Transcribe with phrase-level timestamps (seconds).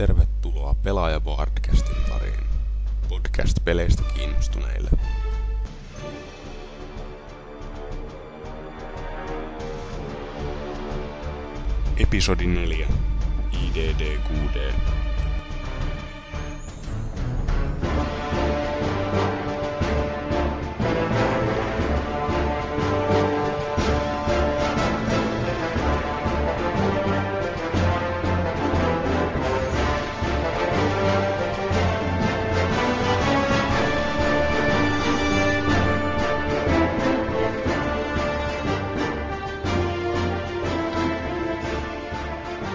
[0.00, 2.44] Tervetuloa Pelaaja Podcastin pariin.
[3.08, 4.90] Podcast peleistä kiinnostuneille.
[11.96, 12.88] Episodi 4.
[13.52, 14.72] IDD-QD.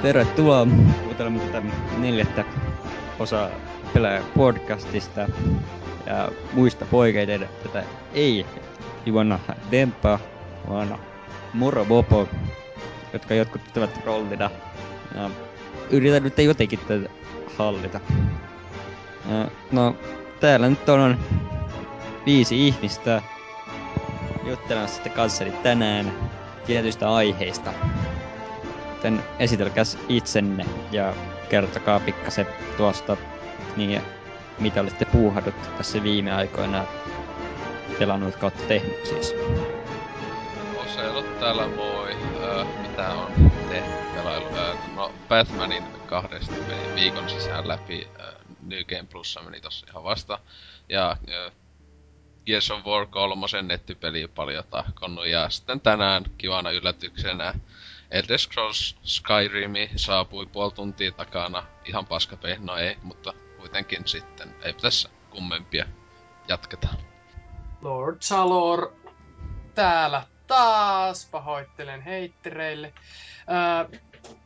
[0.06, 0.68] Tervetuloa
[1.04, 2.46] kuuntelemaan tätä neljättä
[3.20, 3.50] osaa
[3.94, 5.22] pelaaja podcastista.
[6.06, 7.84] Ja muista poikeiden tätä
[8.14, 8.46] ei
[9.08, 9.40] Ivona
[9.72, 10.20] Dempa,
[10.70, 11.00] vaan
[11.54, 12.28] Moro Bopo,
[13.14, 14.50] jotka jotkut pitävät rollina.
[15.16, 15.30] Ja
[15.90, 17.10] yritän nyt jotenkin tätä
[17.58, 18.00] hallita.
[19.30, 19.96] Ja, no,
[20.40, 21.18] täällä nyt on
[22.26, 23.22] viisi ihmistä
[24.44, 26.14] juttelemassa sitten kanssani tänään
[26.66, 27.74] tietyistä aiheista
[29.06, 31.14] joten esitelkäs itsenne ja
[31.50, 33.18] kertokaa pikkasen tuosta,
[33.76, 34.02] niin
[34.60, 36.86] mitä olette puuhadut tässä viime aikoina
[38.00, 39.36] pelannut kautta tehnyt siis.
[40.86, 42.12] Oselot täällä moi.
[42.14, 43.32] Äh, mitä on
[43.70, 44.46] tehnyt pelailu?
[44.46, 48.08] Äh, no Batmanin kahdesta meni viikon sisään läpi.
[48.20, 50.40] Äh, New Game Plussa meni tossa ihan vasta.
[50.90, 51.52] Ja äh,
[52.46, 55.28] Gears of War 3 nettipeli paljon tahkonnut.
[55.28, 57.54] Ja sitten tänään kivana yllätyksenä
[58.16, 61.64] Elder Scrolls Skyrimi saapui puoli tuntia takana.
[61.86, 65.86] Ihan paska no ei, mutta kuitenkin sitten ei tässä kummempia.
[66.48, 66.98] Jatketaan.
[67.82, 68.94] Lord Salor
[69.76, 71.30] täällä taas.
[71.32, 72.94] Pahoittelen heittereille.
[73.92, 74.00] Öö,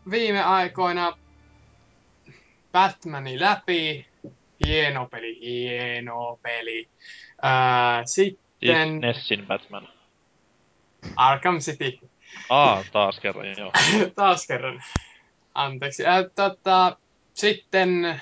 [0.09, 1.17] viime aikoina
[2.71, 4.07] Batmani läpi.
[4.65, 6.89] Hieno peli, hieno peli.
[7.45, 8.99] Öö, sitten...
[8.99, 9.87] Nessin Batman.
[11.15, 12.08] Arkham City.
[12.49, 13.71] Aa, taas kerran, joo.
[14.15, 14.83] taas kerran.
[15.53, 16.05] Anteeksi.
[16.05, 16.97] Äh, tota,
[17.33, 18.21] sitten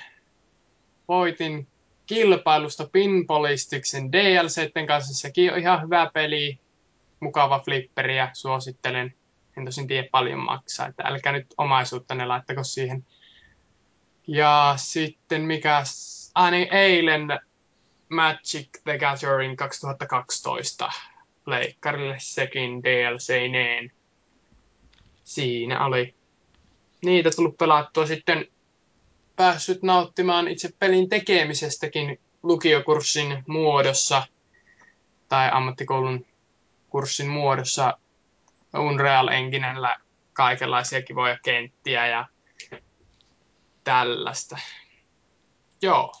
[1.08, 1.66] voitin
[2.06, 5.14] kilpailusta Pinballistiksen DLCten kanssa.
[5.14, 6.58] Sekin on ihan hyvä peli.
[7.20, 9.14] Mukava flipperi ja suosittelen.
[9.56, 13.06] En tosin tiedä paljon maksaa, että älkää nyt omaisuutta ne laittako siihen.
[14.26, 15.82] Ja sitten mikä...
[16.34, 17.28] Ah niin, eilen
[18.08, 20.90] Magic the Gathering 2012
[21.46, 23.92] leikkarille sekin DLC-neen
[25.28, 26.14] siinä oli
[27.04, 28.46] niitä tullut pelattua sitten
[29.36, 34.26] päässyt nauttimaan itse pelin tekemisestäkin lukiokurssin muodossa
[35.28, 36.26] tai ammattikoulun
[36.88, 37.98] kurssin muodossa
[38.78, 39.96] Unreal Enginellä
[40.32, 42.26] kaikenlaisia kivoja kenttiä ja
[43.84, 44.58] tällaista.
[45.82, 46.12] Joo,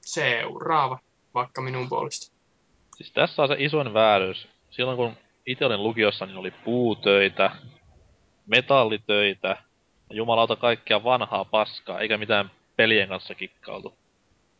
[0.00, 0.98] seuraava
[1.34, 2.32] vaikka minun puolesta.
[2.96, 4.48] Siis tässä on se isoin vääryys.
[4.70, 5.16] Silloin kun
[5.46, 7.50] itse olin lukiossa, niin oli puutöitä,
[8.50, 9.56] metallitöitä,
[10.10, 13.94] jumalauta kaikkea vanhaa paskaa, eikä mitään pelien kanssa kikkautu.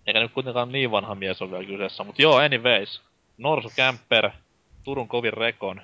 [0.06, 3.02] Eikä nyt kuitenkaan niin vanha mies ole vielä kyseessä, mutta joo, anyways.
[3.38, 4.30] Norsu Camper,
[4.84, 5.82] Turun kovin rekon.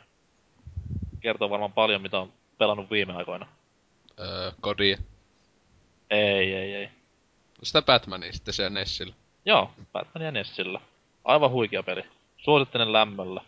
[1.21, 3.47] Kertoo varmaan paljon, mitä on pelannut viime aikoina.
[4.21, 4.97] Öö, kodi.
[6.11, 6.89] Ei, ei, ei.
[7.63, 9.15] Sitä Batmania sitten siellä Nessillä.
[9.45, 10.81] Joo, Batman ja Nessillä.
[11.25, 12.05] Aivan huikea peli.
[12.37, 13.41] Suosittelen lämmöllä.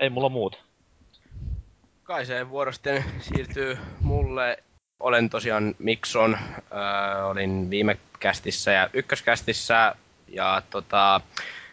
[0.00, 0.58] Ei mulla muuta
[2.04, 4.56] kai se vuoro sitten siirtyy mulle.
[5.00, 9.94] Olen tosiaan Mikson, äh, olin viime kästissä ja ykköskästissä.
[10.28, 11.20] Ja tota,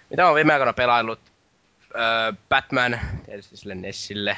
[0.10, 1.20] mitä olen viime aikoina pelaillut?
[1.96, 4.38] Äh, Batman, tietysti sille Nessille.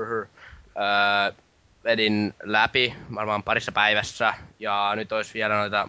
[0.00, 1.36] Äh,
[1.84, 4.34] vedin läpi varmaan parissa päivässä.
[4.58, 5.88] Ja nyt olisi vielä noita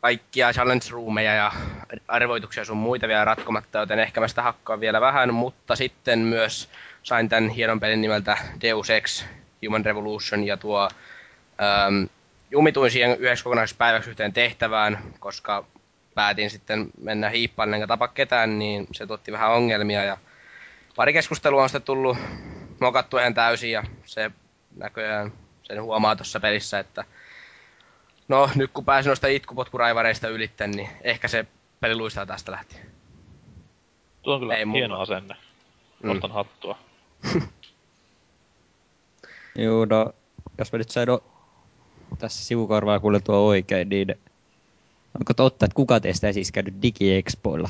[0.00, 1.52] kaikkia challenge roomeja ja
[2.08, 6.68] arvoituksia sun muita vielä ratkomatta, joten ehkä mä sitä hakkaan vielä vähän, mutta sitten myös
[7.04, 9.24] sain tämän hienon pelin nimeltä Deus Ex
[9.66, 10.88] Human Revolution ja tuo
[11.88, 12.08] äm,
[12.50, 15.64] jumituin siihen yhdeksi kokonaisessa päiväksi yhteen tehtävään, koska
[16.14, 20.16] päätin sitten mennä hiippaan enkä tapa ketään, niin se tuotti vähän ongelmia ja
[20.96, 22.18] pari keskustelua on sitten tullut
[22.80, 24.30] mokattu ihan täysin ja se
[24.76, 25.32] näköjään
[25.62, 27.04] sen huomaa tuossa pelissä, että
[28.28, 31.46] no nyt kun pääsin noista itkupotkuraivareista ylitten, niin ehkä se
[31.80, 32.86] peli luistaa tästä lähtien.
[34.22, 35.02] Tuo on kyllä Ei hieno mulla.
[35.02, 35.36] asenne.
[36.02, 36.34] Nostan mm.
[36.34, 36.78] hattua.
[39.56, 40.12] Joo, no,
[40.58, 41.22] jos mä nyt sain no,
[42.18, 44.14] tässä sivukorvaa kuuletua oikein, niin
[45.18, 47.68] onko totta, että kuka teistä ei siis käynyt DigiExpoilla?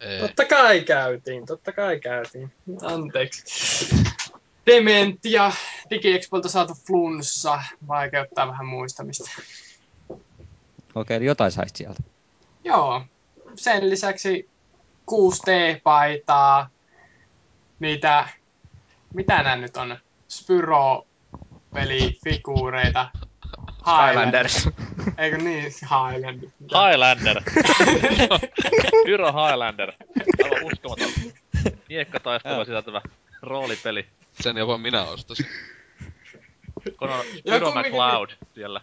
[0.00, 0.20] Ei.
[0.20, 2.52] Totta kai käytiin, totta kai käytiin.
[2.82, 3.94] Anteeksi.
[4.66, 5.52] Dementia,
[5.90, 9.30] DigiExpoilta saatu flunssa, vaikeuttaa vähän muistamista.
[10.94, 12.02] Okei, eli jotain saisit sieltä.
[12.64, 13.02] Joo.
[13.54, 14.48] Sen lisäksi
[15.10, 16.70] 6D-paitaa,
[17.78, 18.28] niitä,
[19.14, 19.98] mitä nämä nyt on,
[20.28, 23.08] Spyro-pelifiguureita.
[23.86, 24.68] Highlanders.
[25.18, 26.48] Eikö niin, Highlander.
[26.60, 27.42] Highlander.
[29.06, 29.92] Pyro Highlander.
[30.44, 31.10] Aivan uskomaton.
[31.88, 32.20] Miekka
[32.64, 33.00] sisältävä
[33.42, 34.06] roolipeli.
[34.40, 35.46] Sen jopa minä ostasin.
[36.98, 38.80] Kun on Pyro McLeod siellä.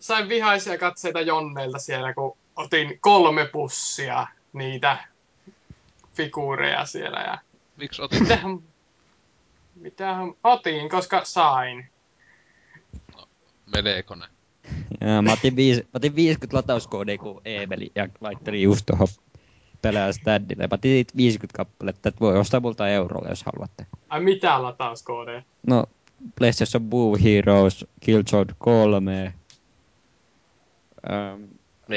[0.00, 4.98] Sain vihaisia katseita Jonneilta siellä, kun otin kolme pussia niitä
[6.14, 7.20] figuureja siellä.
[7.20, 7.38] Ja
[7.76, 8.20] Miksi otit?
[8.20, 8.58] mitähän,
[9.74, 11.86] mitähän otin, koska sain.
[13.74, 14.26] Melekone.
[15.00, 19.08] Ja mä otin, viis, mä otin 50 latauskoodia, kun Eemeli ja laitteli just tuohon
[19.82, 20.62] pelää standille.
[20.62, 23.86] Mä otin niitä 50 kappaletta, että voi ostaa multa eurolla, jos haluatte.
[24.08, 25.42] Ai mitä latauskoodeja?
[25.66, 25.84] No,
[26.38, 29.34] PlayStation Move Heroes, Killzone 3,
[31.10, 31.42] ähm,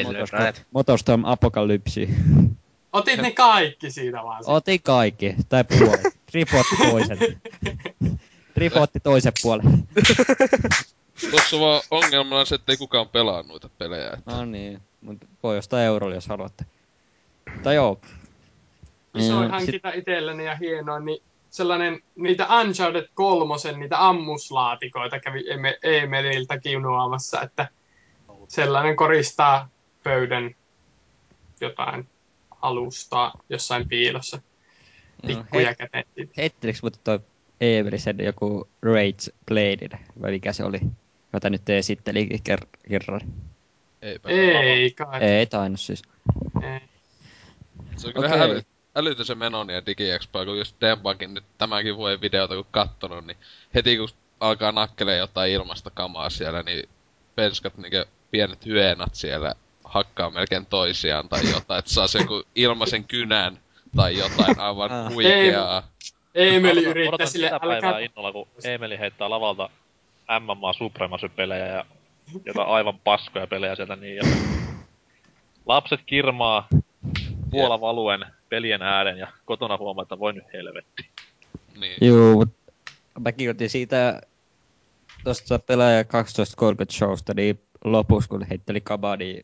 [0.04, 0.54] Motorstorm.
[0.72, 2.08] Motorstorm Apocalypse.
[2.94, 4.44] Otit ne kaikki siitä vaan.
[4.44, 4.54] sit.
[4.54, 6.02] Otin kaikki, tai puolet.
[6.34, 7.18] Ripotti toisen.
[8.58, 9.88] Ripotti toisen puolen.
[11.32, 14.10] Tuossa vaan ongelmana se, että ei kukaan pelaa noita pelejä.
[14.14, 16.66] että- No niin, mutta voi ostaa eurolla, jos haluatte.
[17.64, 18.00] Tai joo.
[19.16, 25.78] Isoin Mm, hankinta itselleni ja hienoin, niin sellainen, niitä Uncharted kolmosen, niitä ammuslaatikoita kävi Eme-
[25.84, 27.68] Emeliltä kiunuamassa, että
[28.48, 29.70] sellainen koristaa
[30.04, 30.56] pöydän
[31.62, 32.08] jotain
[32.62, 34.42] alustaa jossain piilossa.
[35.24, 36.06] Joo, Pikkuja heit- käteen.
[36.38, 37.20] Heittelikö mutta toi
[37.62, 40.80] Eemeli sen joku Rage Bladed, vai mikä se oli?
[41.34, 43.22] Jota nyt esitteli ker- kerran.
[44.02, 44.30] Eipä.
[44.30, 45.22] Ei kai.
[45.22, 46.02] Ei tainnut siis.
[46.64, 46.80] Ei.
[47.96, 48.40] Se on kyllä okay.
[48.40, 48.62] äly,
[48.96, 53.38] älytön se menoni ja DigiExpo, kun just Dempakin nyt tämänkin vuoden videota kun kattonut, niin
[53.76, 54.10] heti kun
[54.40, 56.90] alkaa nakkelee jotain ilmasta kamaa siellä, niin
[57.36, 59.54] penskat niinkö pienet hyeenat siellä
[59.90, 63.60] hakkaa melkein toisiaan tai jotain, että saa sen joku ilmaisen kynän
[63.96, 65.14] tai jotain aivan Ah.
[65.14, 65.84] huikeaa.
[66.36, 68.00] Eemeli yrittää odotan sille, älkää...
[68.00, 69.70] innolla, kun Emeli heittää lavalta
[70.40, 71.86] MMA Supremacy-pelejä ja
[72.46, 74.16] jotain aivan paskoja pelejä sieltä niin.
[74.16, 74.24] Ja
[75.66, 76.68] lapset kirmaa
[77.50, 81.10] puola valuen pelien äären ja kotona huomaa, että voi nyt helvetti.
[81.80, 81.98] Niin.
[82.02, 82.50] Juu, mut
[83.20, 84.22] mäkin otin siitä
[85.24, 89.42] tosta pelaaja 1230 showsta, niin lopussa kun heitteli Kabadi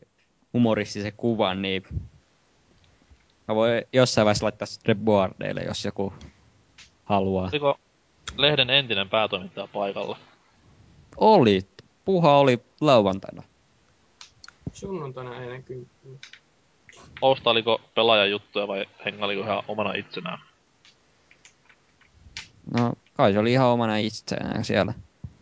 [0.54, 1.82] humoristisen kuvan, niin
[3.48, 6.12] mä voin jossain vaiheessa laittaa sitten boardeille, jos joku
[7.04, 7.48] haluaa.
[7.52, 7.78] Oliko
[8.36, 10.18] lehden entinen päätoimittaja paikalla?
[11.16, 11.60] Oli.
[12.04, 13.42] Puha oli lauantaina.
[14.72, 15.86] Sunnuntaina ei näkyy.
[17.20, 20.38] Ostailiko pelaajan juttuja vai hengailiko ihan omana itsenään?
[22.78, 24.94] No, kai se oli ihan omana itseään siellä.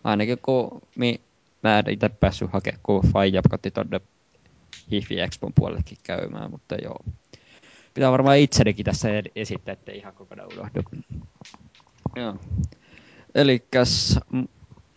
[0.05, 1.21] Ainakin kun mi,
[1.63, 4.01] mä en itse päässyt hakemaan, kun Faija kotti tonne
[4.91, 6.99] Hifi Expon puolellekin käymään, mutta joo.
[7.95, 10.83] Pitää varmaan itsenikin tässä esittää, ettei ihan kokonaan unohdu.
[12.17, 12.37] Joo.
[13.35, 14.45] Elikkäs m-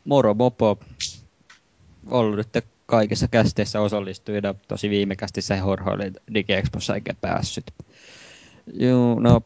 [0.05, 0.79] Moro Mopo
[2.07, 4.55] ollut nyt kaikissa kästeissä osallistujina.
[4.67, 7.65] Tosi viime kästissä horhoili DigiExpossa eikä päässyt.
[8.73, 9.41] Joo, no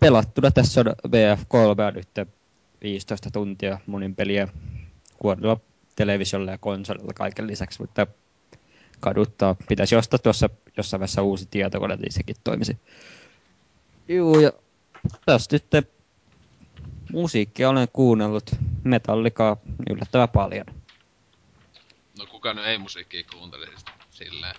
[0.00, 2.28] pelattuna tässä on VF3 nyt
[2.82, 4.48] 15 tuntia monin peliä
[5.18, 5.60] kuorilla
[5.96, 8.06] televisiolla ja konsolilla kaiken lisäksi, mutta
[9.02, 9.56] kaduttaa.
[9.68, 12.76] Pitäisi ostaa tuossa jossain vaiheessa uusi tietokone, niin sekin toimisi.
[14.08, 14.52] Juu, ja
[15.26, 15.88] tässä nyt
[17.12, 18.50] musiikkia olen kuunnellut
[18.84, 19.56] Metallicaa
[19.90, 20.66] yllättävän paljon.
[22.18, 24.54] No kuka nyt ei musiikkia kuuntelisi sitä silleen.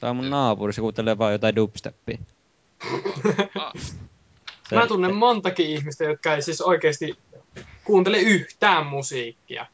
[0.00, 2.18] Tämä on mun naapuri, se kuuntelee vaan jotain dubsteppia.
[3.54, 3.72] Ah,
[4.68, 7.18] Se, Mä tunnen montakin ihmistä, jotka ei siis oikeasti
[7.84, 9.66] kuuntele yhtään musiikkia.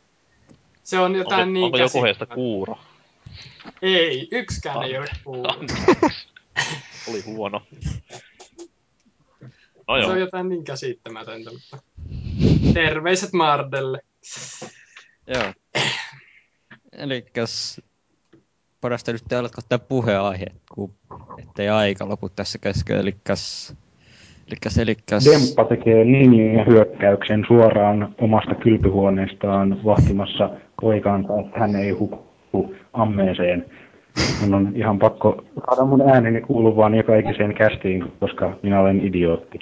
[0.84, 2.78] Se on jotain Onko, niin onko joku heistä kuuro?
[3.82, 5.72] Ei, yksikään ei ole kuullut.
[7.08, 7.62] Oli huono.
[9.88, 10.10] No Se joo.
[10.10, 11.78] on jotain niin käsittämätöntä, mutta...
[12.74, 14.00] Terveiset Mardelle.
[15.26, 15.52] Joo.
[16.92, 17.80] Elikkäs
[18.80, 20.94] parasta nyt te alatko ottaa puheenaihe, kun
[21.38, 22.96] ettei aika lopu tässä kesken.
[22.96, 23.74] Elikkäs,
[24.48, 25.24] elikkäs, elikkäs.
[25.24, 31.90] Demppa tekee linjahyökkäyksen suoraan omasta kylpyhuoneestaan vahtimassa poikaansa, että hän ei
[32.54, 33.64] hukku ammeeseen.
[34.40, 39.58] Mun on ihan pakko saada mun ääneni kuuluvaan joka ikiseen kästiin, koska minä olen idiootti.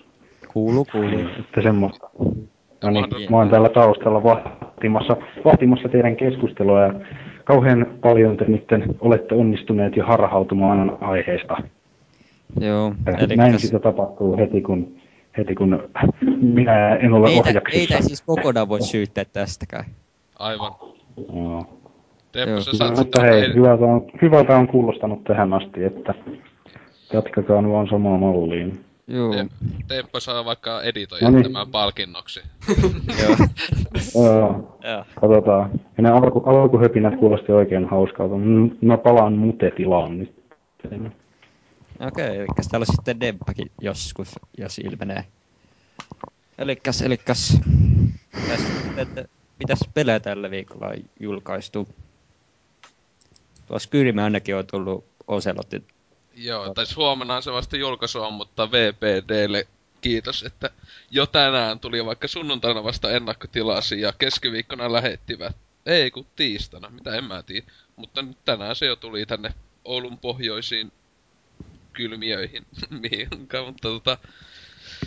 [0.52, 1.18] Kuulu, kuulu.
[1.40, 2.10] Että semmoista.
[2.84, 6.92] No niin, mä oon täällä taustalla vahtimassa, vahtimassa teidän keskustelua ja
[7.44, 8.64] kauhean paljon te nyt
[9.00, 11.56] olette onnistuneet jo harhautumaan aiheesta.
[12.60, 13.62] Joo, Näin elikkäs.
[13.62, 14.94] sitä tapahtuu heti kun,
[15.38, 15.82] heti kun
[16.40, 17.94] minä en ole Ei, tä- ohjaksissa.
[17.96, 19.84] ei siis kokonaan voi syyttää tästäkään.
[20.38, 20.72] aivan.
[21.34, 21.66] Joo.
[22.32, 22.60] Teppo, Joo.
[22.60, 26.14] sä mutta hei, ed- hyvältä on, hyvältä on kuulostanut tähän asti, että
[27.12, 28.84] jatkakaa vaan samaa malliin.
[29.08, 29.32] Juu.
[29.32, 29.46] Te-
[29.88, 31.42] Teppo saa vaikka editoida No niin.
[31.42, 32.40] tämän palkinnoksi.
[33.22, 33.36] Joo.
[34.14, 35.04] Joo, Joo.
[35.20, 35.70] katsotaan.
[35.96, 38.34] Ja ne alku, alkuhöpinät kuulosti oikein hauskalta.
[38.82, 40.42] Mä palaan mutetilaan nyt.
[42.00, 45.24] Okei, eli täällä on sitten Debbakin joskus, jos ilmenee.
[46.58, 47.60] Elikkäs, elikkäs.
[48.34, 48.66] Mitäs,
[49.58, 51.88] mitäs pelejä tällä viikolla on julkaistu?
[53.72, 55.86] Tuo Skyrim ainakin on tullut Oselotin.
[56.34, 59.66] Joo, tai huomenna se vasta julkaisu on, mutta VPDlle
[60.00, 60.70] kiitos, että
[61.10, 65.56] jo tänään tuli vaikka sunnuntaina vasta ennakkotilasi ja keskiviikkona lähettivät.
[65.86, 67.66] Ei kun tiistaina, mitä en mä tiedä.
[67.96, 70.92] Mutta nyt tänään se jo tuli tänne Oulun pohjoisiin
[71.92, 72.66] kylmiöihin,
[73.10, 74.18] mihinkä, mutta tota,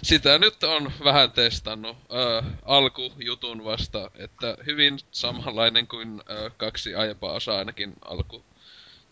[0.03, 7.33] sitä nyt on vähän testannut ö, alkujutun vasta, että hyvin samanlainen kuin ö, kaksi aiempaa
[7.33, 8.43] osaa ainakin alku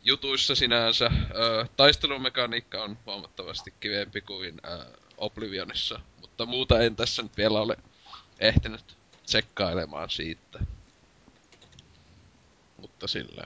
[0.03, 1.11] jutuissa sinänsä.
[1.35, 4.85] Ö, taistelumekaniikka on huomattavasti kivempi kuin ö,
[5.17, 7.77] Oblivionissa, mutta muuta en tässä nyt vielä ole
[8.39, 10.59] ehtinyt tsekkailemaan siitä.
[12.77, 13.43] Mutta sillä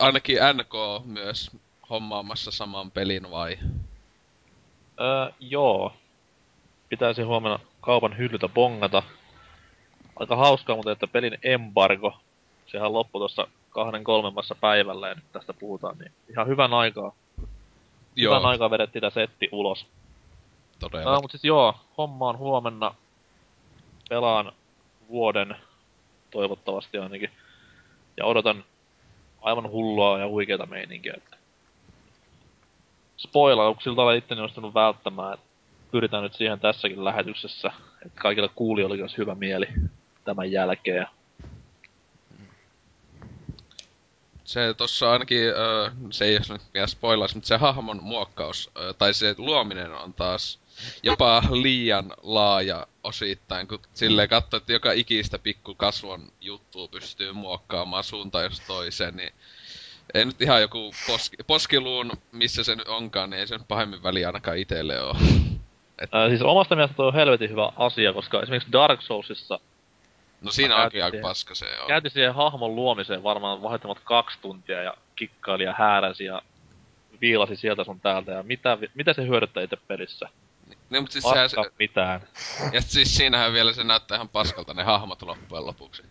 [0.00, 1.50] ainakin NK myös
[1.90, 3.58] hommaamassa saman pelin vai?
[5.00, 5.92] Öö, joo.
[6.88, 9.02] Pitäisi huomenna kaupan hyllyltä bongata.
[10.16, 12.18] Aika hauskaa muuten, että pelin embargo,
[12.66, 17.12] sehän loppui tuossa kahden kolmemmassa päivällä ja nyt tästä puhutaan, niin ihan hyvän aikaa.
[18.16, 19.86] Joo, Hyvän aikaa vedettiin tämä setti ulos.
[20.78, 21.12] todella.
[21.12, 22.94] No, mutta siis joo, homma on huomenna.
[24.08, 24.52] Pelaan
[25.08, 25.56] vuoden,
[26.30, 27.30] toivottavasti ainakin.
[28.16, 28.64] Ja odotan
[29.42, 31.14] aivan hullua ja huikeeta meininkiä.
[31.16, 31.36] Että...
[33.16, 35.34] Spoilauksilta olen itteni onnistunut välttämään.
[35.34, 35.46] että
[35.90, 37.72] Pyritään nyt siihen tässäkin lähetyksessä,
[38.06, 39.66] että kaikilla kuulijoilla olisi hyvä mieli
[40.24, 41.06] tämän jälkeen.
[44.50, 48.92] Se tossa ainakin, ö, se ei jos nyt vielä spoilaisi, mutta se hahmon muokkaus, ö,
[48.92, 50.58] tai se luominen on taas
[51.02, 58.04] jopa liian laaja osittain, kun silleen katsoo, että joka ikistä pikku kasvon juttua pystyy muokkaamaan
[58.04, 59.32] suuntaan jos toiseen, niin
[60.14, 64.02] ei nyt ihan joku poski, poskiluun, missä se nyt onkaan, niin ei se nyt pahemmin
[64.02, 65.16] väliä ainakaan itelle oo.
[66.12, 69.60] Ää, siis omasta mielestä tuo on helvetin hyvä asia, koska esimerkiksi Dark Soulsissa
[70.40, 71.88] No siinä Mä onkin aika käytin- paska se on.
[71.88, 76.42] käytin siihen hahmon luomiseen varmaan vahvimmat kaksi tuntia ja kikkaili ja hääräsi ja
[77.20, 80.28] viilasi sieltä sun täältä ja mitä, mitä se hyödyttää itse pelissä?
[80.90, 82.20] Niin, mutta siis sehän, Paska se, mitään.
[82.74, 86.02] ja siis siinähän vielä se näyttää ihan paskalta ne hahmot loppujen lopuksi.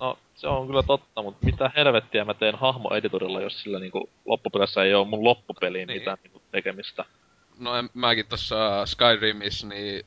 [0.00, 4.82] No, se on kyllä totta, mutta mitä helvettiä mä teen hahmoeditorilla, jos sillä niinku loppupeleissä
[4.82, 5.98] ei oo mun loppupeliin Niin.
[6.00, 7.04] mitään niinku tekemistä.
[7.58, 10.06] No en, mäkin tossa Skyrimissä, niin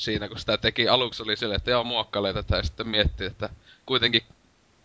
[0.00, 3.48] siinä kun sitä teki aluksi oli silleen, että joo muokkailee tätä ja sitten miettii, että
[3.86, 4.22] kuitenkin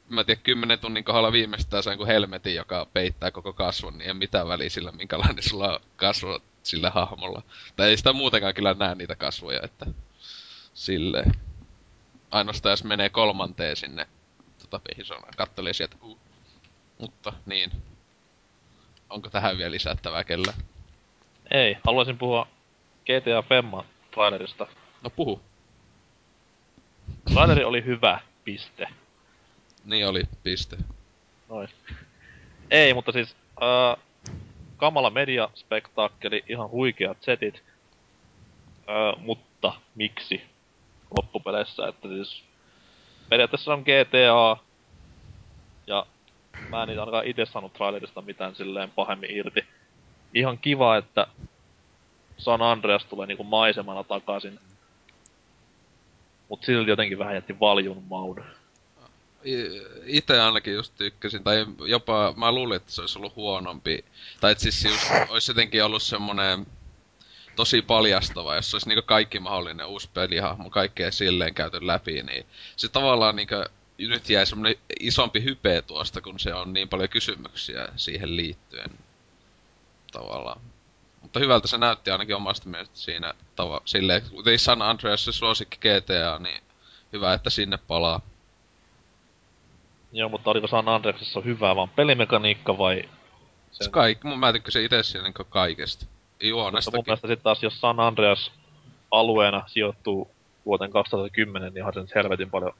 [0.09, 4.07] mä en tiedä, kymmenen tunnin kohdalla viimeistään sain kuin helmetin, joka peittää koko kasvon, niin
[4.07, 7.41] ei mitään väliä sillä, minkälainen sulla on kasvo sillä hahmolla.
[7.75, 9.85] Tai ei sitä muutenkaan kyllä näe niitä kasvoja, että
[10.73, 11.31] silleen.
[12.31, 14.07] Ainoastaan jos menee kolmanteen sinne
[14.61, 16.19] tota pehisonaan, kattelee sieltä, uh.
[16.99, 17.71] Mutta niin.
[19.09, 20.57] Onko tähän vielä lisättävää kellään?
[21.51, 22.47] Ei, haluaisin puhua
[23.05, 24.67] GTA Femma trailerista.
[25.05, 25.41] No puhu.
[27.33, 28.87] Traileri oli hyvä, piste.
[29.83, 30.77] Niin oli, piste.
[31.49, 31.69] Noin.
[32.71, 34.03] Ei, mutta siis äh,
[34.77, 37.63] kamala mediaspektaakkeli, ihan huikeat setit.
[38.89, 40.41] Äh, mutta miksi
[41.17, 42.43] loppupeleissä, että siis
[43.29, 44.57] periaatteessa on GTA
[45.87, 46.05] ja
[46.69, 49.65] mä en ainakaan itse saanut trailerista mitään silleen pahemmin irti.
[50.33, 51.27] Ihan kiva, että
[52.37, 54.59] San Andreas tulee niinku maisemana takaisin.
[56.49, 58.43] Mut silti jotenkin vähän jätti valjun maun.
[60.05, 64.05] Itse ainakin just tykkäsin, tai jopa mä luulin, että se olisi ollut huonompi.
[64.41, 66.65] Tai että siis just olisi jotenkin ollut semmonen
[67.55, 72.89] tosi paljastava, jos olisi niinku kaikki mahdollinen uusi pelihahmo, kaikkea silleen käyty läpi, niin se
[72.89, 73.55] tavallaan niinku
[73.97, 78.89] nyt jäi semmonen isompi hype tuosta, kun se on niin paljon kysymyksiä siihen liittyen.
[80.11, 80.61] Tavallaan.
[81.25, 85.77] Mutta hyvältä se näytti ainakin omasta mielestä siinä tava, silleen, kuten San Andreas se suosikki
[85.77, 86.63] GTA, niin
[87.13, 88.21] hyvä, että sinne palaa.
[90.11, 93.09] Joo, mutta oliko San Andreasissa hyvää vaan pelimekaniikka vai...
[93.71, 96.05] Se kaikki, mun mä tykkäsin itse siinä niinku kaikesta.
[96.05, 97.03] Mutta mun Juonestakin.
[97.05, 98.51] mielestä sitten taas, jos San Andreas
[99.11, 100.31] alueena sijoittuu
[100.65, 102.73] vuoteen 2010, niin onhan se nyt helvetin paljon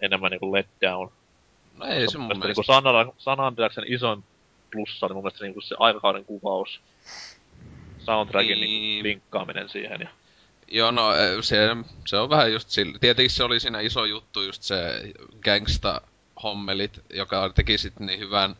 [0.00, 1.10] enemmän niinku letdown.
[1.76, 2.46] No ei se mun mielestä.
[2.46, 2.84] Niinku San,
[3.18, 4.24] San Andreasen isoin
[4.72, 6.80] plussa oli mun mielestä niinku se aikakauden kuvaus.
[8.04, 8.70] Soundtrackin Niin.
[8.70, 9.04] niin.
[9.04, 10.00] linkkaaminen siihen.
[10.00, 10.08] Ja...
[10.68, 11.56] Joo, no eh, se,
[12.06, 12.98] se on vähän just sillä.
[12.98, 14.76] Tietenkin se oli siinä iso juttu just se
[15.44, 16.00] gangsta
[16.42, 18.56] hommelit, joka teki sit niin hyvän,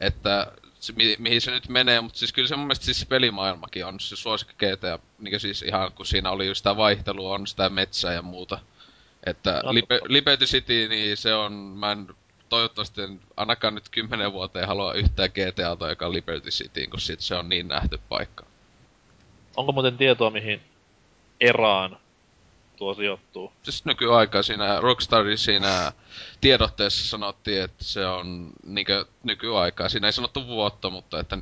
[0.00, 3.86] että se, mi, mihin se nyt menee, mutta siis kyllä se mun mielestä siis pelimaailmakin
[3.86, 7.68] on se suosikki GTA, niin siis ihan kun siinä oli just sitä vaihtelua, on sitä
[7.70, 8.58] metsää ja muuta.
[9.26, 10.00] Että No, Libe.
[10.08, 12.08] Liberty City, niin se on, mä en
[12.48, 17.20] toivottavasti en ainakaan nyt kymmenen vuoteen halua yhtään GTAta, joka on Liberty City, kun sit
[17.20, 18.49] se on niin nähty paikka.
[19.56, 20.60] Onko muuten tietoa, mihin
[21.40, 21.96] eraan
[22.76, 23.52] tuo sijoittuu?
[23.62, 25.92] Siis nykyaikaa siinä Rockstarin siinä
[26.40, 29.88] tiedotteessa sanottiin, että se on niinkö nykyaikaa.
[29.88, 31.38] Siinä ei sanottu vuotta, mutta että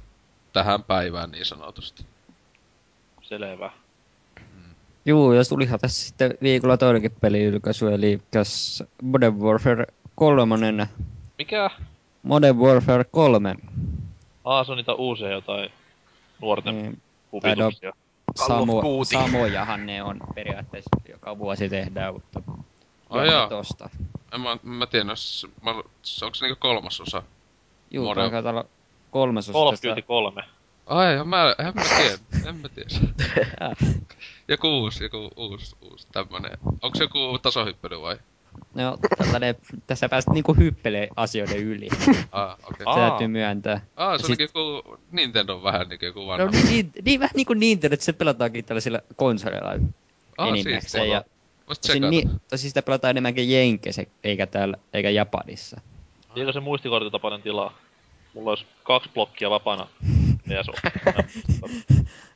[0.52, 2.06] tähän päivään niin sanotusti.
[3.22, 3.70] Selvä.
[5.04, 10.88] Juu, ja tulihan tässä sitten viikolla toinenkin peli-ylkäisy, eli käs Modern Warfare 3.
[11.38, 11.70] Mikä?
[12.22, 13.54] Modern Warfare 3.
[14.44, 15.70] Aa, se on niitä uusia jotain
[16.42, 17.88] nuorten Niin, huvituksia.
[17.90, 22.42] Of Samo, samojahan ne on periaatteessa joka vuosi tehdään, mutta
[23.10, 23.48] Ai jännä jaa.
[23.48, 23.90] tosta.
[24.32, 27.22] En mä, mä tiedä, jos, mä, onko se niinku kolmasosa?
[27.90, 28.64] Juu, Modern- taitaa olla
[29.10, 30.42] kolmasosa Call of Duty 3.
[30.86, 32.18] Ai, en mä, en mä tiedä,
[32.48, 32.90] en mä tiedä.
[34.48, 36.58] Joku uusi, joku uusi, uusi tämmönen.
[36.82, 38.18] Onko se joku tasohyppely vai?
[38.74, 39.54] No, tällainen,
[39.86, 41.88] tässä päästä niinku hyppelee asioiden yli.
[42.32, 42.84] Ah, okei.
[42.84, 42.94] Okay.
[42.94, 43.80] Se täytyy myöntää.
[43.96, 46.44] Ah, se Sit- olikin joku Nintendo vähän niinku joku vanha.
[46.46, 49.70] No niin, niin, niin vähän niinku Nintendo, että se pelataankin tällaisilla konsoleilla
[50.38, 50.80] ah, enimmäkseen.
[50.80, 51.04] siistiä.
[51.04, 51.24] Ja,
[51.66, 55.80] tosin, niin, tosin sitä pelataan enemmänkin Jenkeissä, eikä täällä, eikä Japanissa.
[56.36, 57.78] Eikö se muistikortilta paljon tilaa?
[58.34, 59.86] Mulla olisi kaksi blokkia vapaana.
[60.48, 60.70] PS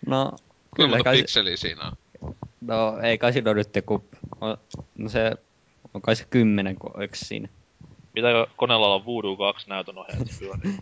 [0.07, 1.93] No, Kuinka kyllä monta kai, pikseliä siinä on?
[2.61, 4.05] no ei kai siinä ole nyt kun,
[4.99, 5.33] no se,
[5.95, 7.49] on kai se kymmenen, kun oliko siinä.
[8.15, 10.79] Pitääkö koneella olla Voodoo 2 näytön ohjaaja, että se pyörii?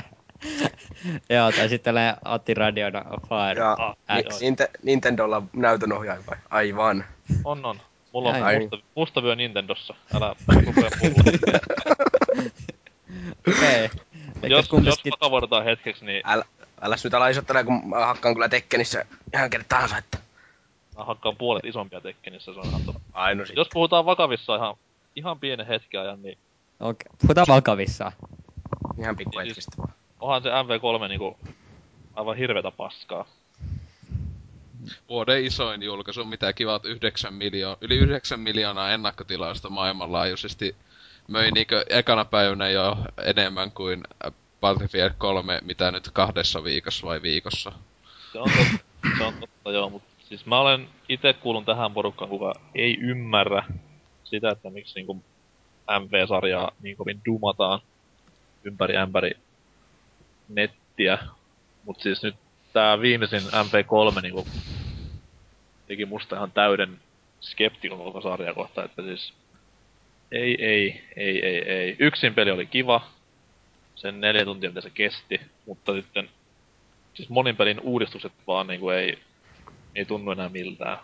[1.30, 3.96] Joo, tai sitten tällainen Atti Radiona Fire Ja Ah.
[4.18, 6.36] Ninte- Nintendolla näytön ohjaaja vai?
[6.50, 7.04] Aivan.
[7.44, 7.80] On, on.
[8.12, 8.60] Mulla on Ai.
[8.60, 9.94] musta, musta vyö Nintendossa.
[10.14, 11.60] Älä rupea mulle.
[13.48, 13.84] Okei.
[13.84, 14.50] Okay.
[14.50, 16.44] jos, jos vakavoidutaan hetkeksi, niin Älä,
[16.80, 20.18] äläs nyt ala isottele, kun mä hakkaan kyllä Tekkenissä ihan kenet tahansa, että...
[20.96, 23.00] mä hakkaan puolet isompia tekkenissä, se on ihan totta.
[23.12, 23.56] Ai no sit.
[23.56, 24.76] Jos puhutaan vakavissa ihan,
[25.16, 26.38] ihan pienen hetken ajan, niin
[26.80, 28.12] Okei, puhutaan vakavissaan.
[28.98, 29.82] Ihan pikku hetkistä.
[30.20, 31.38] onhan se MV3 niinku
[32.16, 33.26] aivan hirvetä paskaa.
[35.08, 40.76] Vuoden isoin julkaisu, mitä kivat 9 miljoonaa, yli 9 miljoonaa ennakkotilausta maailmanlaajuisesti.
[41.28, 44.02] Möi niinkö ekana päivänä jo enemmän kuin
[44.60, 47.72] Battlefield 3, mitä nyt kahdessa viikossa vai viikossa.
[48.32, 48.86] Se on totta,
[49.18, 53.64] se on totta joo, mutta siis mä olen itse kuulun tähän porukkaan, kuka ei ymmärrä
[54.24, 55.24] sitä, että miksi niinku
[56.00, 57.80] MV-sarjaa niin kovin dumataan
[58.64, 59.30] ympäri ämpäri
[60.48, 61.18] nettiä.
[61.84, 62.36] Mut siis nyt
[62.72, 64.46] tää viimeisin MV3 niinku
[65.86, 67.00] teki musta ihan täyden
[67.40, 69.32] skeptikon koko sarjaa kohta, että siis
[70.32, 71.96] ei, ei, ei, ei, ei.
[71.98, 73.06] Yksin peli oli kiva,
[73.94, 76.30] sen neljä tuntia mitä se kesti, mutta sitten
[77.14, 79.18] siis monin pelin uudistukset vaan niinku ei,
[79.96, 80.98] ei tunnu enää miltään.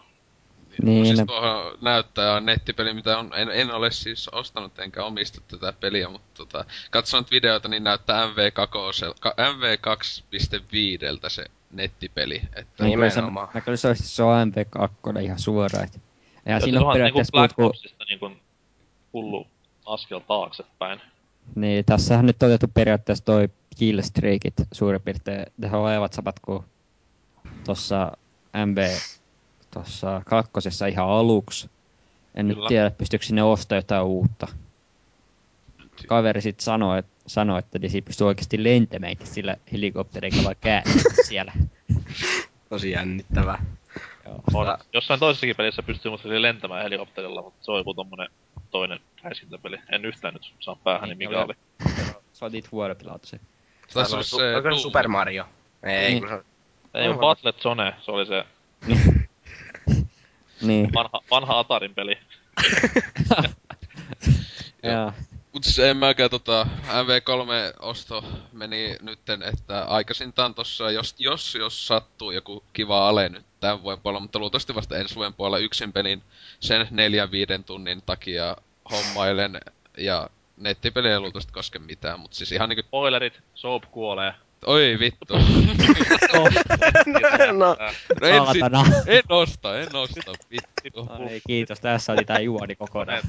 [0.82, 1.26] Niin, siis no.
[1.26, 6.08] tuohon näyttää on nettipeli, mitä on, en, en ole siis ostanut enkä omista tätä peliä,
[6.08, 12.42] mutta tota, katson nyt videoita, niin näyttää MV2, ka- MV2.5 se nettipeli.
[12.56, 13.48] Että Niin, se, Nimenomaan.
[13.54, 15.84] mä kyllä se olisi se on MP2 ihan suoraan.
[15.84, 15.98] että
[16.46, 17.66] Ja siinä onhan niinku periaatteessa Black kuin...
[17.66, 18.30] Opsista niinku
[19.12, 19.46] hullu
[19.86, 21.00] askel taaksepäin.
[21.54, 25.46] Niin, tässähän nyt on otettu periaatteessa toi killstreakit suurin piirtein.
[25.58, 26.64] Nehän on aivan samat kuin
[27.64, 28.12] tossa
[28.66, 28.78] MB
[29.70, 31.70] tossa kakkosessa ihan aluksi.
[32.34, 32.60] En Kyllä.
[32.60, 34.46] nyt tiedä, pystyykö sinne ostaa jotain uutta.
[36.06, 41.02] Kaveri sit sanoi, et, sanoi että niin siinä pystyy oikeasti lentämäänkin sillä helikopterilla vaan käännyt
[41.28, 41.52] siellä.
[42.68, 43.64] Tosi jännittävää.
[44.24, 44.40] Joo.
[44.54, 44.78] On.
[44.92, 48.28] Jossain toisessakin pelissä pystyy musta lentämään helikopterilla, mutta se on joku tommonen
[48.70, 49.78] toinen räiskintäpeli.
[49.92, 51.54] En yhtään nyt saa päähän, niin Niin, mikä oli.
[52.32, 52.68] Se on niitä.
[53.94, 54.78] Tässä on su- se se Doom.
[54.78, 55.44] Super Mario?
[55.82, 56.20] Ei, Niin.
[56.22, 56.44] kun se on...
[56.94, 57.18] Ei, Aivan.
[57.18, 58.44] Battle Zone, se oli se
[60.62, 62.18] Niin, vanha, vanha Atarin peli.
[64.82, 65.12] joo.
[65.52, 72.30] Mut siis en mäkään tota, MV3-osto meni nytten, että aikaisintaan tossa, jos, jos, jos sattuu
[72.30, 76.22] joku kiva ale nyt tämän vuoden puolella, mutta luultavasti vasta ensi vuoden puolella yksin pelin
[76.60, 78.56] sen neljän viiden tunnin takia
[78.90, 79.60] hommailen
[79.98, 84.34] ja nettipeli ei luultavasti koske mitään, mutta siis ihan niinku, Spoilerit, Soap kuolee.
[84.66, 85.34] Oi vittu.
[87.52, 87.76] No.
[88.20, 88.62] No en, sit,
[89.06, 91.06] en osta, en osta, vittu.
[91.10, 93.16] Ai, kiitos, tässä oli tää juoni kokonaan.
[93.18, 93.22] Ja,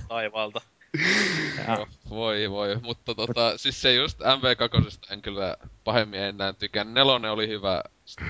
[1.67, 6.93] No, voi voi, mutta tota, siis se just MV2 en kyllä pahemmin enää tykännyt.
[6.93, 7.83] Nelonen oli hyvä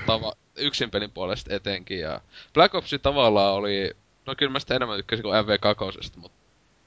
[0.06, 2.20] tava, yksin pelin puolesta etenkin ja
[2.54, 3.90] Black Ops tavallaan oli,
[4.26, 6.38] no kyllä mä sitä enemmän tykkäsin kuin MV2, mutta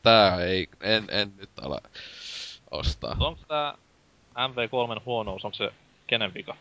[0.04, 1.82] tää ei, en, en nyt ala
[2.72, 3.18] ostaa.
[3.20, 3.74] Onko tää
[4.36, 5.72] MV3 huonous, onko se
[6.08, 6.58] kenen vika?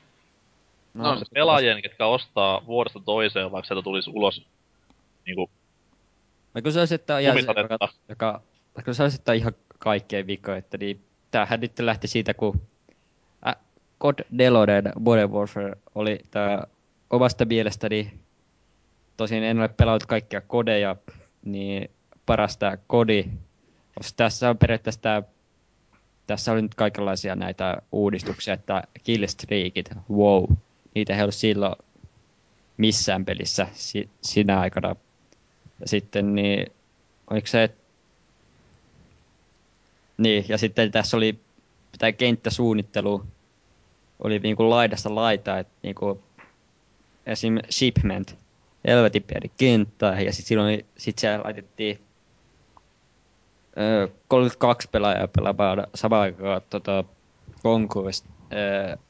[0.94, 4.46] No, on se pelaajien, ketkä ostaa vuodesta toiseen, vaikka sieltä tulisi ulos
[5.26, 5.50] niinku
[6.54, 7.74] Mä kun sanoisin, että on ihan, se, kumisadetta.
[7.74, 8.42] joka, joka,
[8.76, 12.60] mä kun sanoisin, että on ihan kaikkien vika, että niin, tämähän nyt lähti siitä, kun
[14.00, 16.66] God Deloden Modern Warfare oli tää
[17.10, 18.12] omasta mielestäni,
[19.16, 20.96] tosin en ole pelannut kaikkia kodeja,
[21.44, 21.90] niin
[22.26, 23.24] paras tää kodi,
[23.94, 25.22] koska tässä on periaatteessa tää,
[26.26, 30.44] tässä oli nyt kaikenlaisia näitä uudistuksia, että killstreakit, wow,
[30.94, 31.76] niitä ei ollut silloin
[32.76, 34.96] missään pelissä si, sinä aikana.
[35.80, 36.66] Ja sitten niin,
[37.30, 37.70] oliko se,
[40.18, 41.38] niin, ja sitten tässä oli
[41.98, 43.24] tämä kenttäsuunnittelu
[44.18, 46.22] oli niinku laidasta laita, että niinku
[47.26, 47.58] esim.
[47.70, 48.38] shipment,
[48.86, 49.24] helvetin
[49.58, 52.00] kenttä, ja sitten silloin sit siellä laitettiin
[54.28, 57.04] 32 pelaajaa pelaamaan samaan aikaan tota,
[57.62, 58.26] Conquest,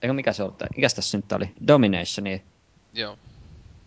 [0.02, 2.42] eikö mikä se on, mikä tässä nyt oli, Dominationi,
[2.94, 3.18] Joo.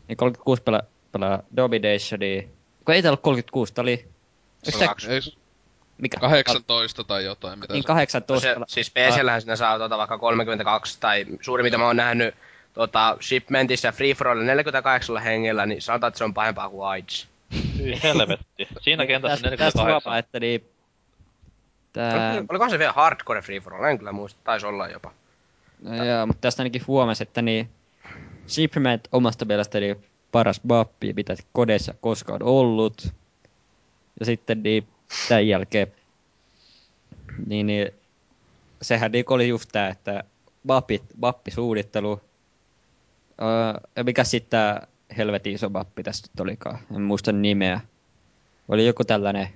[0.08, 2.44] niin 36 pelaa, pelaa Dominationia,
[2.86, 4.08] kun ei täällä ollut 36, tää oli.
[4.66, 5.32] Eikö
[5.98, 6.18] mikä?
[6.20, 7.88] 18 tai jotain, mitä Niin se...
[7.88, 8.68] 18 Se, pelaa.
[8.68, 12.36] siis PCllähän sinä saa tota, vaikka 32, tai suurin mitä mä oon nähnyt
[12.74, 16.88] tota, Shipmentissä ja Free for All 48 hengellä, niin sanotaan, että se on pahempaa kuin
[16.88, 17.28] AIDS.
[17.80, 18.68] Hyi helvetti.
[18.82, 20.20] Siinä kentässä Tästä- Tästä huomaa, 48.
[20.20, 20.66] että niin,
[21.94, 23.84] tää, Olikohan se vielä hardcore Free for All?
[23.84, 25.12] En kyllä muista, taisi olla jopa.
[25.82, 27.70] no joo, mutta tästä ainakin huomasi, että niin,
[28.48, 29.96] Shipment omasta mielestäni
[30.32, 33.08] paras mappi, mitä kodeissa koskaan ollut.
[34.20, 34.88] Ja sitten niin,
[35.30, 35.88] tämän jälkeen,
[37.48, 37.92] niin, niin
[38.82, 40.24] sehän niin oli just tää, että
[40.64, 42.22] mappit, mappisuunnittelu,
[43.42, 43.48] öö,
[43.96, 44.88] ja mikä sitten tää
[45.18, 47.82] helvetin iso mappi tästä nyt olikaan, en muista nimeä.
[48.68, 49.48] Oli joku tällainen,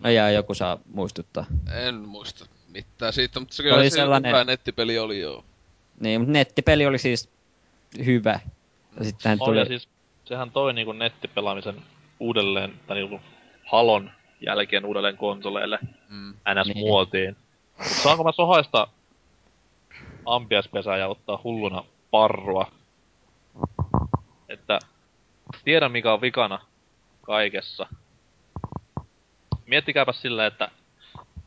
[0.00, 1.44] no jää, joku saa muistuttaa.
[1.86, 5.44] En muista mitään siitä, mutta se Oli kyllä se sellainen- hyvä nettipeli oli joo.
[6.00, 7.28] Niin, mutta nettipeli oli siis
[8.04, 8.40] hyvä.
[8.98, 9.58] Ja sittenhän On tuli...
[9.58, 9.88] ja siis,
[10.24, 11.82] sehän toi niinku nettipelaamisen
[12.20, 13.20] uudelleen, tai niinku
[13.64, 14.10] Halon
[14.46, 16.34] jälkeen uudelleen konsoleille Mm.
[16.54, 17.36] NS-muotiin.
[17.78, 18.88] Mut saanko mä sohaista
[20.26, 22.70] ampiaspesää ja ottaa hulluna parrua?
[24.48, 24.78] Että
[25.64, 26.58] tiedän mikä on vikana
[27.22, 27.86] kaikessa.
[29.66, 30.70] Miettikääpä sillä, että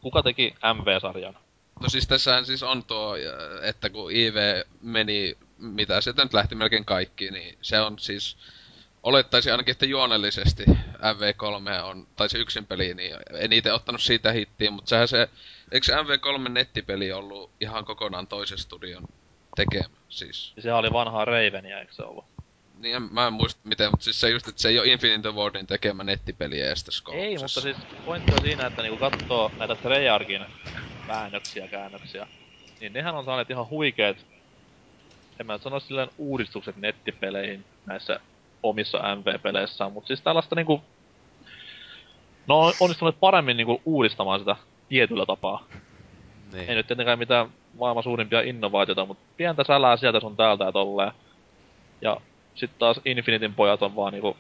[0.02, 1.38] kuka teki MV-sarjan?
[1.82, 3.16] No siis tässähän siis on tuo,
[3.62, 4.36] että kun IV
[4.82, 8.38] meni, mitä sieltä nyt lähti melkein kaikki, niin se on siis,
[9.04, 14.32] olettaisin ainakin, että juonellisesti MV3 on, tai se yksin peli, niin en itse ottanut siitä
[14.32, 15.30] hittiä, mutta sehän se,
[15.72, 19.04] eikö se MV3 nettipeli ollut ihan kokonaan toisen studion
[19.56, 20.54] tekemä, siis.
[20.60, 22.26] Sehän oli vanhaa Ravenia, eikö se ollut?
[22.80, 25.32] Niin en, mä en muista miten, mutta siis se just, että se ei ole Infinite
[25.32, 30.46] Wardin tekemä nettipeli edes Ei, mutta siis pointti on siinä, että niinku katsoo näitä Treyarchin
[31.08, 32.28] väännöksiä ja käännöksiä,
[32.80, 34.26] niin nehän on saaneet ihan huikeet,
[35.40, 38.20] en mä sano silleen uudistukset nettipeleihin näissä
[38.64, 40.82] omissa MV-peleissään, mutta siis tällaista niinku,
[42.48, 44.56] no on onnistuneet paremmin niinku uudistamaan sitä
[44.90, 45.66] tietyllä tapaa.
[46.54, 46.70] Niin.
[46.70, 51.12] Ei nyt tietenkään mitään maailman suurimpia innovaatioita, mutta pientä sälää sieltä sun täältä ja tolleen.
[52.02, 52.22] Ja
[52.60, 54.38] sitten taas Infinitin pojat on vaan niinku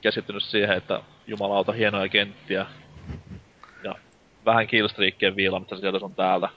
[0.00, 2.66] keskittynyt siihen, että jumalauta hienoja kenttiä.
[3.84, 3.94] Ja
[4.44, 6.48] vähän killstreakien viilaamista sieltä sun täältä.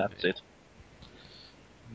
[0.00, 0.44] That's it.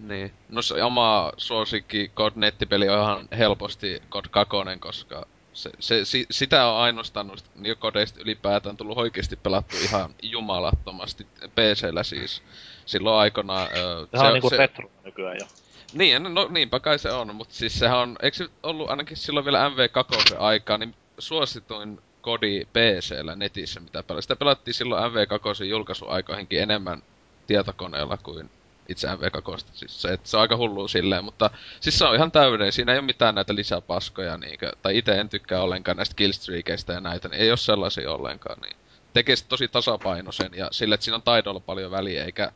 [0.04, 0.34] Niin.
[0.50, 6.26] No se oma suosikki COD nettipeli on ihan helposti COD 2, koska se, se, si,
[6.32, 12.44] sitä on ainoastaan noista jo kodeista ylipäätään tullut oikeasti pelattu ihan jumalattomasti PCllä siis.
[12.86, 13.68] Silloin aikanaan...
[13.76, 15.48] Ö, Sehän on niinku retro nykyään jo.
[15.93, 19.69] Niin, no niinpä kai se on, mutta siis sehän on, eikö ollut ainakin silloin vielä
[19.69, 24.21] MV2 aikaa, niin suosituin kodi PCllä netissä, mitä pelaa.
[24.21, 27.04] Sitä pelattiin silloin MV2 julkaisuaikoihinkin enemmän
[27.47, 28.50] tietokoneella kuin
[28.89, 29.63] itse MV2.
[29.73, 32.71] Siis se, se on aika hullu silleen, mutta siis se on ihan täydellinen.
[32.71, 37.02] Siinä ei ole mitään näitä lisäpaskoja, niinkö, tai itse en tykkää ollenkaan näistä killstreakeista ja
[37.02, 38.62] näitä, niin ei ole sellaisia ollenkaan.
[38.62, 38.78] Niin
[39.13, 42.52] tekee tosi tasapainoisen ja sillä, että siinä on taidolla paljon väliä, eikä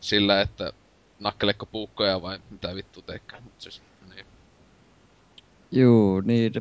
[0.00, 0.72] sillä, että
[1.20, 3.42] nakkelekko puukkoja vai mitä vittu teekään.
[3.42, 3.82] Mut siis,
[4.14, 4.26] niin.
[5.72, 6.52] Juu, niin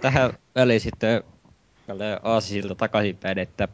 [0.00, 1.24] tähän väliin sitten
[1.86, 3.68] tälleen aasisilta takaisinpäin, että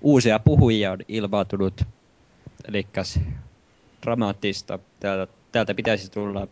[0.00, 1.82] uusia puhujia on ilmaantunut.
[2.68, 2.86] Eli
[4.02, 4.78] dramaattista.
[5.00, 6.46] Täältä, täältä pitäisi tulla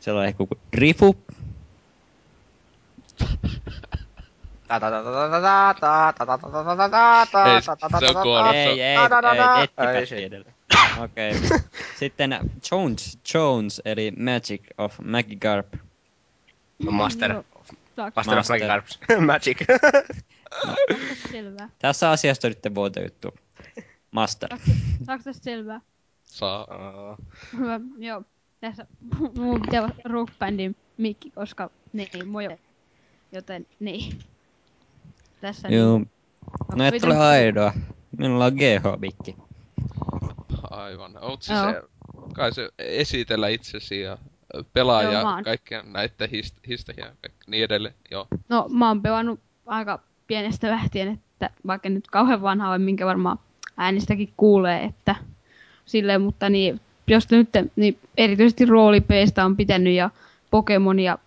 [0.00, 1.16] sellainen kuin Rifu.
[7.46, 7.70] Ei, se
[8.16, 8.54] on kuollut.
[8.54, 8.96] Ei, ei, ei,
[9.58, 10.24] Ei ettikää se.
[10.24, 10.52] edellä.
[11.04, 11.32] Okei.
[11.98, 12.38] Sitten
[12.70, 15.74] Jones, Jones, eli Magic of Magikarp.
[16.90, 17.42] Master,
[17.96, 18.16] Tack.
[18.16, 19.20] Master of Master.
[19.26, 19.58] Magic
[21.06, 21.70] tästä selvää?
[21.78, 23.34] Tässä asiasta on nyt vuote juttu.
[24.10, 24.48] Master.
[25.04, 25.80] Saako tästä selvää?
[26.24, 26.66] Saa.
[27.56, 28.22] Hyvä, joo.
[28.60, 28.86] Tässä
[29.36, 32.58] mun pitää olla rockbändin mikki, koska ne ei mojo.
[33.32, 34.18] Joten niin.
[35.40, 35.98] Tässä Joo.
[35.98, 36.10] niin.
[36.76, 37.72] No et ole ainoa.
[38.18, 39.36] Minulla on GH-mikki.
[40.76, 41.12] Aivan.
[41.20, 41.64] Oot se, Joo.
[41.72, 41.82] se
[42.34, 44.18] kai se esitellä itsesi ja
[44.72, 45.44] pelaa Joo, oon.
[45.44, 47.94] kaikkien näiden hist- historiaa ja niin edelleen.
[48.10, 48.26] Joo.
[48.48, 53.38] No mä oon pelannut aika pienestä lähtien, että vaikka nyt kauhean vanha ole, minkä varmaan
[53.76, 55.14] äänistäkin kuulee, että
[55.86, 60.10] silleen, mutta niin, jos nyt niin erityisesti roolipeistä on pitänyt ja
[60.50, 61.18] Pokemonia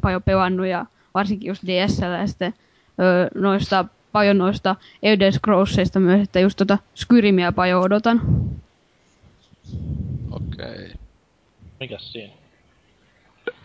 [0.00, 2.54] paljon pelannut ja varsinkin just DSL ja sitten
[3.00, 8.20] öö, noista paljon noista Elder Scrollsista myös, että just tota Skyrimia paljon odotan.
[10.30, 10.92] Okei.
[11.80, 12.32] Mikäs siinä?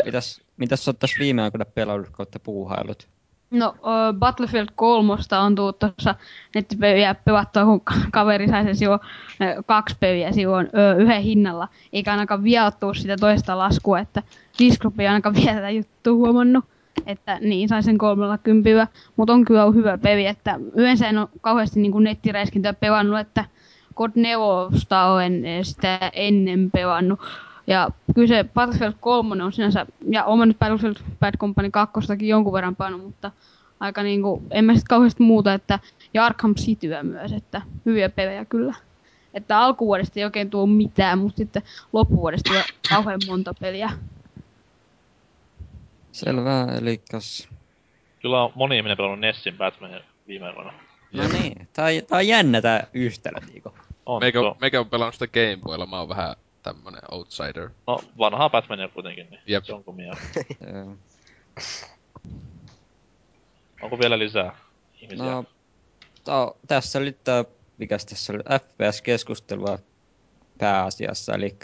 [0.05, 3.07] Mitäs, mitäs sä oot tässä viime aikoina pelannut kautta puuhailut?
[3.51, 6.15] No, ö, Battlefield 3 on tullut tuossa
[6.55, 8.97] nettipeliä pelattua, kun ka- kaveri sai sen ö,
[9.65, 11.67] kaksi peliä silloin ö, yhden hinnalla.
[11.93, 14.23] Eikä ainakaan vielä tuu sitä toista laskua, että
[14.59, 16.65] Discgroup ei ainakaan vielä tätä juttua huomannut.
[17.05, 18.87] Että niin, sai sen kolmella kympillä.
[19.15, 23.45] Mutta on kyllä hyvä peli, että yleensä en ole kauheasti niin nettiräiskintöä pelannut, että
[24.15, 24.37] 4
[25.13, 27.19] olen eh, sitä ennen pelannut.
[27.67, 32.53] Ja kyllä se Battlefield 3 on sinänsä, ja olen nyt Battlefield Bad Company 2 jonkun
[32.53, 33.31] verran pannut, mutta
[33.79, 35.79] aika niinku, en mä sit kauheasti muuta, että
[36.13, 38.73] ja Arkham Cityä myös, että hyviä pelejä kyllä.
[39.33, 41.61] Että alkuvuodesta ei oikein tuo mitään, mutta sitten
[41.93, 43.89] loppuvuodesta tulee kauhean monta peliä.
[46.11, 47.49] Selvä, eli kas...
[48.21, 50.73] Kyllä on moni ihminen pelannut Nessin Batmanin viime aikoina.
[51.13, 53.73] No niin, tää on, tää on jännä tää yhtälö, niinku.
[54.09, 57.69] On, Meikä, tuo- meikä on pelannut sitä Game Boylla, mä oon vähän tämmönen outsider.
[57.87, 59.63] No, vanhaa Batmania kuitenkin, niin Jep.
[59.63, 60.13] se on kumia.
[63.81, 64.57] Onko vielä lisää
[65.01, 65.25] ihmisiä?
[65.25, 65.43] No,
[66.23, 67.45] tää, tässä oli tää,
[67.77, 69.79] mikäs tässä oli, FPS-keskustelua
[70.57, 71.55] pääasiassa, eli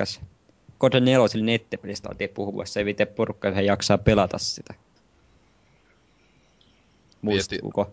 [0.79, 4.73] Code 4 nettipelistä oltiin puhumassa, ei miten porukka yhden jaksaa pelata sitä.
[7.21, 7.91] Muistuuko?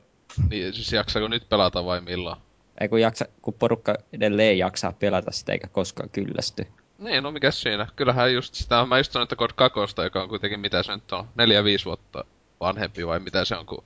[0.50, 2.40] Niin, siis jaksaako nyt pelata vai milloin?
[2.82, 6.66] Ei kun, jaksa, kun porukka edelleen jaksaa pelata sitä eikä koskaan kyllästy.
[6.98, 7.86] Niin, no mikäs siinä?
[7.96, 11.12] Kyllähän just sitä, mä just sanon, että Code 2, joka on kuitenkin, mitä se nyt
[11.12, 12.24] on, 4-5 vuotta
[12.60, 13.84] vanhempi vai mitä se on, kun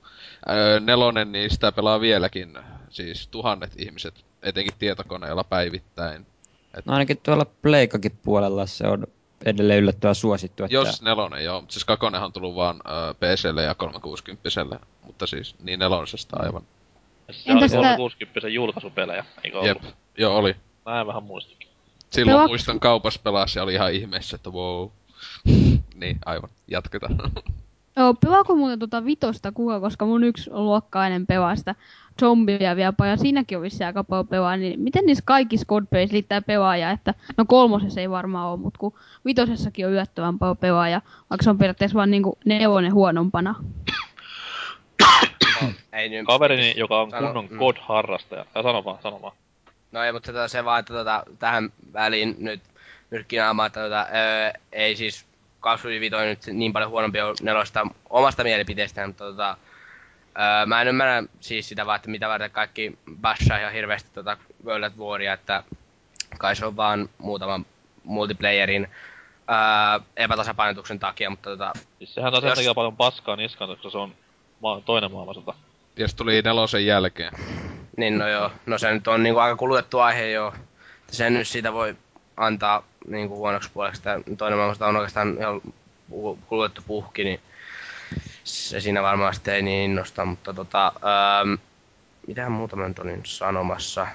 [0.49, 2.57] öö, nelonen, niin sitä pelaa vieläkin,
[2.89, 6.25] siis tuhannet ihmiset, etenkin tietokoneella päivittäin.
[6.85, 9.07] No ainakin tuolla Pleikakin puolella se on
[9.45, 10.63] edelleen yllättävän suosittu.
[10.63, 11.61] Että Jos nelonen, joo.
[11.61, 14.49] Mutta siis kakonenhan on tullut vaan öö, PClle ja 360
[15.03, 16.63] mutta siis niin nelosesta aivan.
[17.45, 19.95] Entäs tää- 360 julkaisupelejä, eikö Jep, ollut?
[20.17, 20.55] joo oli.
[20.85, 21.67] Näin vähän muistikin.
[22.09, 24.89] Silloin Pelaks- muistan kaupassa pelasi ja oli ihan ihmeessä, että wow.
[26.01, 26.49] niin, aivan.
[26.67, 27.17] Jatketaan.
[27.97, 31.75] Joo, pelaako muuten tuota vitosta kuka, koska mun yksi luokkainen pelaa sitä
[32.19, 33.17] zombia vielä paljon.
[33.17, 37.45] Siinäkin on vissiin aika paljon pelaa, niin miten niissä kaikissa kodpeissä liittää pelaajaa, että no
[37.45, 38.93] kolmosessa ei varmaan ole, mutta kun
[39.25, 43.55] vitosessakin on yllättävän paljon pelaajaa, vaikka se on periaatteessa vaan niinku nelonen huonompana.
[45.93, 46.25] Ei nyt...
[46.25, 47.57] Kaverini, joka on Sano- kunnon mm.
[47.57, 48.45] God-harrastaja.
[48.55, 49.33] Ja sano vaan, sano vaan.
[49.91, 52.61] No ei, mutta tota, se vaan, että tota, tähän väliin nyt
[53.11, 55.25] nyrkkinaamaan, että tota, öö, ei siis
[55.59, 59.57] 25 nyt niin paljon huonompi ole nelosta omasta mielipiteestään, mutta tota,
[60.39, 64.37] öö, mä en ymmärrä siis sitä vaan, että mitä varten kaikki bashaa ihan hirveästi tota
[64.65, 65.63] World at Waria, että
[66.37, 67.65] kai se on vaan muutaman
[68.03, 68.87] multiplayerin
[69.49, 73.97] öö, epätasapainotuksen takia, mutta tota, Siis sehän sen Jos- takia paljon paskaa niskaan, koska se
[73.97, 74.13] on
[74.61, 75.53] maa, toinen maailmansota.
[75.97, 77.33] Ja se tuli nelosen jälkeen.
[77.97, 80.53] Niin no joo, no se nyt on niinku aika kulutettu aihe jo.
[81.11, 81.95] Sen nyt siitä voi
[82.37, 85.61] antaa niinku huonoksi puoleksi, että toinen maailmasta on oikeastaan ihan
[86.47, 87.39] kulutettu puhki, niin
[88.43, 91.57] se siinä varmaan sitten ei niin innosta, mutta tota, öö,
[92.27, 94.07] mitähän muuta mä nyt olin sanomassa.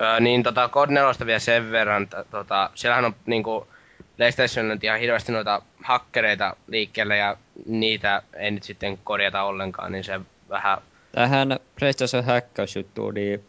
[0.00, 3.68] Öö, niin tota, Code 4 vielä sen verran, että tota, siellähän on niinku
[4.16, 10.04] PlayStation nyt ihan hirveästi noita hakkereita liikkeelle ja niitä ei nyt sitten korjata ollenkaan, niin
[10.04, 10.78] se vähän
[11.12, 13.44] Tähän PlayStation häkkäysjuttuun, niin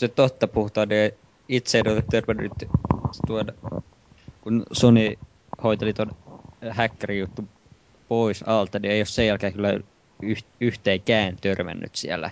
[0.00, 1.12] nyt totta puhutaan, niin
[1.48, 2.52] itse en ole törmännyt
[3.26, 3.46] tuon,
[4.40, 5.14] kun Sony
[5.62, 6.10] hoiteli ton
[6.70, 7.48] häkkärijuttu
[8.08, 9.74] pois alta, niin ei ole sen jälkeen kyllä
[10.22, 12.30] yh- yhteenkään törmännyt siellä.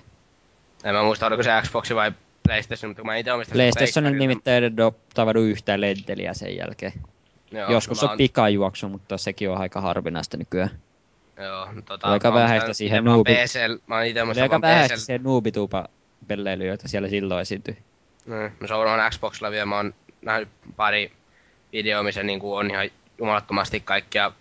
[0.85, 4.19] En mä muista, oliko se Xbox vai PlayStation, mutta kun mä itse omistan PlayStation pleikkarilla-
[4.19, 6.93] nimittäin en ole tavannut yhtään lenteliä sen jälkeen.
[7.53, 10.71] Joo, Joskus mä on oon- pikajuoksu, mutta sekin on aika harvinaista nykyään.
[11.37, 14.95] Joo, no tota, aika mä vähäistä siihen noobi- PCL, mä oon omistanut aika vaan vähäistä
[14.95, 15.05] PCL.
[15.05, 15.89] se noobituupa
[16.29, 17.79] pelleily, joita siellä silloin esiintyi.
[18.61, 21.13] No se on varmaan Xboxilla vielä, mä oon nähnyt pari
[21.73, 24.33] videoa, missä niinku on ihan jumalattomasti kaikkia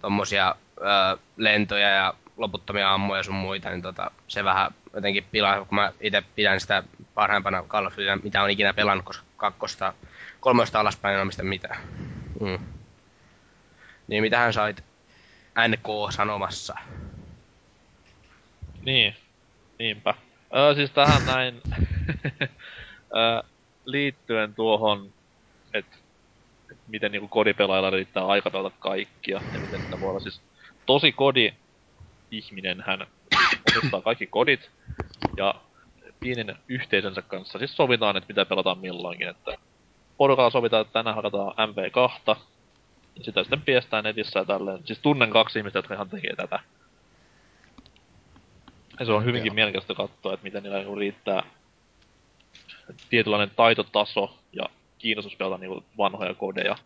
[0.00, 5.74] tommosia ö, lentoja ja loputtomia ammoja sun muita, niin tota, se vähän jotenkin pilaa, kun
[5.74, 6.82] mä itse pidän sitä
[7.14, 9.94] parhaimpana Call of Dutyä, mitä on ikinä pelannut, koska kakkosta,
[10.40, 11.76] kolmosta alaspäin en omista mitään.
[12.40, 12.58] Mm.
[14.08, 14.84] Niin mitähän sait
[15.68, 16.74] NK sanomassa?
[18.82, 19.16] Niin,
[19.78, 20.14] niinpä.
[20.56, 21.60] Öö, siis tähän näin
[23.16, 23.42] öö,
[23.84, 25.12] liittyen tuohon,
[25.74, 25.96] että
[26.70, 30.40] et miten niinku kodipelaajalla riittää aika pelata kaikkia ja miten sitä voi olla siis
[30.86, 31.54] tosi kodi
[32.30, 33.06] ihminen hän
[33.76, 34.70] omistaa kaikki kodit
[35.36, 35.54] ja
[36.20, 39.58] pienen yhteisönsä kanssa siis sovitaan, että mitä pelataan milloinkin, että
[40.20, 42.36] porukalla sovitaan, että tänään hakataan MV2,
[43.16, 44.78] ja sitä sitten piestään netissä ja tälleen.
[44.84, 46.60] Siis tunnen kaksi ihmistä, jotka ihan tekee tätä.
[48.98, 49.54] Ja se on hyvinkin Joo.
[49.54, 51.42] mielenkiintoista katsoa, että miten niillä niinku riittää
[53.10, 54.64] tietynlainen taitotaso ja
[54.98, 56.76] kiinnostus pelata niinku vanhoja kodeja,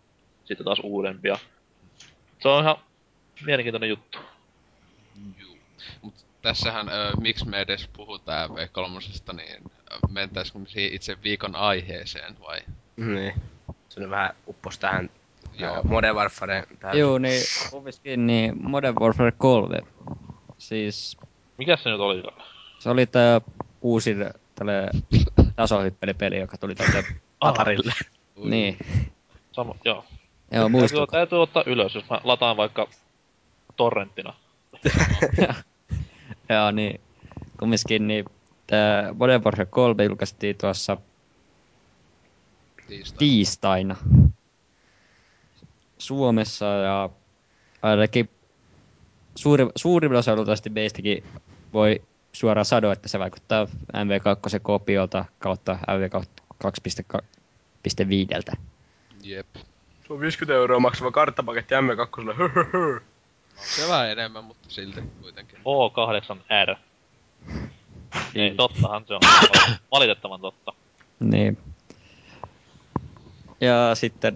[0.45, 1.39] sitten taas uudempia.
[2.43, 2.77] Se on ihan
[3.47, 4.19] mielenkiintoinen juttu.
[5.39, 5.59] Juu.
[6.03, 9.63] Mut tässähän, ö, miksi me edes puhutaan V3, niin
[10.11, 12.61] mentäisikö me siihen itse viikon aiheeseen vai?
[12.97, 13.33] Niin.
[13.89, 15.11] Se on vähän uppos tähän
[15.59, 15.75] Joo.
[15.75, 15.83] Joo.
[15.85, 16.65] Modern Warfare.
[16.81, 16.99] Tähän.
[16.99, 19.79] Joo, niin kumminkin niin Modern Warfare 3.
[20.59, 21.17] Siis
[21.59, 22.23] Mikäs se nyt oli?
[22.79, 23.41] se oli tää
[23.83, 24.17] uusi
[24.55, 24.91] tälle
[25.57, 27.03] tasohyppelypeli, joka tuli tältä
[27.41, 27.93] Atarille.
[28.37, 28.51] Ui.
[28.51, 28.77] niin.
[29.53, 29.95] Sama, joo.
[29.95, 30.05] Joo,
[30.51, 31.13] Täytyy, muistuuko?
[31.13, 32.89] täytyy ottaa ylös, jos mä lataan vaikka
[33.77, 34.35] torrenttina.
[36.49, 37.01] Joo, niin
[37.59, 38.25] kumminkin niin
[38.67, 40.97] tää Modern Warfare 3 julkaistiin tuossa
[42.87, 43.19] Tiistai.
[43.19, 43.97] tiistaina
[45.99, 47.11] Suomessa ja
[47.83, 48.31] ainakin
[49.35, 51.25] suuri, suurimmalla osalla luultavasti meistäkin
[51.73, 58.57] voi suoraan sanoa, että se vaikuttaa MV2 kopiolta kautta MV2.5.
[59.23, 59.47] Jep.
[60.07, 62.35] Se on 50 euroa maksava karttapaketti M2.
[62.35, 63.01] Höhöhö.
[63.57, 65.59] Se vähän enemmän, mutta silti kuitenkin.
[65.59, 66.77] O8R.
[68.35, 69.21] Ei, tottahan se on.
[69.91, 70.73] Valitettavan totta.
[71.21, 71.59] Niin.
[73.65, 74.35] Ja sitten...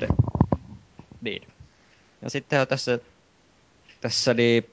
[1.21, 1.49] Niin.
[2.23, 2.99] Ja sitten on tässä...
[4.01, 4.71] Tässä oli...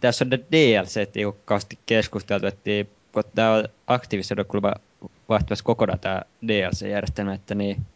[0.00, 4.74] Tässä on ne DLC tiukkaasti keskusteltu, että niin, kun tää on Activision kuulemma
[5.28, 7.86] vaihtumassa kokonaan tää DLC-järjestelmä, että niin...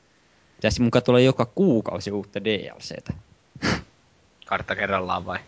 [0.57, 3.12] Pitäisi mukaan tulla joka kuukausi uutta DLCtä.
[4.47, 5.39] Kartta kerrallaan vai?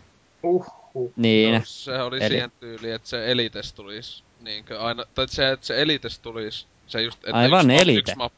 [0.43, 1.13] Uhuh.
[1.15, 1.55] Niin.
[1.55, 2.33] No, se oli Eli- Eli...
[2.33, 7.01] siihen tyyliin, että se Elites tulisi niinkö aina, tai se, että se Elites tulisi, se
[7.01, 7.99] just, että Aivan, yksi, Elite.
[7.99, 8.33] yksi map,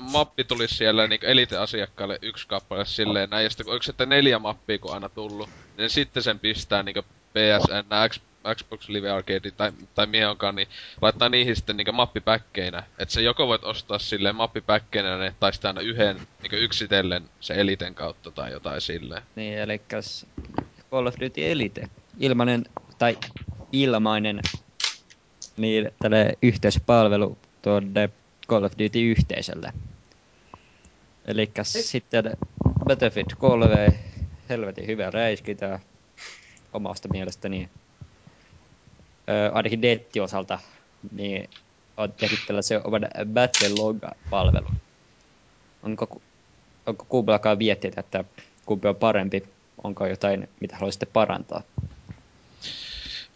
[0.00, 4.78] mappi tulisi siellä niinkö Elite-asiakkaalle yksi kappale silleen näin, ja sitten onko sitten neljä mappia
[4.78, 8.20] kun aina tullut, niin sitten sen pistää niinkö PSN, X,
[8.56, 10.68] Xbox Live Arcade tai, tai mihin onkaan, niin
[11.02, 12.82] laittaa niihin sitten niinkö mappipäkkeinä.
[12.98, 17.54] Että se joko voit ostaa silleen mappipäkkeinä ne, tai sitten aina yhden niinkö yksitellen se
[17.54, 19.22] Eliten kautta tai jotain silleen.
[19.36, 19.80] Niin, eli
[20.90, 21.88] Call of Duty Elite.
[22.18, 22.64] Ilmainen,
[22.98, 23.18] tai
[23.72, 24.40] ilmainen,
[25.56, 28.10] niin tälle yhteispalvelu tuonne
[28.50, 29.72] Call of Duty-yhteisölle.
[31.24, 32.24] Eli sitten
[32.84, 33.98] Battlefield 3,
[34.48, 35.80] helvetin hyvä räiskintä
[36.72, 37.68] omasta mielestäni.
[39.30, 40.58] Öö, ainakin nettiosalta,
[41.12, 41.48] niin
[41.96, 44.76] on tehnyt tällaisen oman Battlelog-palvelun.
[45.82, 46.22] Onko,
[46.86, 48.24] onko kummallakaan viettiä, että
[48.66, 49.42] kumpi on parempi?
[49.84, 51.62] Onko jotain, mitä haluaisitte parantaa?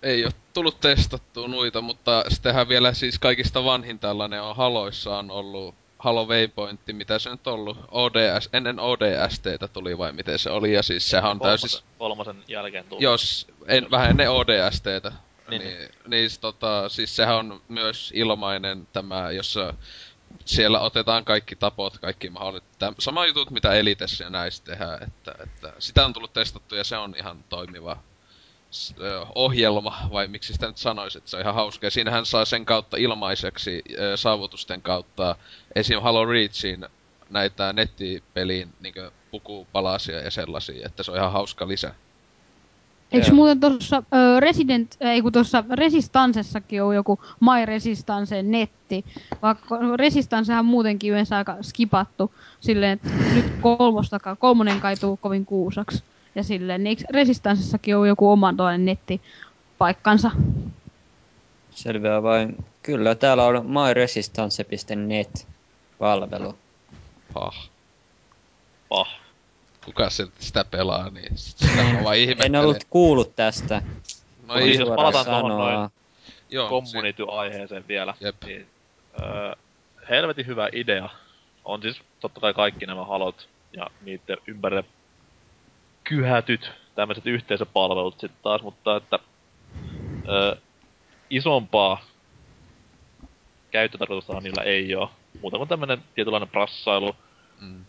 [0.05, 5.31] Ei ole tullut testattua noita, mutta sittenhän vielä siis kaikista vanhin tällainen on Haloissa on
[5.31, 10.51] ollut Halo Waypointti, mitä se nyt on ollut, ODS, ennen ODSTtä tuli vai miten se
[10.51, 13.03] oli, ja siis sehän on täysin, Kolmosen, kolmosen jälkeen tullut.
[13.03, 15.13] jos, en, vähän ennen ODSTtä,
[15.49, 19.75] Niin, niin, niin, niin tota, siis sehän on myös ilmainen tämä, jossa
[20.45, 25.73] siellä otetaan kaikki tapot, kaikki mahdolliset, sama jutut mitä Elitessä ja näissä tehdään, että, että
[25.79, 27.97] sitä on tullut testattu ja se on ihan toimiva
[29.35, 31.87] ohjelma, vai miksi sitä nyt sanoisi, että se on ihan hauska.
[31.87, 33.83] Ja siinähän saa sen kautta ilmaiseksi
[34.17, 35.37] saavutusten kautta
[35.75, 36.03] esim.
[36.03, 36.87] Halo Reachin
[37.31, 38.95] näitä nettipeliin niin
[39.31, 41.95] pukupalasia ja sellaisia, että se on ihan hauska lisä.
[43.13, 43.35] Eikö Joo.
[43.35, 44.03] muuten tuossa
[44.41, 49.05] Resident, ei kun tuossa Resistancessakin on joku My Resistance netti,
[49.43, 56.05] vaikka Resistancehan on muutenkin yleensä aika skipattu silleen, että nyt kolmostakaan, kolmonen kaituu kovin kuusaksi.
[56.35, 60.31] Ja silleen, niin eikö Resistancessakin on joku oman toinen nettipaikkansa?
[61.71, 62.65] Selvä vain.
[62.83, 65.49] Kyllä, täällä on myresistance.net
[65.99, 66.59] palvelu.
[67.33, 67.69] Pah.
[68.89, 69.09] Pah.
[69.85, 72.61] Kuka se sitä pelaa, niin sitä mä vaan En ihmettelen.
[72.61, 73.83] ollut kuullut tästä.
[74.47, 75.73] No ei, jos palataan tuohon sanoa.
[75.73, 75.91] noin
[76.51, 78.15] joo, community-aiheeseen vielä.
[78.21, 78.37] Jep.
[78.45, 78.67] Niin,
[79.21, 79.53] öö,
[80.11, 81.09] helvetin hyvä idea.
[81.65, 84.85] On siis totta kai kaikki nämä halot ja niiden ympärille
[86.05, 89.19] kyhätyt tämmöiset yhteisöpalvelut sitten taas, mutta että
[90.29, 90.57] Ö,
[91.31, 92.05] isompaa
[93.71, 95.11] käyttötarkoitustahan niillä ei oo.
[95.43, 97.17] Muuta kuin tämmönen tietynlainen prassailu,
[97.61, 97.85] Mm.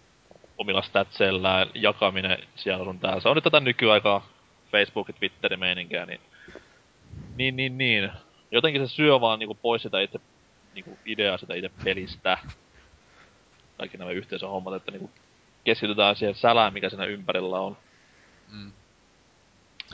[0.58, 3.20] omilla statseillään, jakaminen siellä sun täällä.
[3.20, 4.28] Se on nyt tätä nykyaikaa,
[4.72, 6.22] Facebook, Twitteri meininkiä, niin...
[7.36, 8.12] Niin, niin, niin.
[8.52, 10.20] Jotenkin se syö vaan niinku pois sitä itse
[10.74, 12.38] niinku ideaa sitä itse pelistä.
[13.78, 15.10] Kaikki nämä yhteisöhommat, että niinku
[15.64, 17.78] keskitytään siihen sälään, mikä siinä ympärillä on.
[18.56, 18.72] Mm.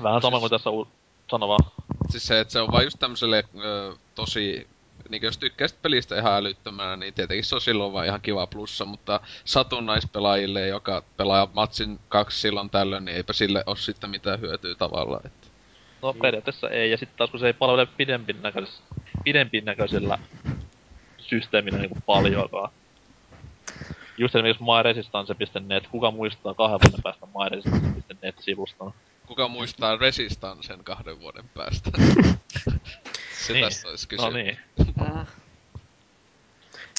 [0.03, 0.87] Vähän sama Siis- kuin tässä u...
[1.31, 1.71] Sano vaan.
[2.09, 4.67] Siis se, että se on vaan just tämmöiselle ö, tosi...
[5.09, 8.85] Niin jos tykkäisit pelistä ihan älyttömänä, niin tietenkin se on silloin vaan ihan kiva plussa,
[8.85, 14.75] mutta satunnaispelaajille, joka pelaa matsin kaksi silloin tällöin, niin eipä sille ole sitten mitään hyötyä
[14.75, 15.21] tavallaan.
[15.25, 15.47] Että.
[16.01, 18.81] No periaatteessa ei, ja sitten taas kun se ei palvele pidempin näköis,
[19.23, 20.19] pidempin näköisellä
[21.17, 22.71] systeemillä niinku paljoakaan.
[24.21, 28.93] Just esimerkiksi myresistance.net, kuka muistaa kahden vuoden päästä myresistance.net-sivuston?
[29.25, 31.89] Kuka muistaa Resistancen kahden vuoden päästä?
[33.45, 33.65] se Niin.
[33.65, 34.23] tässä olisi kyse.
[34.23, 34.57] No niin.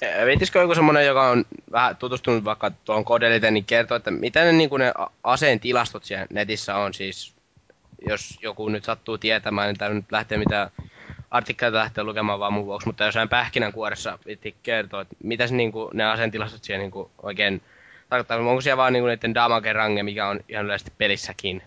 [0.03, 4.45] Eh, Viittisikö joku semmonen, joka on vähän tutustunut vaikka tuohon kodeliteen, niin kertoo, että mitä
[4.45, 4.93] ne, niin ne
[5.25, 7.35] aseen tilastot siellä netissä on siis,
[8.09, 10.71] jos joku nyt sattuu tietämään, niin täällä nyt lähtee mitä
[11.33, 15.73] artikkeleita lähtee lukemaan vaan mun vuoksi, mutta jossain pähkinänkuoressa viitti kertoa, että mitä se, niin
[15.73, 17.63] kuin, ne aseen tilastot siellä niin kuin, oikein
[18.09, 21.63] tarkoittaa, onko siellä vaan niin kuin, niiden damage range, mikä on ihan yleisesti pelissäkin.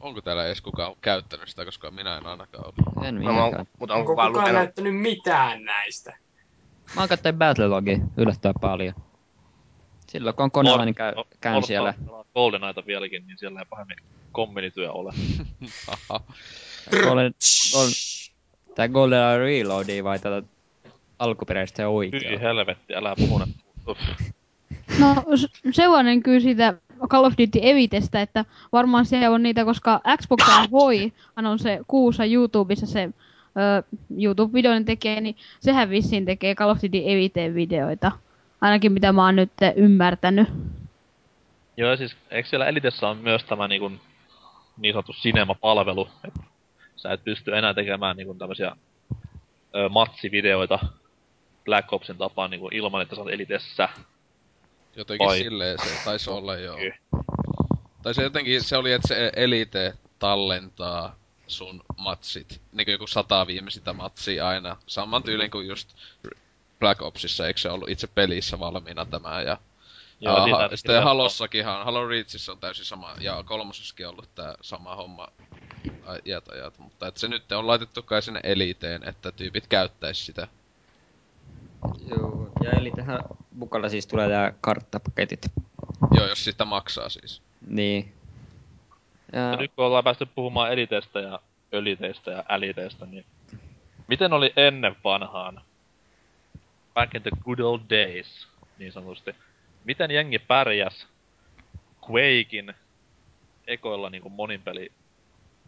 [0.00, 3.08] Onko täällä edes kukaan käyttänyt sitä, koska minä en ainakaan ole.
[3.08, 4.52] En No, on, mutta onko Onko kukaan kukaan lukenut?
[4.52, 6.16] näyttänyt mitään näistä?
[6.94, 8.94] Mä oon katsoin Battlelogia yllättävän paljon.
[10.08, 11.94] Silloin kun on koneella, niin käy, käyn siellä.
[12.40, 13.96] Golden Knighta vieläkin, niin siellä ei pahemmin
[14.32, 15.12] kommenityö ole.
[16.90, 17.34] Golden,
[17.72, 17.94] Golden,
[18.74, 20.42] tää Golden Reloadia vai tätä
[21.18, 23.40] alkuperäistä ja Hyi helvetti, älä puhu.
[24.98, 25.14] No
[25.70, 26.74] sellainen kyllä siitä
[27.08, 32.24] Call of Duty Evitestä, että varmaan siellä on niitä, koska Xbox voi, on se kuussa
[32.24, 38.12] YouTubessa se ö, YouTube-videoiden tekee, niin sehän vissiin tekee Call of Duty Eviteen videoita.
[38.60, 40.48] Ainakin mitä mä oon nyt ymmärtänyt.
[41.80, 43.92] Joo, siis eikö siellä Elitessä on myös tämä niinku,
[44.76, 46.40] niin sanottu cinema-palvelu, että
[46.96, 48.76] sä et pysty enää tekemään niinku tämmösiä
[49.74, 50.78] ö, matsivideoita
[51.64, 53.88] Black Opsin tapaan niinku ilman, että sä oot Elitessä.
[54.96, 56.76] Jotenkin Vai- silleen se taisi olla joo.
[56.76, 56.96] Kyllä.
[58.02, 61.16] Tai se jotenkin, se oli, että se Elite tallentaa
[61.46, 62.60] sun matsit.
[62.72, 64.76] Niinku joku sata viimeisintä matsia aina.
[64.86, 65.94] Saman tyylin kuin just
[66.78, 69.58] Black Opsissa, eikö se ollut itse pelissä valmiina tämä ja
[70.20, 74.54] Joo, Aha, siitä- sitten siitä- Halossakinhan, Halo Reachissa on täysin sama, ja kolmosessakin ollut tää
[74.60, 75.28] sama homma
[76.26, 80.48] iät ajat, mutta et se nyt on laitettu kai sinne eliteen, että tyypit käyttäis sitä.
[82.06, 83.20] Joo, ja eli tähän
[83.52, 85.40] mukana siis tulee tää karttapaketit.
[86.14, 87.42] Joo, jos sitä maksaa siis.
[87.66, 88.12] Niin.
[89.32, 91.40] Ja Ja, nyt kun ollaan päästy puhumaan eliteistä ja
[91.74, 93.24] öliteistä ja äliteistä, niin
[94.08, 95.60] miten oli ennen vanhaan?
[96.94, 98.48] Back in the good old days,
[98.78, 99.34] niin sanotusti.
[99.84, 101.06] Miten jengi pärjäs
[102.10, 102.74] Quakein
[103.66, 104.92] ekoilla niinku moninpeli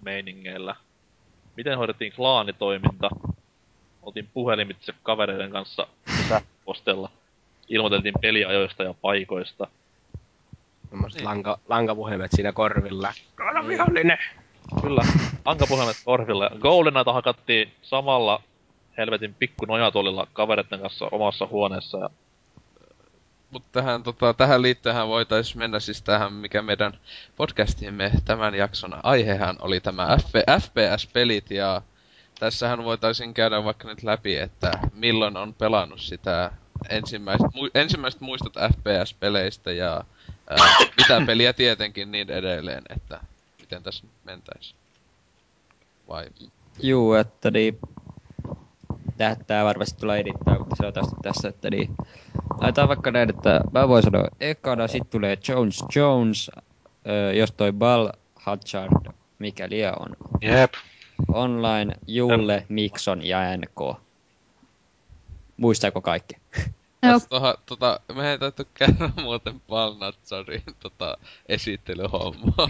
[0.02, 0.76] meiningeillä?
[1.56, 3.10] Miten hoidettiin klaanitoiminta?
[4.02, 5.86] Oltiin puhelimitse kavereiden kanssa
[6.28, 7.10] sähköpostella.
[7.68, 9.66] Ilmoiteltiin peliajoista ja paikoista.
[10.90, 11.28] Semmoiset Niin.
[11.28, 13.12] lanka, lankapuhelimet siinä korvilla.
[13.34, 14.18] Kaada vihollinen!
[14.82, 15.02] Kyllä,
[15.44, 16.50] ankapuhelimet korville.
[16.60, 18.42] Goldenita hakattiin samalla
[18.98, 21.98] helvetin pikku nojatuolilla kavereiden kanssa omassa huoneessa.
[21.98, 22.10] Ja
[23.52, 26.98] Mutta tähän, tota, tähän liittyen voitaisiin mennä siis tähän, mikä meidän
[27.36, 31.82] podcastimme tämän jakson aihehan oli tämä F- FPS-pelit ja
[32.38, 36.52] tässähän voitaisiin käydä vaikka nyt läpi, että milloin on pelannut sitä
[36.88, 40.04] ensimmäiset, mu- ensimmäiset muistot FPS-peleistä ja
[40.50, 40.58] ää,
[40.96, 43.20] mitä peliä tietenkin niin edelleen, että
[43.60, 44.74] miten tässä nyt mentäis.
[46.08, 46.26] Vai?
[46.82, 47.78] juu, että niin...
[49.16, 50.92] Tää, tää varmasti tulee edittaa, mutta se on
[51.22, 51.94] tässä, että niin...
[52.60, 56.50] Laitetaan vaikka näin, että mä voin sanoa ekana, sit tulee Jones Jones,
[57.06, 60.16] ö, jos toi Ball Hatchard, mikä lie on.
[60.40, 60.72] Jep.
[61.28, 64.00] Online, Julle, Mikson ja NK.
[65.56, 66.34] Muistaako kaikki?
[67.02, 67.20] Joo.
[67.28, 71.18] Toha, tota, meidän täytyy käydä muuten Balnatsarin tota,
[71.48, 72.68] esittelyhommaa.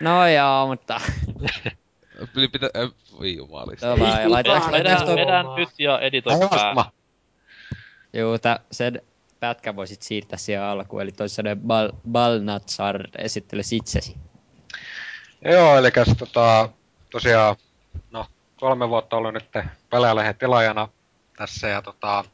[0.00, 1.00] No joo, mutta...
[2.76, 3.92] Äh, voi jumalista.
[3.92, 4.44] Ole.
[5.16, 6.90] vedän nyt ja editoi pää.
[8.14, 9.02] Juu, tä, sen
[9.40, 14.16] pätkän voisit siirtää siihen alkuun, eli toi sellainen Bal, Balnatsar esittelisi itsesi.
[15.44, 15.88] Joo, eli
[16.18, 16.68] tota,
[17.10, 17.56] tosiaan,
[18.10, 19.50] no, kolme vuotta ollut nyt
[19.90, 20.88] pelaajalehen tilaajana
[21.36, 22.24] tässä ja tota,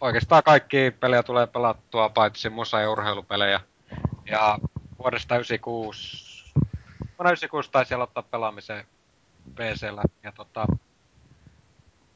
[0.00, 3.60] oikeastaan kaikki pelejä tulee pelattua, paitsi musa- ja urheilupelejä.
[4.26, 4.58] Ja
[4.98, 6.44] vuodesta 96,
[7.18, 8.86] vuonna 96 taisi aloittaa pelaamisen
[9.54, 10.02] PCllä.
[10.22, 10.66] Ja tota...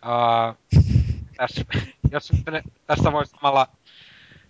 [0.04, 0.82] Uh,
[1.36, 1.64] tässä,
[2.10, 2.32] jos
[2.86, 3.68] tässä voisi samalla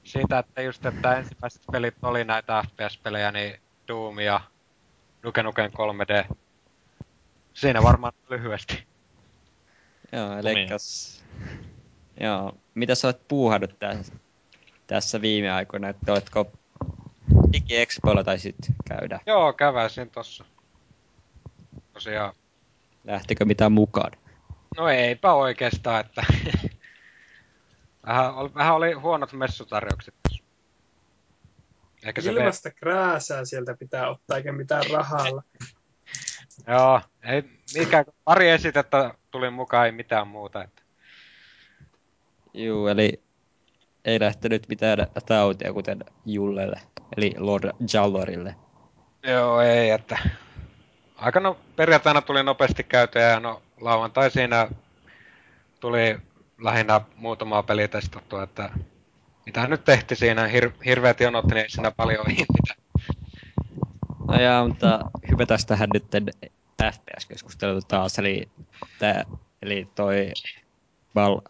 [0.04, 4.40] siitä, että just, että ensimmäiset pelit oli näitä FPS-pelejä, niin Doom ja
[5.22, 6.34] Duke Nukem 3D.
[7.54, 8.86] Siinä varmaan lyhyesti.
[10.12, 10.38] Joo, niin.
[10.38, 11.24] elikäs...
[12.20, 14.14] Joo, mitä sä oot puuhannut tässä,
[14.86, 16.52] tässä viime aikoina, että oletko
[17.52, 18.56] DigiExpoilla taisit
[18.88, 19.20] käydä?
[19.26, 20.44] Joo, käväisin tossa.
[21.92, 22.32] Tosiaan,
[23.04, 24.12] Lähtikö mitään mukaan?
[24.76, 26.24] no eipä oikeastaan, että...
[28.06, 30.14] vähän, oli, vähän oli huonot messutarjoukset
[32.20, 35.42] se Ilmasta krääsää sieltä pitää ottaa, eikä mitään rahalla.
[36.68, 37.42] Joo, ei
[37.78, 40.64] mikään, pari esitettä tuli mukaan, ei mitään muuta.
[40.64, 40.82] Että.
[42.54, 43.22] Juu, eli
[44.04, 46.80] ei lähtenyt mitään tautia, kuten Jullelle,
[47.16, 48.56] eli Lord Jallorille.
[49.22, 50.18] Joo, ei, että
[51.16, 54.68] aika no, perjantaina tuli nopeasti käytyä ja no lauantai siinä
[55.80, 56.18] tuli
[56.58, 58.70] lähinnä muutamaa peliä testattua, että
[59.46, 62.80] mitä nyt tehti siinä, hir- hirveät jonot, niin ei siinä paljon mitään.
[64.28, 65.00] No jaa, mutta
[65.30, 66.04] hypätäs tähän nyt
[66.82, 68.48] FPS-keskusteluun taas, eli,
[68.98, 69.24] tää,
[69.62, 70.32] eli toi
[71.14, 71.40] Val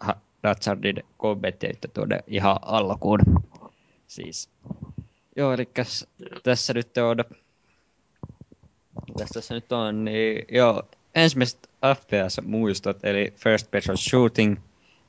[0.43, 3.19] Hazardin kommentti nyt tuonne ihan alkuun.
[4.07, 4.49] Siis,
[5.35, 5.69] joo, eli
[6.43, 7.17] tässä nyt on,
[9.17, 10.83] tässä, tässä nyt on, niin joo,
[11.15, 14.57] ensimmäiset FPS-muistot, eli First Person Shooting,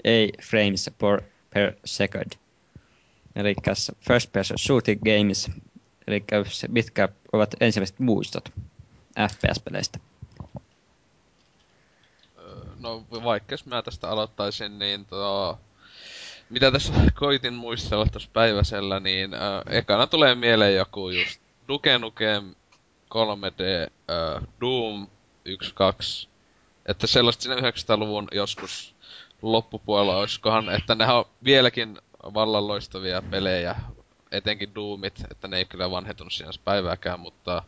[0.05, 1.23] ei frames per,
[1.55, 2.33] per second.
[3.37, 3.55] Eli
[4.09, 5.51] First Person Shooting Games,
[6.07, 6.25] eli
[6.69, 8.49] mitkä ovat ensimmäiset muistot
[9.19, 9.99] FPS-peleistä.
[12.79, 15.59] No vaikka jos mä tästä aloittaisin, niin tota,
[16.51, 19.41] mitä tässä koitin muistella tuossa päiväsellä, niin äh,
[19.77, 22.55] ekana tulee mieleen joku just Duke Nukem
[23.15, 25.07] 3D, äh, Doom
[25.45, 26.29] 1, 2,
[26.87, 28.95] että sellaista siinä 900-luvun joskus
[29.43, 31.99] loppupuolella olisikohan, että ne on vieläkin
[32.35, 33.77] vallan loistavia pelejä,
[34.31, 37.63] etenkin Doomit, että ne ei kyllä vanhentunut siinä päivääkään, mutta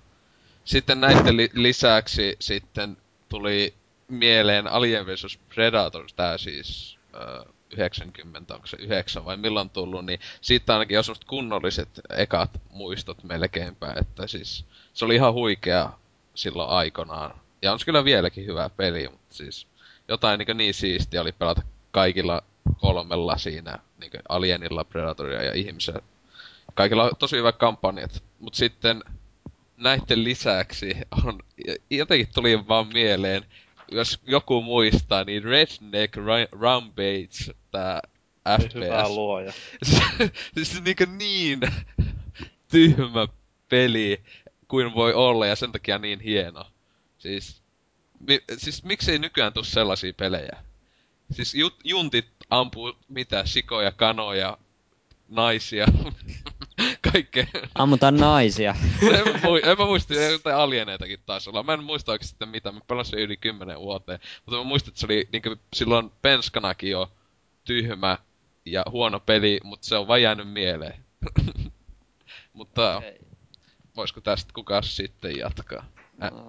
[0.65, 2.97] sitten näiden li- lisäksi sitten
[3.29, 3.75] tuli
[4.09, 7.45] mieleen Alien vs Predator, tää siis ö,
[7.77, 13.95] 90, onko se 9 vai milloin tullut, niin siitä ainakin on kunnolliset ekat muistot melkeinpä,
[14.01, 15.93] että siis se oli ihan huikea
[16.35, 17.41] silloin aikanaan.
[17.63, 19.67] Ja on se kyllä vieläkin hyvä peli, mutta siis
[20.11, 22.43] jotain niin, niin siistiä oli pelata kaikilla
[22.81, 26.01] kolmella siinä, niin Alienilla, Predatoria ja ihmisellä.
[26.75, 29.03] Kaikilla on tosi hyvät kampanjat, mutta sitten
[29.77, 31.39] näiden lisäksi on,
[31.91, 33.45] jotenkin tuli vaan mieleen,
[33.91, 38.01] jos joku muistaa, niin Redneck Ra- Rampage, tää
[38.75, 39.11] Hyvä FPS.
[39.11, 39.53] luoja.
[40.55, 41.61] siis niinku niin
[42.71, 43.29] tyhmä
[43.69, 44.23] peli
[44.69, 46.67] kuin voi olla ja sen takia niin hieno.
[47.19, 47.60] Siis,
[48.21, 50.57] mi, siis miksei nykyään tuu sellaisia pelejä?
[51.33, 54.59] Siis jut, juntit ampuu mitä, sikoja, kanoja,
[55.29, 55.87] naisia,
[57.13, 57.47] kaikkea.
[57.75, 58.75] Ammutaan naisia.
[59.03, 61.63] en, mä, mui- en mä muista, jotain alieneitakin taas olla.
[61.63, 64.21] Mä en muista oikeesti sitten mitä, mä pelasin yli kymmenen vuoteen.
[64.47, 67.13] Mutta mä muistan, että se oli niinku silloin penskanakin jo
[67.65, 68.19] tyhmä
[68.65, 71.05] ja huono peli, mutta se on vaan jäänyt mieleen.
[72.53, 73.03] mutta
[73.97, 75.85] voisiko tästä kukaan sitten jatkaa?
[76.23, 76.47] Ä- No,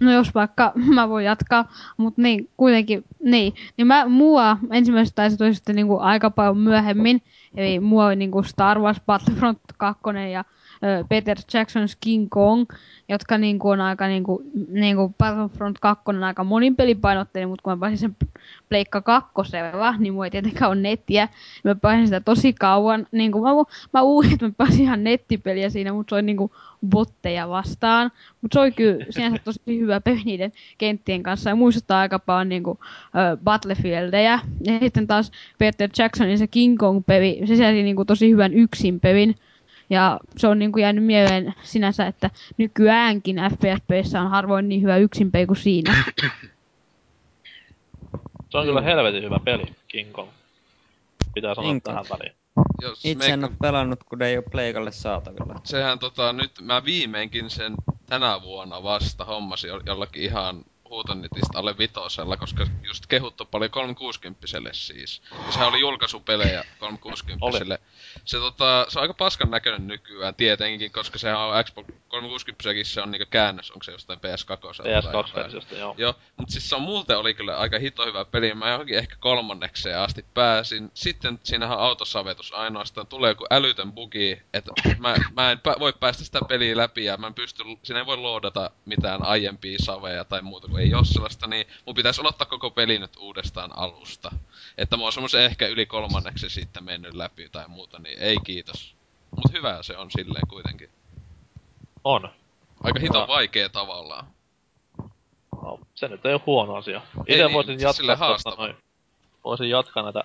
[0.00, 5.36] No jos vaikka mä voin jatkaa, mutta niin, kuitenkin, niin, niin mä, mua ensimmäiset taisi
[5.36, 7.22] tuli sitten niinku aika paljon myöhemmin,
[7.56, 10.02] eli mua oli niinku Star Wars Battlefront 2
[10.32, 10.44] ja
[11.08, 12.66] Peter Jackson's King Kong,
[13.08, 17.80] jotka niinku on aika niinku, niinku Battlefront 2 on aika monin pelipainotteinen, mutta kun mä
[17.80, 18.16] pääsin sen
[18.68, 21.28] Pleikka kakkosella, niin mulla ei tietenkään ole nettiä.
[21.64, 23.06] Mä pääsin sitä tosi kauan.
[23.12, 23.50] Niin kuin mä,
[23.92, 26.52] mä uusin, että mä pääsin ihan nettipeliä siinä, mutta se oli niinku
[26.90, 28.10] botteja vastaan.
[28.40, 32.48] Mutta se oli kyllä sinänsä tosi hyvä peli niiden kenttien kanssa ja muistuttaa aika paljon
[32.48, 34.38] niinku, ö, Battlefieldeja.
[34.64, 39.34] Ja sitten taas Peter Jacksonin se King Kong-peli, se sisälsi niinku tosi hyvän yksin pelin.
[39.90, 45.30] Ja se on niinku jäänyt mieleen sinänsä, että nykyäänkin FPS-peissä on harvoin niin hyvä yksin
[45.32, 46.04] peli kuin siinä.
[48.50, 50.28] Se on kyllä helvetin hyvä peli, King Kong.
[51.34, 52.32] Pitää sanoa King tähän väliin.
[52.82, 55.60] Jos Itse en me- ole pelannut, kun ei ole Pleikalle saatavilla.
[55.64, 57.74] Sehän tota, nyt mä viimeinkin sen
[58.06, 64.46] tänä vuonna vasta hommasin jo- jollakin ihan huutonetista alle vitosella, koska just kehuttu paljon 360
[64.72, 65.22] siis.
[65.46, 67.78] Ja sehän oli julkaisupelejä 360
[68.24, 73.02] Se, tota, se on aika paskan näköinen nykyään tietenkin, koska sehän on Xbox 360 se
[73.02, 74.82] on niinku käännös, onko se jostain PS2?
[74.84, 75.94] PS2-versiosta, joo.
[75.98, 78.54] Joo, mutta siis se on muuten oli kyllä aika hito hyvä peli.
[78.54, 80.90] Mä johonkin ehkä kolmannekseen asti pääsin.
[80.94, 86.24] Sitten siinähän autosavetus ainoastaan tulee joku älytön bugi, että mä, mä en pä- voi päästä
[86.24, 90.42] sitä peliä läpi ja mä en pysty, siinä ei voi loadata mitään aiempia saveja tai
[90.42, 94.30] muuta, kun ei oo sellaista, niin mun pitäisi aloittaa koko peli nyt uudestaan alusta.
[94.78, 98.94] Että mä oon semmosen ehkä yli kolmanneksi sitten mennyt läpi tai muuta, niin ei kiitos.
[99.30, 100.90] Mut hyvää se on silleen kuitenkin.
[102.04, 102.28] On.
[102.82, 104.26] Aika hito vaikea tavallaan.
[105.62, 107.02] No, se nyt ei ole huono asia.
[107.26, 108.56] Ei Itse niin, voisin sille jatkaa, tota, haastava.
[108.56, 108.76] noin,
[109.44, 110.24] voisin jatkaa näitä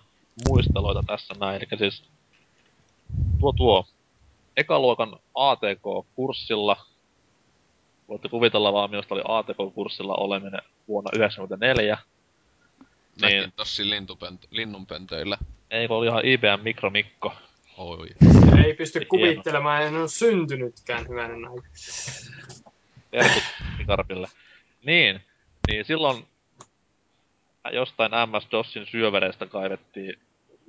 [0.50, 1.62] muisteloita tässä näin.
[1.72, 2.04] Eli siis
[3.40, 3.86] tuo tuo
[4.58, 6.86] ekaluokan ATK-kurssilla.
[8.14, 11.98] Voitte kuvitella vaan, minusta oli ATK-kurssilla oleminen vuonna 1994.
[13.22, 13.54] Niin, Niin.
[13.56, 15.38] Tossi lintupöntö, linnunpöntöillä.
[15.72, 17.34] ei kun oli ihan IBM Mikromikko.
[17.78, 18.08] Oi.
[18.66, 19.10] Ei pysty Hieno.
[19.10, 21.68] kuvittelemaan, en ole syntynytkään hyvänen aika.
[24.86, 25.22] Niin,
[25.68, 26.28] niin silloin
[27.72, 30.20] jostain MS-DOSin syövereistä kaivettiin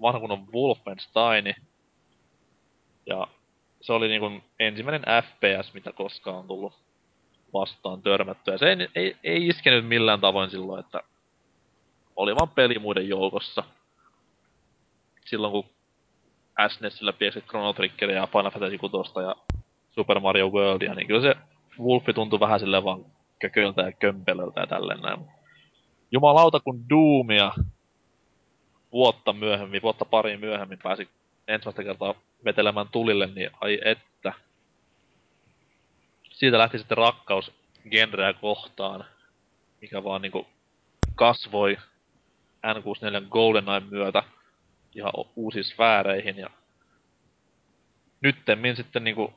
[0.01, 1.55] vanha kunnon Wolfensteini.
[3.07, 3.26] Ja
[3.80, 4.30] se oli niinku
[4.61, 6.84] ensimmäinen FPS, mitä koskaan on tullut
[7.55, 8.59] vastaan törmättyä.
[8.59, 11.00] Se ei, ei, ei iskenyt millään tavoin silloin, että
[12.16, 13.64] oli vaan peli muiden joukossa.
[15.24, 15.64] Silloin kun
[16.68, 18.96] SNESillä pieksit Chrono Triggeria ja Final Fantasy 6
[19.26, 19.36] ja
[19.90, 21.34] Super Mario Worldia, niin kyllä se
[21.78, 23.05] Wolfi tuntui vähän silleen vaan
[23.38, 25.20] kököltä ja kömpelöltä ja tälleen näin.
[26.11, 27.52] Jumalauta kun Doomia
[28.92, 31.09] vuotta myöhemmin, vuotta pari myöhemmin pääsi
[31.48, 34.32] ensimmäistä kertaa vetelemään tulille, niin ai että.
[36.35, 37.53] Siitä lähti sitten rakkaus
[37.91, 39.05] genreä kohtaan,
[39.80, 40.47] mikä vaan niinku
[41.14, 41.76] kasvoi
[42.66, 44.22] N64 GoldenEye myötä
[44.95, 46.51] ihan uusiin sfääreihin ja
[48.20, 49.32] nyttemmin sitten niinku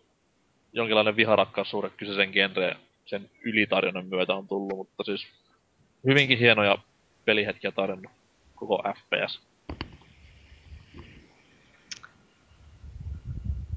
[0.73, 5.27] jonkinlainen viharakkaussuhde kyseisen genreen sen ylitarjonnan myötä on tullut, mutta siis
[6.05, 6.77] hyvinkin hienoja
[7.25, 8.11] pelihetkiä tarjonnut
[8.55, 9.41] koko FPS.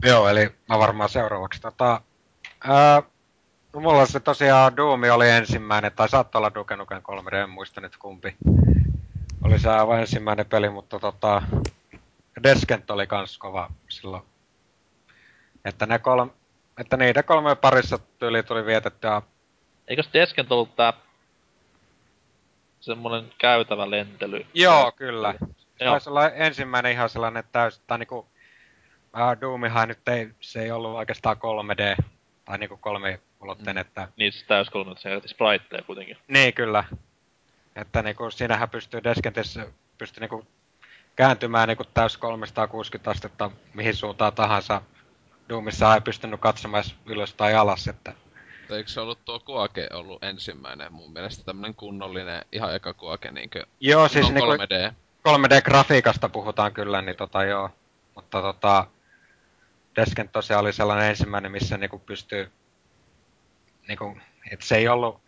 [0.02, 1.60] Joo, eli mä varmaan seuraavaksi.
[1.60, 2.02] Tota,
[2.64, 3.02] ää,
[3.72, 7.80] no mulla se tosiaan Doom oli ensimmäinen, tai saattoi olla Duke Nukem 3D, en muista
[7.80, 8.36] nyt kumpi.
[9.44, 11.42] Oli se aivan ensimmäinen peli, mutta tota,
[12.42, 14.22] Descent oli kans kova silloin.
[15.64, 16.32] Että, ne kolme,
[16.78, 19.22] että niitä kolme parissa tyyli tuli vietettyä.
[19.88, 20.92] Eikös Descent ollut tää
[22.80, 24.46] semmonen käytävä lentely?
[24.54, 25.34] Joo, kyllä.
[25.80, 25.90] Joo.
[25.90, 28.28] Taisi olla ensimmäinen ihan sellainen täys, tai niinku,
[29.40, 32.04] Doomihan nyt ei, se ei ollut oikeastaan 3D,
[32.50, 36.16] tai niinku kolmiulotteinen, että Niin siis täyskolme, että spriteja kuitenkin.
[36.28, 36.84] Niin kyllä.
[37.76, 39.66] Että niinku, siinähän pystyy Deskentissä
[39.98, 40.46] pystyy niinku
[41.16, 44.82] kääntymään niinku täys 360 astetta mihin suuntaan tahansa.
[45.48, 48.12] Doomissa ei pystynyt katsomaan ylös tai alas, että
[48.60, 53.30] Mutta eikö se ollut tuo Kuake ollut ensimmäinen mun mielestä tämmönen kunnollinen, ihan eka Kuake
[53.30, 54.92] niinkö Joo, siis niinku 3D.
[55.28, 57.70] 3D-grafiikasta puhutaan kyllä, niin tota joo.
[58.14, 58.86] Mutta tota,
[60.00, 62.50] Deskent tosiaan oli sellainen ensimmäinen, missä niinku pystyy,
[63.88, 64.18] niinku,
[64.52, 65.20] että se ei ollut,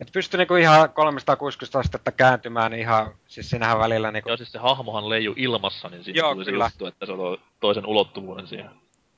[0.00, 4.58] että pystyi niinku ihan 360 astetta kääntymään ihan, siis siinähän välillä niinku, Joo, siis se
[4.58, 6.64] hahmohan leiju ilmassa, niin siitä Joo, tuli se kyllä.
[6.64, 8.70] juttu, että se on toisen ulottuvuuden siihen.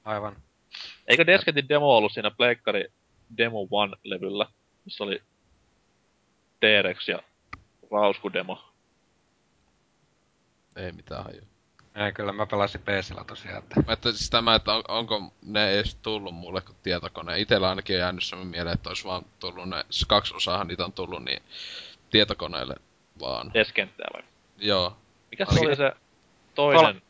[0.04, 0.36] aivan.
[1.08, 2.84] Eikö Deskentin demo ollut siinä Pleikkari
[3.36, 4.46] Demo One-levyllä,
[4.84, 5.22] missä oli
[6.60, 7.18] T-Rex ja
[7.90, 8.64] Rausku-demo?
[10.76, 11.51] Ei mitään haju.
[11.94, 15.70] Ei, kyllä mä pelasin PCllä tosiaan, että Mä että siis tämä, että on, onko ne
[15.74, 17.38] edes tullut mulle kuin tietokone.
[17.40, 20.84] Itellä ainakin on jäänyt semmoinen mieleen, että olisi vaan tullut ne, siis kaksi osaa niitä
[20.84, 21.42] on tullut, niin
[22.10, 22.74] tietokoneelle
[23.20, 23.54] vaan.
[23.54, 24.22] Deskenttää vai?
[24.58, 24.96] Joo.
[25.30, 25.92] Mikä se Ainakin- oli se
[26.54, 26.80] toinen?
[26.82, 27.00] Kol- Sano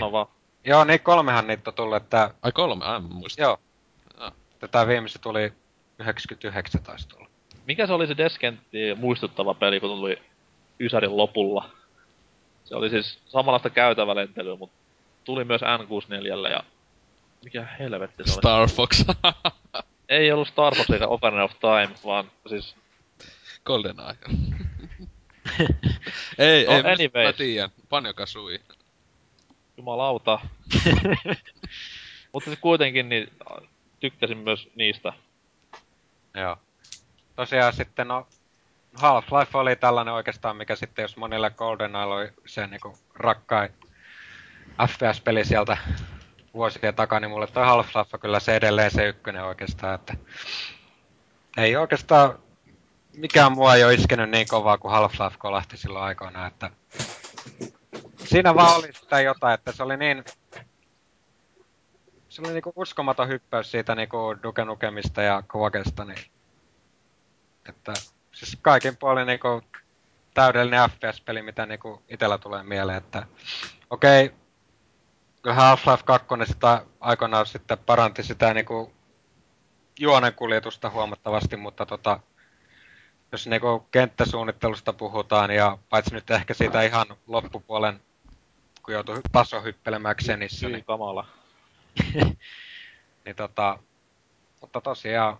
[0.00, 0.12] Niin.
[0.12, 0.26] vaan.
[0.64, 3.42] Joo, niin kolmehan niitä on tullut, että Ai kolme, aivan muista.
[3.42, 3.58] joo.
[4.58, 5.52] Tätä viimeistä tuli
[5.98, 7.28] 99 taisi tulla.
[7.66, 10.22] Mikä se oli se Deskentti muistuttava peli, kun tuli
[10.80, 11.70] Ysärin lopulla?
[12.68, 14.76] Se oli siis samanlaista käytävälentelyä, mutta
[15.24, 16.62] tuli myös N64 ja...
[17.44, 18.38] Mikä helvetti se oli?
[18.38, 19.04] Star Fox.
[20.08, 22.76] Ei ollut Star Fox eikä Ocarina of Time, vaan siis...
[23.64, 24.16] GoldenEye.
[26.38, 27.26] ei, No, ei, mä- anyways.
[27.26, 27.70] mä tiedän.
[27.88, 28.60] Banjo Kazooie.
[29.76, 30.38] Jumalauta.
[32.32, 33.32] mutta siis kuitenkin niin
[34.00, 35.12] tykkäsin myös niistä.
[36.34, 36.56] Joo.
[37.36, 38.26] Tosiaan sitten no
[38.98, 43.72] Half-Life oli tällainen oikeastaan, mikä sitten jos monille GoldenEye oli se niinku rakkain
[44.86, 45.76] FPS-peli sieltä
[46.54, 50.14] vuosien takaa, niin mulle toi Half-Life kyllä se edelleen se ykkönen oikeastaan, että
[51.56, 52.38] ei oikeastaan
[53.16, 56.70] mikään mua ei ole iskenyt niin kovaa kuin Half-Life kolahti silloin aikoinaan, että
[58.16, 60.24] siinä vaan oli sitä jotain, että se oli niin
[62.28, 66.24] se oli niinku uskomaton hyppäys siitä niinku Duke Nukemista ja Kvakesta, niin...
[67.68, 67.92] Että
[68.38, 69.62] siis kaikin puolin niinku
[70.34, 73.26] täydellinen FPS-peli, mitä niinku itellä tulee mieleen, että
[73.90, 74.38] okei, okay,
[75.42, 78.92] kyllähän Half-Life 2 sitä aikoinaan sitten paranti sitä niinku
[79.98, 82.20] juonen kuljetusta huomattavasti, mutta tota,
[83.32, 88.00] jos niinku kenttäsuunnittelusta puhutaan, ja paitsi nyt ehkä siitä ihan loppupuolen,
[88.82, 91.26] kun joutuu tasohyppelemään Xenissä, Niin niin, kamala.
[93.24, 93.78] niin tota,
[94.60, 95.38] mutta tosiaan,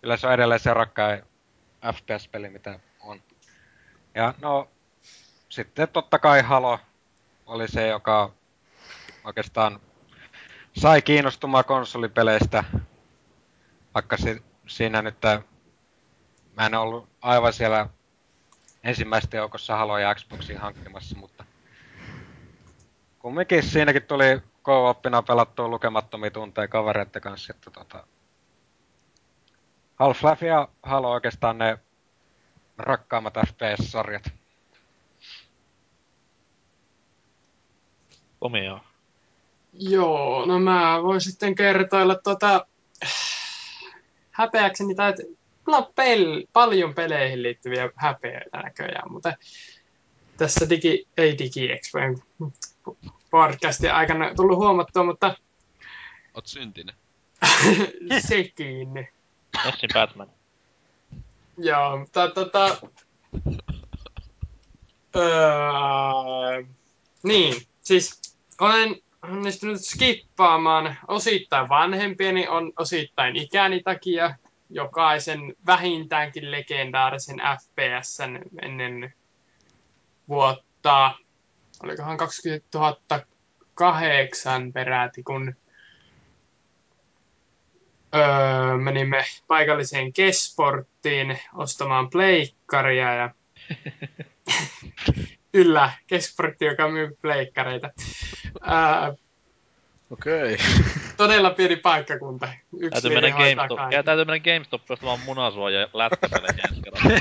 [0.00, 1.27] kyllä se on edelleen se rakkain
[1.84, 3.22] FPS-peli, mitä on.
[4.14, 4.68] Ja no,
[5.48, 6.78] sitten totta kai Halo
[7.46, 8.32] oli se, joka
[9.24, 9.80] oikeastaan
[10.76, 12.64] sai kiinnostumaan konsolipeleistä,
[13.94, 15.16] vaikka si- siinä nyt
[16.56, 17.88] mä en ollut aivan siellä
[18.84, 21.44] ensimmäisten joukossa Halo ja Xboxin hankkimassa, mutta
[23.18, 28.06] kumminkin siinäkin tuli co-opina pelattua lukemattomia tunteja kavereiden kanssa, että tota...
[29.98, 31.78] Half-Life ja Halo oikeastaan ne
[32.78, 34.30] rakkaammat FPS-sarjat.
[38.40, 38.80] Omia.
[39.72, 42.66] Joo, no mä voin sitten kertoilla tota...
[44.30, 45.14] Häpeäkseni tai
[45.66, 49.32] on pel, paljon peleihin liittyviä häpeöitä näköjään, mutta
[50.36, 52.18] tässä digi, ei DigiExpojen
[53.30, 55.36] podcastin aikana tullut huomattua, mutta
[56.34, 56.94] Oot syntinen.
[58.28, 59.08] sekin.
[59.64, 60.28] Nessin Batman.
[61.58, 62.76] Joo, mutta tota...
[65.16, 66.62] Öö,
[67.22, 68.20] niin, siis
[68.60, 74.34] olen onnistunut skippaamaan osittain vanhempieni, on osittain ikäni takia
[74.70, 79.14] jokaisen vähintäänkin legendaarisen FPSn ennen
[80.28, 81.14] vuotta,
[81.82, 85.54] olikohan 2008 peräti, kun
[88.14, 93.30] öö, menimme paikalliseen Kesporttiin ostamaan pleikkaria ja
[95.52, 97.90] Kyllä, Kesportti, joka myy pleikkareita.
[98.60, 99.14] Ää,
[100.10, 100.56] Okei.
[101.16, 102.48] todella pieni paikkakunta.
[102.80, 103.92] Yksi Täytyy mennä GameStop.
[103.92, 107.20] Ja täytyy mennä GameStop ostamaan munasuoja ja lätkäselle ensi kerralla.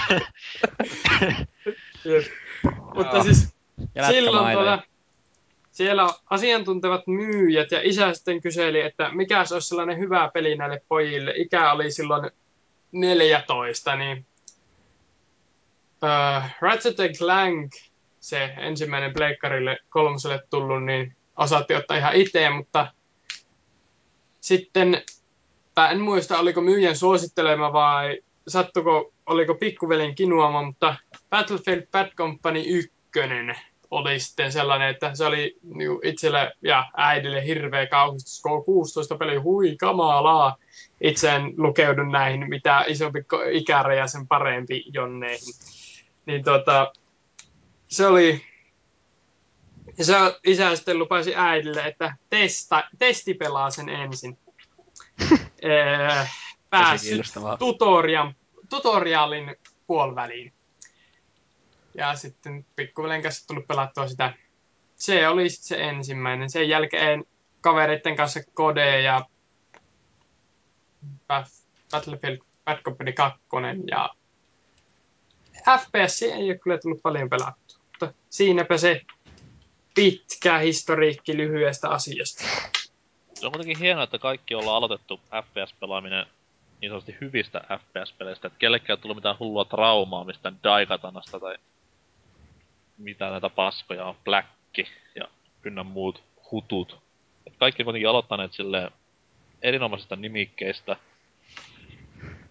[2.96, 3.56] Mutta siis
[3.96, 4.84] Ja silloin tuolla,
[5.78, 10.82] siellä asiantuntevat myyjät ja isä sitten kyseli, että mikä se olisi sellainen hyvä peli näille
[10.88, 11.34] pojille.
[11.36, 12.32] Ikä oli silloin
[12.92, 14.26] 14, niin
[16.04, 17.72] uh, Ratchet Clank,
[18.20, 22.88] se ensimmäinen pleikkarille kolmoselle tullut, niin osatti ottaa ihan itse, mutta
[24.42, 25.04] sitten,
[25.76, 30.96] tai en muista, oliko myyjän suosittelema vai sattuko, oliko pikkuvelin kinuama, mutta
[31.30, 32.92] Battlefield Bad Company 1
[33.92, 38.42] oli sitten sellainen, että se oli niinku itselle ja äidille hirveä kauhistus.
[38.48, 40.58] K16 peli, hui kamalaa.
[41.02, 43.20] Itse en lukeudu näihin, mitä isompi
[43.52, 45.54] ikäraja, sen parempi jonneihin.
[46.26, 46.92] Niin tota,
[47.88, 48.42] se oli
[49.98, 50.14] ja se
[50.46, 54.38] isä sitten lupasi äidille, että testa, testi pelaa sen ensin.
[56.70, 57.58] Päässyt kiinnostavaa.
[57.58, 58.36] tutorian,
[58.70, 59.56] tutorialin
[59.88, 60.54] puoliväliin.
[61.98, 64.34] Ja sitten pikkuvelen kanssa tullut pelattua sitä.
[64.95, 66.50] Se oli sit se ensimmäinen.
[66.50, 67.26] Sen jälkeen
[67.62, 69.26] kavereiden kanssa Kode ja
[71.91, 73.39] Battlefield Bad Company 2
[73.91, 74.10] ja
[75.80, 77.78] FPS ei ole kyllä tullut paljon pelattua.
[77.88, 79.02] Mutta siinäpä se
[79.95, 82.43] pitkä historiikki lyhyestä asiasta.
[83.34, 86.26] Se on kuitenkin hienoa, että kaikki ollaan aloitettu FPS-pelaaminen
[86.82, 88.48] niin sanotusti hyvistä FPS-peleistä.
[88.48, 91.56] Että kellekään ei tullut mitään hullua traumaa mistään Daikatanasta tai
[92.98, 94.48] mitä näitä paskoja on, Black
[95.16, 95.28] ja
[95.64, 97.00] ynnä muut hutut.
[97.48, 98.91] Et kaikki on kuitenkin aloittaneet silleen
[99.62, 100.95] erinomaisista nimikkeistä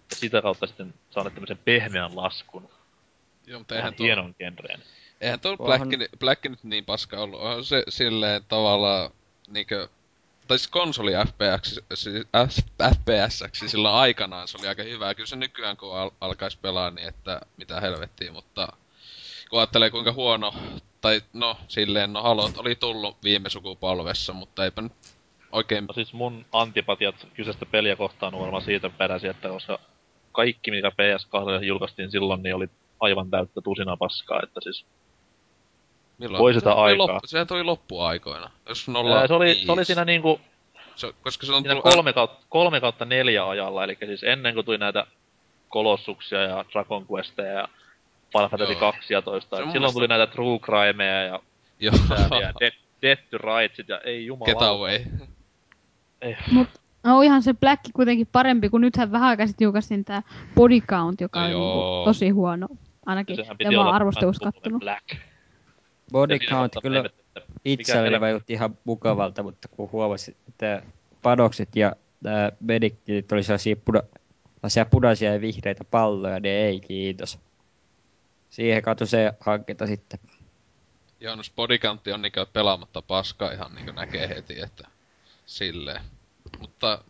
[0.09, 2.69] ja sitä kautta sitten saaneet tämmöisen pehmeän laskun.
[3.47, 4.83] Joo, mutta eihän tuo, hienon genreen.
[5.21, 5.83] eihän tuo Black,
[6.19, 7.41] Black nyt niin paska ollut.
[7.41, 9.11] On se silleen tavallaan
[9.47, 9.87] niinkö...
[10.47, 12.27] Tai siis konsoli FPS, siis
[12.95, 15.15] FPS silloin aikanaan se oli aika hyvä.
[15.15, 18.67] Kyllä se nykyään kun al- alkaisi pelaa, niin että mitä helvettiä, mutta
[19.49, 20.53] kun ajattelee kuinka huono,
[21.01, 24.93] tai no silleen, no Halot oli tullut viime sukupolvessa, mutta eipä nyt
[25.51, 29.79] oikein No siis mun antipatiat kyseistä peliä kohtaan on varmaan siitä peräisin, että koska
[30.31, 32.69] kaikki mikä PS2 julkaistiin silloin, niin oli
[32.99, 34.85] aivan täyttä tusina paskaa, että siis
[36.17, 36.41] Milloin?
[36.41, 37.07] Voi sitä aikaa.
[37.07, 38.49] Loppu, sehän tuli loppuaikoina.
[38.69, 40.41] Jos nolla ää, se, oli, se oli siinä niinku
[40.95, 41.83] Se, koska se on tullut...
[41.83, 45.07] kolme kautta, kolme kautta neljä ajalla, eli siis ennen kuin tuli näitä
[45.69, 47.67] Kolossuksia ja Dragon Questeja ja
[48.31, 48.79] Final Fantasy Joo.
[48.79, 49.55] 12.
[49.55, 51.39] Se on Et mun silloin tuli näitä True Crimeja ja
[51.79, 51.93] Joo.
[52.41, 52.71] ja Dead,
[53.01, 54.45] Dead to Rightsit ja ei jumala.
[54.45, 54.99] Getaway.
[56.21, 56.37] Ei.
[56.51, 56.67] Mut
[57.03, 60.21] no ihan se Black kuitenkin parempi, kun nythän vähän aikaa sitten julkaistiin tää
[60.55, 61.49] Body Count, joka joo.
[61.49, 62.67] niinku tosi huono.
[63.05, 63.37] Ainakin
[63.77, 64.79] vaan arvostelussa vähän kattonut.
[64.79, 65.05] Black.
[66.11, 67.03] Body count kyllä
[67.65, 70.83] itselleni vaikutti ihan mukavalta, mutta kun huomasi, että
[71.21, 71.95] padokset ja
[72.59, 74.03] medikit oli sellaisia, puda,
[74.55, 77.39] sellaisia punaisia ja vihreitä palloja, niin ei kiitos.
[78.57, 80.19] Siihen katui se hanketta sitten.
[81.19, 84.87] Joo, no bodycountti on niinkö pelaamatta paskaa ihan niinkö näkee heti, että
[85.45, 86.01] silleen.
[86.59, 87.01] Mutta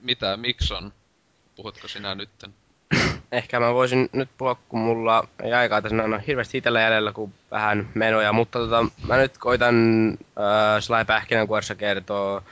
[0.00, 0.92] mitä, miksi on?
[1.56, 2.54] Puhutko sinä nytten?
[3.32, 7.34] Ehkä mä voisin nyt puhua, kun mulla ei aikaa tässä on hirveästi itellä jäljellä kuin
[7.50, 12.42] vähän menoja, mutta tota, mä nyt koitan äh, sellainen pähkinänkuoressa kertoa.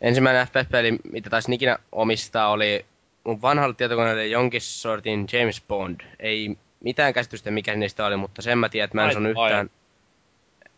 [0.00, 2.86] Ensimmäinen FPS-peli, mitä taisi ikinä omistaa, oli
[3.24, 6.00] mun vanhalla tietokoneella jonkin sortin James Bond.
[6.18, 9.30] Ei mitään käsitystä, mikä niistä oli, mutta sen mä tiedän, että mä en ai.
[9.30, 9.70] yhtään...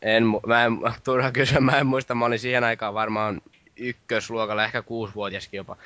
[0.02, 0.72] En, mä en,
[1.04, 3.42] turha kysyä, mä en muista, mä olin siihen aikaan varmaan
[3.76, 5.76] ykkösluokalla, ehkä kuusivuotiaskin jopa.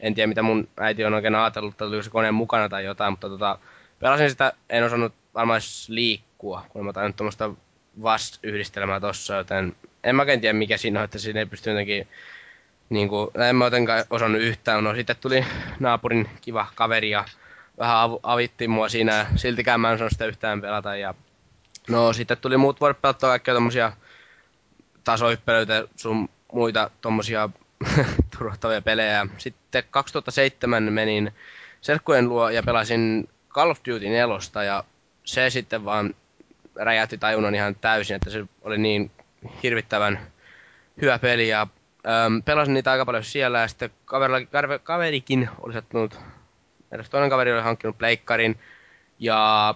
[0.00, 3.12] En tiedä, mitä mun äiti on oikein ajatellut, että oliko se koneen mukana tai jotain,
[3.12, 3.58] mutta tota,
[4.00, 7.50] pelasin sitä, en osannut varmaan liikkua, kun mä tainnut tuommoista
[8.02, 12.08] vast-yhdistelmää tossa, joten en mä oikein tiedä, mikä siinä on, että siinä ei pysty jotenkin
[12.90, 14.84] niin kuin, en mä jotenkaan osannut yhtään.
[14.84, 15.44] No sitten tuli
[15.80, 17.24] naapurin kiva kaveri ja
[17.78, 20.96] vähän av- avittiin mua siinä siltikään mä en osannut sitä yhtään pelata.
[20.96, 21.14] Ja
[21.88, 23.92] no sitten tuli muut vuodet pelattua kaikkia tommosia
[25.04, 27.48] tasohyppelyitä, sun muita tommosia
[28.38, 29.26] turvattavia pelejä.
[29.38, 31.32] Sitten 2007 menin
[31.80, 34.84] Serkkujen luo ja pelasin Call of Duty 4 ja
[35.24, 36.14] se sitten vaan
[36.76, 39.10] räjähti tajunnan ihan täysin, että se oli niin
[39.62, 40.18] hirvittävän
[41.02, 41.66] hyvä peli ja
[42.26, 43.90] äm, pelasin niitä aika paljon siellä ja sitten
[44.82, 46.20] kaverikin oli sattunut,
[46.94, 48.58] edes toinen kaveri oli hankkinut pleikkarin
[49.18, 49.74] ja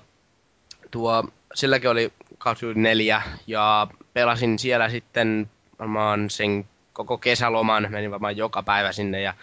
[0.91, 7.87] tuo, silläkin oli Call of Duty 4 ja pelasin siellä sitten varmaan sen koko kesäloman,
[7.91, 9.35] menin varmaan joka päivä sinne ja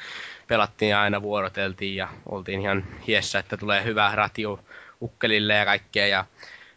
[0.48, 4.60] pelattiin aina vuoroteltiin ja oltiin ihan hiessä, että tulee hyvä ratio
[5.02, 6.08] ukkelille ja kaikkea.
[6.08, 6.26] Ja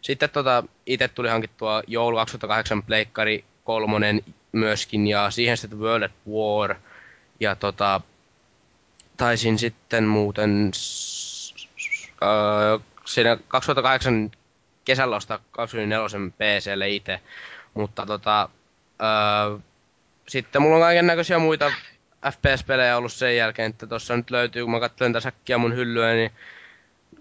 [0.01, 4.23] sitten tota, itse tuli hankittua joulu 2008 pleikkari kolmonen
[4.53, 6.75] myöskin ja siihen sitten World at War.
[7.41, 8.01] Ja tota,
[9.19, 10.71] taisin sitten muuten
[12.23, 14.31] äh, siinä 2008
[14.85, 17.21] kesällä ostaa 24 PClle itse,
[17.75, 18.49] mutta tota,
[19.03, 19.63] äh,
[20.29, 21.73] sitten mulla on kaiken näköisiä muita
[22.33, 26.13] FPS-pelejä ollut sen jälkeen, että tossa nyt löytyy, kun mä katselen tässä äkkiä mun hyllyä,
[26.13, 26.33] niin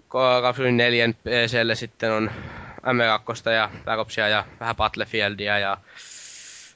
[0.08, 2.30] Call of Duty 4 PClle sitten on
[2.76, 5.76] M2 ja Black Opsia ja vähän Battlefieldia ja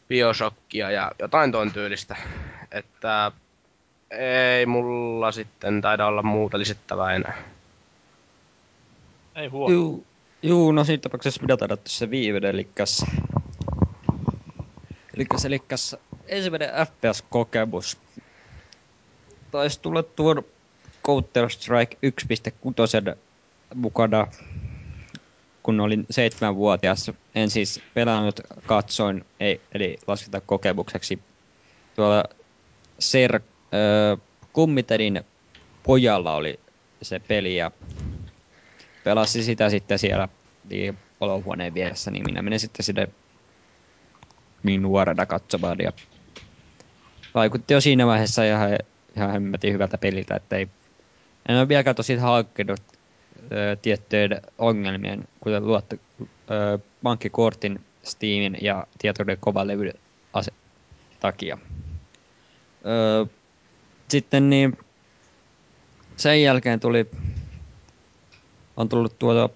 [0.09, 2.17] Bioshockia ja jotain ton tyylistä.
[2.71, 3.33] Että
[4.19, 7.43] ei mulla sitten taida olla muuta lisättävää enää.
[9.35, 9.75] Ei huono.
[9.75, 10.07] Juu,
[10.43, 13.05] juu, no siinä tapauksessa minä taidan se viimeinen, elikkäs...
[15.17, 15.97] Elikkäs, elikkäs
[16.27, 17.99] ensimmäinen FPS-kokemus.
[19.51, 20.45] Taisi tulla tuon
[21.09, 21.97] Counter-Strike
[23.13, 23.17] 1.6
[23.75, 24.27] mukana,
[25.63, 27.11] kun olin seitsemänvuotias.
[27.35, 31.19] En siis pelannut, katsoin, ei, eli lasketa kokemukseksi.
[31.97, 32.25] Tuolla
[32.99, 33.41] Ser,
[34.53, 35.21] Kummitedin
[35.83, 36.61] pojalla oli
[37.03, 37.71] se peli ja
[39.03, 40.29] pelasi sitä sitten siellä
[40.71, 43.09] niin olohuoneen vieressä, niin minä menin sitten sinne
[44.63, 45.93] niin nuorena katsomaan ja
[47.35, 48.71] vaikutti jo siinä vaiheessa ihan,
[49.17, 50.69] ihan hemmetin hyvältä peliltä, että ei,
[51.49, 52.81] en ole vieläkään tosi hankkinut
[53.83, 55.97] tiettyjen ongelmien, kuten luotto,
[56.51, 59.93] ö, pankkikortin, Steamin ja tietokoneen kovalevyn
[60.33, 60.53] ase-
[61.21, 61.59] takia.
[62.87, 63.27] Ö,
[64.13, 64.79] sitten niin
[66.17, 67.11] sen jälkeen tuli
[68.77, 69.55] on tullut tuota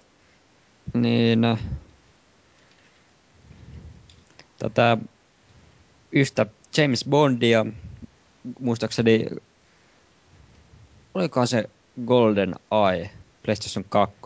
[0.94, 1.58] niin äh,
[4.58, 4.98] tätä
[6.12, 6.46] yhtä
[6.76, 7.66] James Bondia
[8.60, 9.26] muistaakseni
[11.14, 11.64] olikohan se
[12.06, 12.54] Golden
[12.90, 13.10] Eye
[13.42, 14.16] PlayStation 2.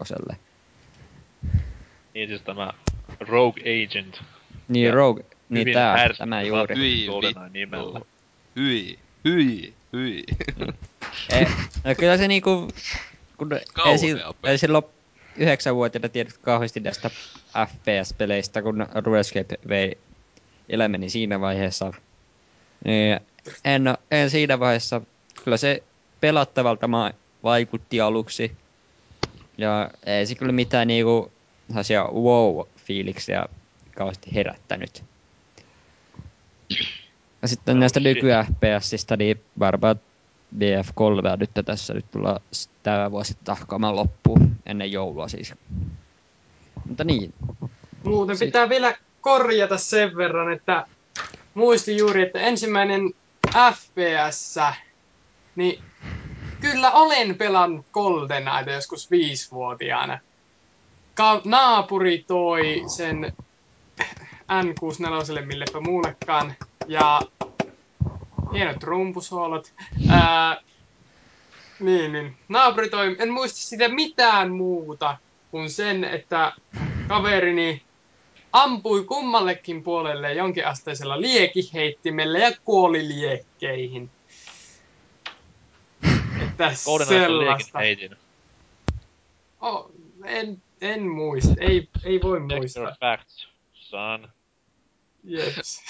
[2.14, 2.72] Niin siis tämä
[3.20, 4.22] Rogue Agent.
[4.68, 6.76] Niin Ja Rogue, niin tää, ärsyttävä tämä juuri.
[6.76, 7.06] Hyi
[7.52, 8.00] nimellä.
[8.56, 10.24] Hyi, hyi, hyi.
[11.32, 11.46] Ei,
[11.84, 12.68] no kyllä se niinku,
[13.36, 14.52] kun ei, Kauhea si- peli.
[14.52, 14.84] ei silloin
[15.36, 17.10] yhdeksänvuotiaana tiedät kauheasti näistä
[17.66, 19.98] FPS-peleistä, kun RuneScape vei
[20.68, 21.92] elämäni siinä vaiheessa.
[22.84, 23.20] Niin
[23.64, 25.00] en, en siinä vaiheessa,
[25.44, 25.82] kyllä se
[26.20, 27.12] pelattavalta ma-
[27.42, 28.52] vaikutti aluksi.
[29.58, 31.32] Ja ei se kyllä mitään niinku
[32.12, 33.46] wow-fiiliksiä
[33.96, 35.04] kauheasti herättänyt.
[37.42, 38.14] Ja sitten No, näistä shit.
[38.16, 39.96] nyky FPSistä, niin varmaan
[40.56, 45.54] BF3 nyt tässä nyt tullaan s- tämä vuosi tahkaamaan loppuun ennen joulua siis.
[46.88, 47.34] Mutta niin,
[48.04, 50.86] Muuten Sit- pitää vielä korjata sen verran, että
[51.54, 53.02] muistin juuri, että ensimmäinen
[53.74, 54.56] FPS,
[55.56, 55.82] niin
[56.60, 60.18] kyllä olen pelannut GoldenEyeta joskus viisivuotiaana.
[61.14, 63.32] Ka- naapuri toi sen
[64.52, 66.54] N64, millepä muullekaan,
[66.86, 67.20] ja
[68.52, 69.72] hienot rumpusoolot.
[70.08, 70.60] Ää,
[71.80, 72.36] niin, niin.
[72.48, 75.16] Naapuri en muista sitä mitään muuta
[75.50, 76.52] kuin sen, että
[77.08, 77.82] kaverini
[78.52, 84.10] ampui kummallekin puolelle jonkinasteisella liekiheittimellä ja kuoli liekkeihin.
[86.42, 86.74] Että
[87.08, 87.78] sellaista.
[89.60, 89.90] Oh,
[90.24, 92.96] en, en muista, ei, ei voi muistaa.
[93.00, 94.28] Facts, son.
[95.24, 95.82] Jeps.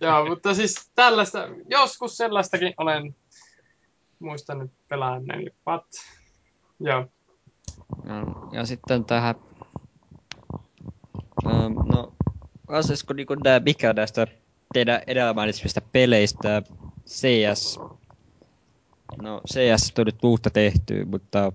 [0.00, 3.16] Joo, mutta siis tällaista, joskus sellaistakin olen
[4.18, 5.50] muistanut pelanneeni.
[5.64, 5.86] But,
[6.80, 7.06] joo.
[8.04, 9.34] Ja, ja sitten tähän...
[11.46, 12.12] Ähm, no,
[12.68, 14.26] asiasko niinku nää, mikä näistä
[14.72, 16.62] teidän edellä mainitsemista peleistä
[17.06, 17.78] CS...
[19.22, 21.52] No, CS on nyt uutta tehty, mutta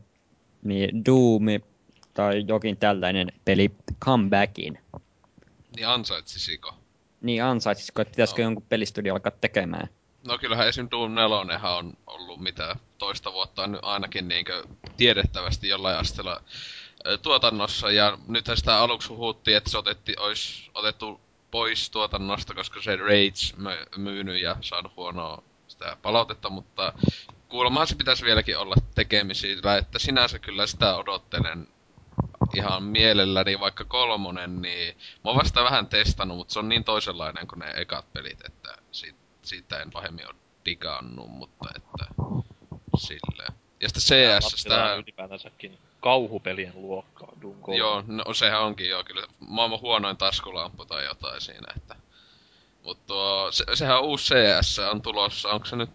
[0.63, 1.43] niin Doom
[2.13, 3.71] tai jokin tällainen peli
[4.05, 4.79] comebackin.
[5.75, 6.82] Niin ansaitsisiko?
[7.23, 8.45] Niin ansaitsisiko, että pitäisikö Joo.
[8.45, 9.89] jonkun pelistudio alkaa tekemään?
[10.27, 10.87] No kyllähän esim.
[10.91, 14.63] Doom 4 on ollut mitä toista vuotta nyt ainakin niinkö
[14.97, 16.41] tiedettävästi jollain asteella
[17.21, 17.91] tuotannossa.
[17.91, 21.21] Ja nythän sitä aluksi huhuttiin, että se otetti, olisi otettu
[21.51, 26.93] pois tuotannosta, koska se Rage myynyt ja saanut huonoa sitä palautetta, mutta
[27.49, 31.67] kuulemma se pitäisi vieläkin olla tekemisillä, että sinänsä kyllä sitä odottelen
[32.55, 37.47] ihan mielelläni, vaikka kolmonen, niin mä oon vasta vähän testannut, mutta se on niin toisenlainen
[37.47, 40.35] kuin ne ekat pelit, että siitä, siitä en pahemmin ole
[40.65, 42.05] digannut, mutta että
[42.97, 43.53] silleen.
[43.81, 47.77] Ja sitten CS, sitä, ylipäätänsäkin kauhupelien luokkaa Doom 3.
[47.77, 51.95] joo, no sehän onkin joo, kyllä maailman huonoin taskulamppu tai jotain siinä, että.
[52.83, 55.89] Mutta tuo, se, sehän on uusi CS on tulossa, onko se nyt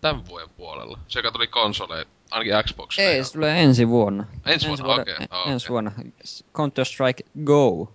[0.00, 0.98] tämän vuoden puolella?
[1.08, 2.98] Se, joka tuli konsoleen, ainakin Xbox.
[2.98, 4.24] Ei, se tulee ensi vuonna.
[4.46, 5.52] Ensi vuonna, vuonna- okei, en- okei.
[5.52, 5.92] Ensi vuonna.
[6.56, 7.92] Counter-Strike Go.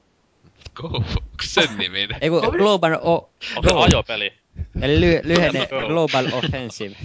[0.74, 2.08] Go, onko sen nimi?
[2.22, 4.34] Ei kun Global o- Onko se ajopeli?
[4.82, 5.68] Eli ly- lyhenne.
[5.88, 6.96] Global Offensive.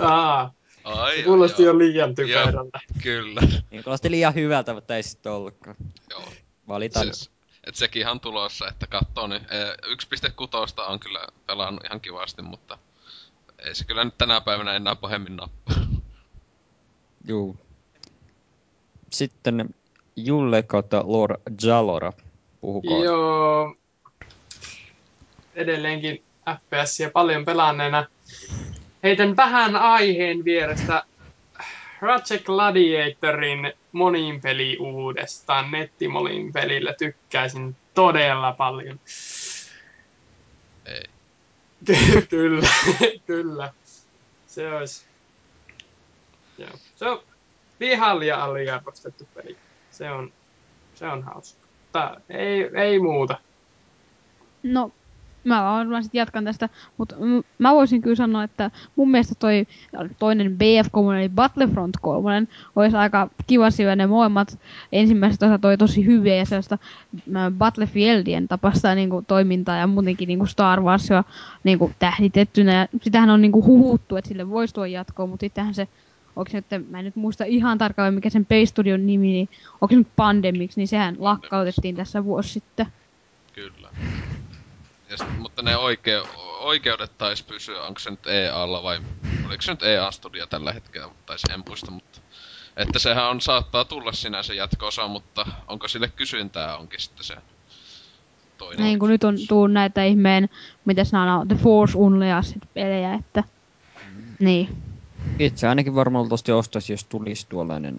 [0.00, 0.52] Aa,
[0.84, 2.80] Ai, se kuulosti jo liian typerältä.
[3.02, 5.76] Kyllä, Niin kuulosti liian hyvältä, mutta ei sitten ollutkaan.
[6.10, 6.24] joo.
[6.68, 7.04] Valitaan.
[7.06, 7.30] Siis,
[7.66, 9.76] et sekin ihan tulossa, että katsoo niin eh,
[10.78, 12.78] 1.6 on kyllä pelannut ihan kivasti, mutta
[13.58, 15.74] ei se kyllä nyt tänä päivänä enää pahemmin nappaa.
[17.28, 17.56] Juu.
[19.10, 19.74] Sitten
[20.16, 22.12] Julle kautta Lord Jalora.
[22.60, 23.04] Puhukoon.
[23.04, 23.76] Joo.
[25.54, 28.06] Edelleenkin FPSiä paljon pelanneena.
[29.02, 31.02] Heitän vähän aiheen vierestä
[32.00, 35.70] Ratchet Gladiatorin monin peli uudestaan.
[35.70, 39.00] Nettimonin pelillä tykkäisin todella paljon.
[40.86, 41.04] Ei.
[42.30, 42.68] kyllä,
[43.26, 43.72] kyllä.
[44.46, 45.11] Se olisi...
[46.58, 46.70] Joo.
[46.96, 47.22] Se on
[47.80, 49.56] ihan liian aliarvostettu peli.
[49.90, 50.32] Se on,
[50.94, 51.62] se on hauska.
[51.82, 53.38] Mutta ei, ei muuta.
[54.62, 54.92] No,
[55.44, 57.16] mä varmaan sit jatkan tästä, mutta
[57.58, 59.66] mä voisin kyllä sanoa, että mun mielestä toi
[60.18, 62.46] toinen BF3 eli Battlefront 3
[62.76, 64.58] olisi aika kiva syödä ne molemmat.
[64.92, 66.78] Ensimmäiset osa toi tosi hyviä ja sellaista
[67.58, 71.24] Battlefieldien tapasta niinku, toimintaa ja muutenkin niinku Star Warsia
[71.64, 72.74] niinku, tähditettynä.
[72.74, 75.88] Ja sitähän on niinku, huhuttu, että sille voisi tuo jatkoa, mutta sittenhän se
[76.36, 79.96] onko nyt, mä en nyt muista ihan tarkalleen mikä sen Pay-studion nimi, niin onko se
[79.96, 82.86] nyt Pandemics, niin sehän lakkautettiin tässä vuosi sitten.
[83.52, 83.88] Kyllä.
[85.10, 86.22] Ja sit, mutta ne oike,
[86.60, 89.00] oikeudet taisi pysyä, onko se nyt EAlla vai
[89.46, 92.20] oliko se nyt EA-studio tällä hetkellä, tai se en muista, mutta
[92.76, 97.36] että sehän on, saattaa tulla sinänsä jatko-osa, mutta onko sille kysyntää onkin sitten se
[98.58, 98.84] toinen.
[98.84, 100.48] Niin kuin nyt on tullut näitä ihmeen,
[100.84, 103.44] mitä nämä on, The Force Unleashed pelejä, että...
[104.38, 104.91] Niin.
[105.38, 107.98] Itse ainakin varmaan tosti ostaisi, jos tulisi tuollainen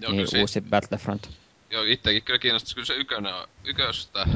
[0.00, 1.30] Joo, niin, kyllä si- uusi Battlefront.
[1.70, 2.74] Joo, itsekin kyllä kiinnostaisi.
[2.74, 4.26] Kyllä se ykönen, on- yköstä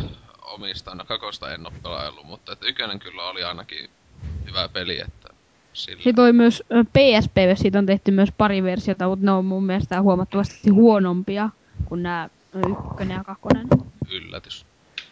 [0.43, 3.91] omistaa, no kakosta en ole pelaillut, mutta että ykönen kyllä oli ainakin
[4.49, 5.29] hyvä peli, että
[5.73, 6.03] sillä.
[6.03, 10.03] Sitten oli myös PSP, siitä on tehty myös pari versiota, mutta ne on mun mielestä
[10.03, 11.51] huomattavasti huonompia
[11.85, 12.29] kuin nämä
[12.69, 13.67] ykkönen ja kakkonen.
[14.11, 14.67] Yllätys.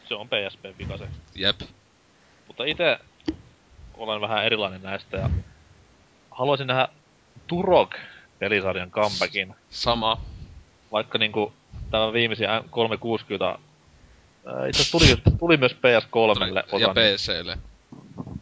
[0.09, 1.09] Se on PSP vika se.
[1.35, 1.61] Jep.
[2.47, 2.99] Mutta itse
[3.95, 5.31] olen vähän erilainen näistä ja
[6.35, 6.89] haluaisin nähdä
[7.47, 9.55] Turok-pelisarjan comebackin.
[9.71, 10.21] Sama.
[10.93, 11.53] Vaikka niinku
[11.91, 13.59] tämä viimeisin 360
[14.47, 16.79] ää, itse tuli, tuli myös PS3 osa.
[16.79, 17.59] ja PClle,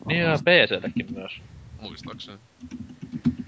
[0.07, 1.41] Niin ja PCllekin myös.
[1.81, 2.39] muistaakseni.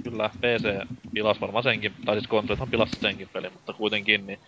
[0.05, 4.39] Kyllä, PC pilas varmaan senkin, tai siis konsolithan pilasi senkin peli, mutta kuitenkin, niin...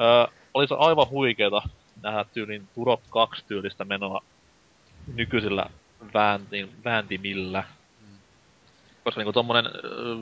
[0.00, 1.62] Öö, olisi aivan huikeeta
[2.02, 4.22] nähdä tyylin Turok 2 tyylistä menoa
[5.14, 5.66] nykyisillä
[6.14, 7.64] vääntin, vääntimillä.
[9.10, 9.66] Koska niinku tommonen...
[9.66, 10.16] Öö,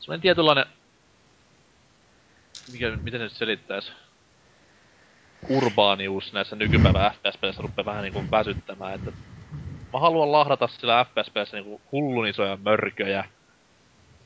[0.00, 0.66] semmonen tietynlainen...
[2.72, 3.92] Mikä, miten se nyt selittäis?
[5.48, 9.12] Urbaanius näissä nykypäivän FPS-peleissä rupeaa vähän niinku väsyttämään, että...
[9.92, 13.24] Mä haluan lahdata sillä FPS-pelissä niinku hullun isoja mörköjä.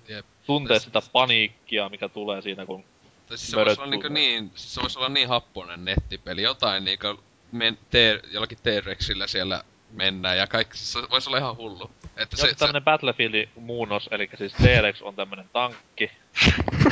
[0.08, 0.26] Jep.
[0.46, 2.84] Tuntee sitä paniikkia, mikä tulee siinä, kun
[3.26, 6.84] Tai siis se voisi olla niinku niin, siis se voisi olla niin happonen nettipeli, jotain
[6.84, 7.22] niinku
[7.52, 11.90] men, te, jollakin T-Rexillä siellä mennään ja kaikki, se voisi olla ihan hullu.
[12.16, 16.10] Että Se, se, se tämmönen Battlefieldin muunnos, eli siis T-Rex on tämmönen tankki,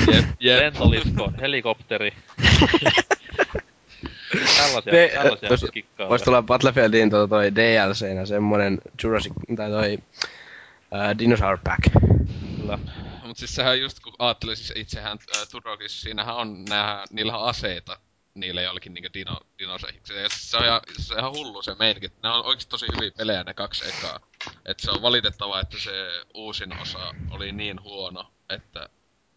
[0.05, 0.59] se, jep, jep.
[0.61, 2.13] lentolisko on helikopteri.
[4.57, 6.11] tällaisia, Ne- tällaisia vois- kikkailuja.
[6.11, 11.81] Voisi tulla Battlefieldiin tuo toi DLCnä semmonen Jurassic, tai toi uh, Dinosaur Pack.
[12.57, 12.79] Kyllä.
[13.27, 17.49] Mut siis sehän just kun ajattelee siis itsehän äh, Turokissa, siinähän on nää, niillä on
[17.49, 17.99] aseita
[18.41, 20.21] niille jollakin niinku dino, dinosehiksille.
[20.21, 22.09] Ja se on, ihan, se on ihan hullu se meininki.
[22.23, 24.21] Ne on oikeesti tosi hyviä pelejä ne kaksi ekaa.
[24.65, 28.89] Et se on valitettavaa, että se uusin osa oli niin huono, että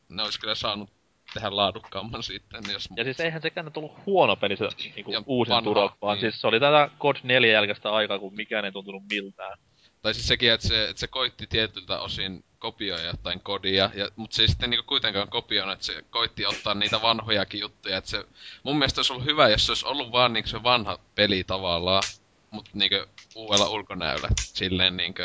[0.09, 0.89] ne olisi kyllä saanut
[1.33, 2.89] tehdä laadukkaamman sitten, jos...
[2.97, 6.21] Ja siis eihän sekään nyt ollut huono peli se niinku uusin vanha, Turok, vaan niin.
[6.21, 9.57] siis se oli tätä God 4 jälkeistä aikaa, kun mikään ei tuntunut miltään.
[10.01, 14.35] Tai siis sekin, että se, että se koitti tietyltä osin kopioida jotain kodia, ja, mutta
[14.35, 17.97] se ei sitten niinku kuitenkaan kopioinut, että se koitti ottaa niitä vanhojakin juttuja.
[17.97, 18.25] Että se,
[18.63, 22.03] mun mielestä olisi ollut hyvä, jos se olisi ollut vaan niinku se vanha peli tavallaan,
[22.51, 24.29] mutta niinku uudella ulkonäöllä.
[24.39, 25.21] Silleen niinku,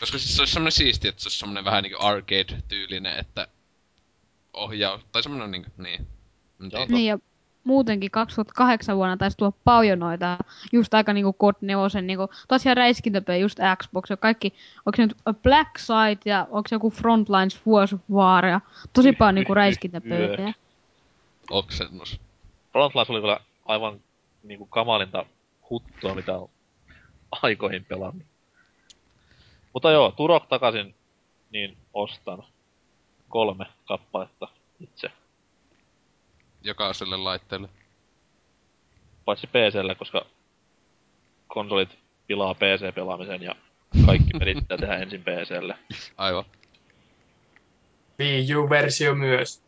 [0.00, 3.48] koska siis se olisi semmonen siisti, että se olisi semmonen vähän niinku arcade-tyylinen, että
[4.52, 6.06] ohjaa, tai semmonen niinku, niin.
[6.88, 7.18] Niin ja
[7.66, 10.38] muutenkin 2008 vuonna taisi tulla paljon noita,
[10.72, 14.54] just aika niinku God 4, niinku, tosiaan räiskintäpeli, just Xbox ja kaikki,
[14.86, 18.60] onko se nyt Black Site ja onko se joku Frontlines Force War ja
[18.92, 20.54] tosi paljon niinku räiskintäpelejä.
[21.50, 22.20] Oksennus.
[22.72, 24.00] Frontlines oli kyllä aivan
[24.42, 25.26] niinku kamalinta
[25.70, 26.48] huttua, mitä on
[27.42, 28.26] aikoihin pelannut.
[29.72, 30.94] Mutta joo, Turok takaisin,
[31.50, 32.42] niin ostan
[33.28, 34.48] kolme kappaletta
[34.80, 35.10] itse.
[36.66, 37.68] Jokaiselle laitteelle.
[39.24, 40.26] Paitsi PClle, koska
[41.48, 43.54] konsolit pilaa PC-pelaamisen ja
[44.06, 45.78] kaikki pelit pitää tehdä ensin PClle.
[46.16, 46.44] Aivan.
[48.18, 49.62] Wii U-versio myös.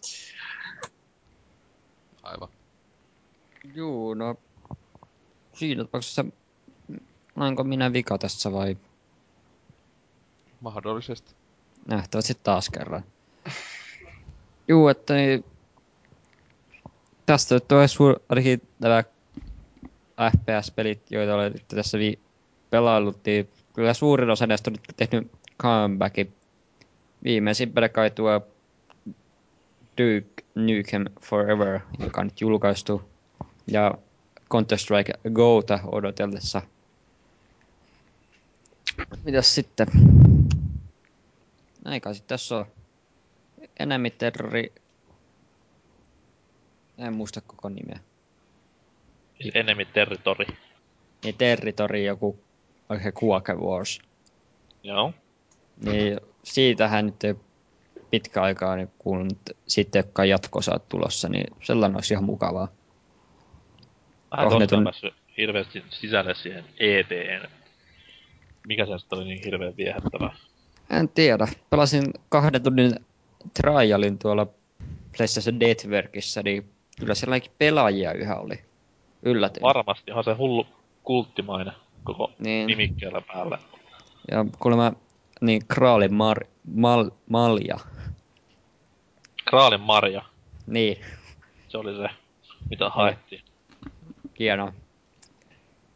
[2.23, 2.49] Aivan.
[3.75, 4.37] Juu, no...
[5.53, 6.25] Siinä tapauksessa...
[7.37, 8.77] Olenko minä vika tässä vai
[10.61, 11.35] Mahdollisesti.
[11.87, 13.05] nähtävästi taas kerran?
[14.69, 15.45] Juu, että niin...
[17.29, 18.21] Tästä suur...
[18.29, 19.05] ainakin nämä
[20.37, 22.19] FPS-pelit, joita olen nyt tässä vi...
[22.71, 26.35] pelaillut, niin kyllä suurin osa näistä on nyt tehnyt comebackin.
[27.25, 28.47] Viimeisimpänä kai tuo
[29.99, 33.03] Duke Nukem Forever, joka on nyt julkaistu.
[33.67, 33.95] Ja
[34.55, 36.63] Counter-Strike Gota odotellessa.
[39.25, 39.87] Mitäs sitten?
[41.85, 42.67] Aika sitten tässä on
[43.79, 44.73] Enemy Terrori.
[46.99, 48.01] En muista koko nimeä.
[49.41, 50.47] Siis Enemy Territory.
[51.25, 52.41] Niin Territory joku,
[52.89, 54.01] oliko se Quake Wars.
[54.83, 55.13] Joo.
[55.85, 57.35] Niin siitähän nyt ei
[58.11, 62.69] pitkä aikaa niin kuulunut sitten, jotka jatkosaat tulossa, niin sellainen olisi ihan mukavaa.
[64.37, 67.49] Vähän on päässyt hirveästi sisälle siihen ETN.
[68.67, 70.37] Mikä se oli niin hirveän viehättävää?
[70.91, 71.49] En tiedä.
[71.71, 72.95] Pelasin kahden tunnin
[73.55, 74.47] trialin tuolla
[75.17, 76.71] PlayStation Networkissa, niin
[77.01, 78.61] kyllä sielläkin pelaajia yhä oli.
[79.23, 79.63] Yllätyin.
[79.63, 80.67] Varmasti, onhan se hullu
[81.03, 81.75] kulttimainen
[82.05, 82.67] koko Niin.
[82.67, 83.59] nimikkeellä päällä.
[84.31, 84.93] Ja kuulemma
[85.41, 86.45] niin Kraalin mar,
[86.75, 87.77] mal, malja.
[89.45, 90.23] Kraalin Marja,
[90.67, 90.97] Niin,
[91.69, 92.09] se oli se,
[92.71, 93.43] mitä haettiin.
[94.39, 94.73] hienoa.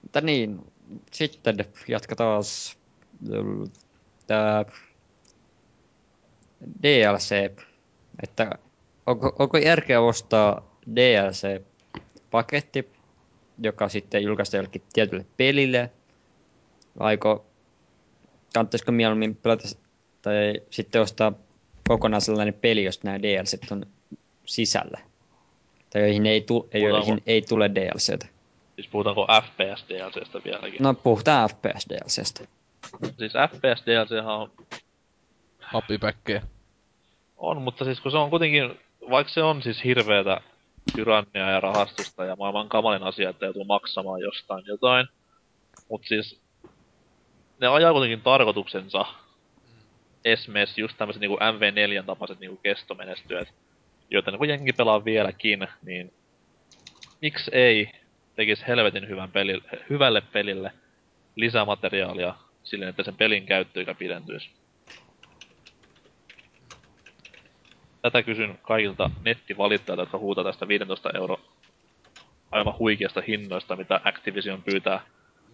[0.02, 0.72] Mutta niin,
[1.12, 1.56] sitten
[1.88, 2.42] jatketaan
[4.26, 4.64] tää
[6.82, 7.32] DLC,
[8.22, 8.50] että
[9.06, 12.88] onko, onko järkeä ostaa DLC-paketti,
[13.62, 15.90] joka sitten julkaistaan jollekin tietylle pelille,
[16.98, 17.46] vaiko
[18.54, 19.68] kannattaisiko mieluummin pelata
[20.22, 21.32] tai sitten ostaa
[21.88, 23.86] kokonaan sellainen peli, jos nämä DLC on
[24.46, 24.98] sisällä.
[25.90, 28.26] Tai joihin ei, tu- Puhutaanko- joihin ei tule DLCtä.
[28.74, 30.82] Siis puhutaanko FPS DLCstä vieläkin?
[30.82, 32.44] No puhutaan FPS DLCstä.
[33.18, 34.50] Siis FPS DLC on,
[35.58, 36.42] Happipäkkejä.
[37.36, 38.78] on, mutta siis kun se on kuitenkin,
[39.10, 40.40] vaikka se on siis hirveetä
[40.94, 45.06] tyrannia ja rahastusta ja maailman kamalin asia, että joutuu maksamaan jostain jotain.
[45.90, 46.42] Mut siis
[47.60, 49.04] ne ajaa kuitenkin tarkoituksensa.
[50.24, 53.48] Esimerkiksi just tämmöiset niinku MV4 tapaiset niinku kestomenestyöt,
[54.10, 56.12] joita niinku jengi pelaa vieläkin, niin
[57.22, 57.90] miksi ei
[58.36, 59.60] tekisi helvetin hyvän peli,
[59.90, 60.72] hyvälle pelille
[61.36, 64.61] lisämateriaalia silleen, että sen pelin käyttöikä pidentyisi.
[68.02, 71.40] Tätä kysyn kaikilta nettivalittajilta, jotka huutaa tästä 15 euro
[72.50, 75.00] aivan huikeasta hinnoista, mitä Activision pyytää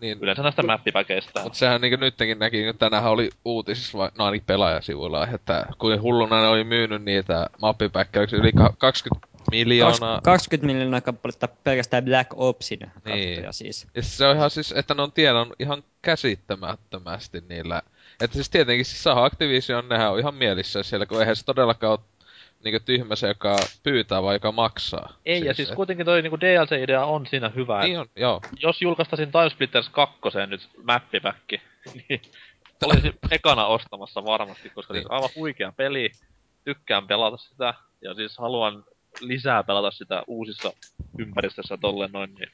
[0.00, 1.42] Niin, yleensä näistä mappipäkeistä.
[1.42, 6.02] Mutta sehän niinku nytkin näki, kun tänähän oli uutisissa, vai, no ainakin pelaajasivuilla, että kuin
[6.02, 10.16] hulluna ne oli myynyt niitä mappipäkkäyksiä yli ka- 20 miljoonaa.
[10.18, 13.34] Kaks- 20 miljoonaa kappaletta pelkästään Black Opsin Niin.
[13.34, 13.86] kattoja siis.
[13.94, 17.82] Ja se on ihan siis, että ne on tienannut ihan käsittämättömästi niillä.
[18.20, 21.90] Että siis tietenkin siis saa Activision, nehän on ihan mielissä siellä, kun eihän se todellakaan
[21.92, 22.00] ole
[22.64, 25.12] niinku tyhmä se, joka pyytää vai joka maksaa.
[25.26, 27.80] Ei, ja siis kuitenkin toi niinku DLC-idea on siinä hyvä.
[27.82, 28.42] Niin on, joo.
[28.62, 31.60] Jos julkaistasin Timesplitters 2 nyt mappipäkki,
[32.08, 32.22] niin
[32.84, 35.02] olisin ekana ostamassa varmasti, koska Niin.
[35.02, 36.10] siis aivan huikea peli.
[36.64, 38.84] Tykkään pelata sitä, ja siis haluan
[39.20, 40.72] lisää pelata sitä uusissa
[41.18, 42.50] ympäristössä tolle noin, niin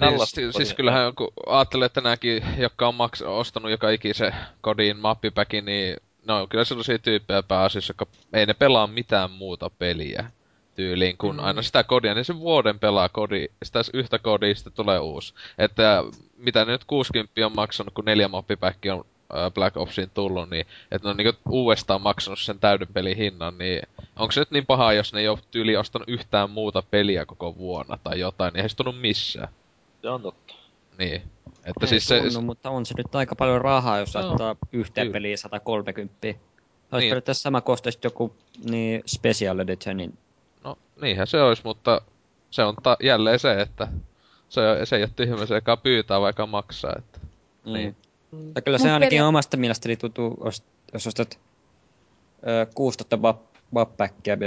[0.00, 4.96] Niin, siis, siis kyllähän kun ajattelee, että nämäkin, jotka on maks- ostanut joka ikisen kodin
[4.96, 5.96] mappipäkin, niin
[6.26, 10.30] no kyllä sellaisia tyyppejä pääasiassa, jotka ei ne pelaa mitään muuta peliä
[10.74, 11.44] tyyliin kuin Mm.
[11.44, 15.34] aina sitä kodia, niin se vuoden pelaa kodi, sitä yhtä kodia, sitten tulee uusi.
[15.58, 16.04] Että
[16.36, 19.04] mitä ne nyt 60 on maksanut, kun neljä mappipäkki on
[19.54, 23.82] Black Opsiin tullut, niin että ne on niinku uudestaan maksanut sen täyden pelin hinnan, niin
[24.16, 27.56] onko se nyt niin paha, jos ne ei ole tyyli ostanut yhtään muuta peliä koko
[27.56, 29.48] vuonna tai jotain, niin ei se tunnu missään.
[30.02, 30.54] se on totta.
[30.98, 31.22] Niin.
[31.64, 35.06] Että Ei siis se, tunnu, mutta on se nyt aika paljon rahaa, jos laittaa yhteen
[35.06, 35.12] Kyllä.
[35.12, 36.16] peliin 130.
[36.26, 37.00] Olisi Niin.
[37.00, 37.10] niin.
[37.10, 38.36] periaatteessa sama kostaisi joku
[38.70, 40.18] niin Special Editionin.
[40.64, 42.00] no niinhän se olisi, mutta
[42.50, 43.88] se on ta- jälleen se, että
[44.48, 46.94] se, se ei ole tyhmä se, joka pyytää vaikka maksaa.
[46.98, 47.18] Että.
[47.64, 47.96] Niin.
[48.32, 48.52] Mm.
[48.54, 50.62] Ja kyllä se Mut ainakin peria- omasta mielestäni tuntuu, os-
[50.92, 51.38] jos ostat
[52.46, 53.18] ö, 16
[53.70, 54.38] mappäkkiä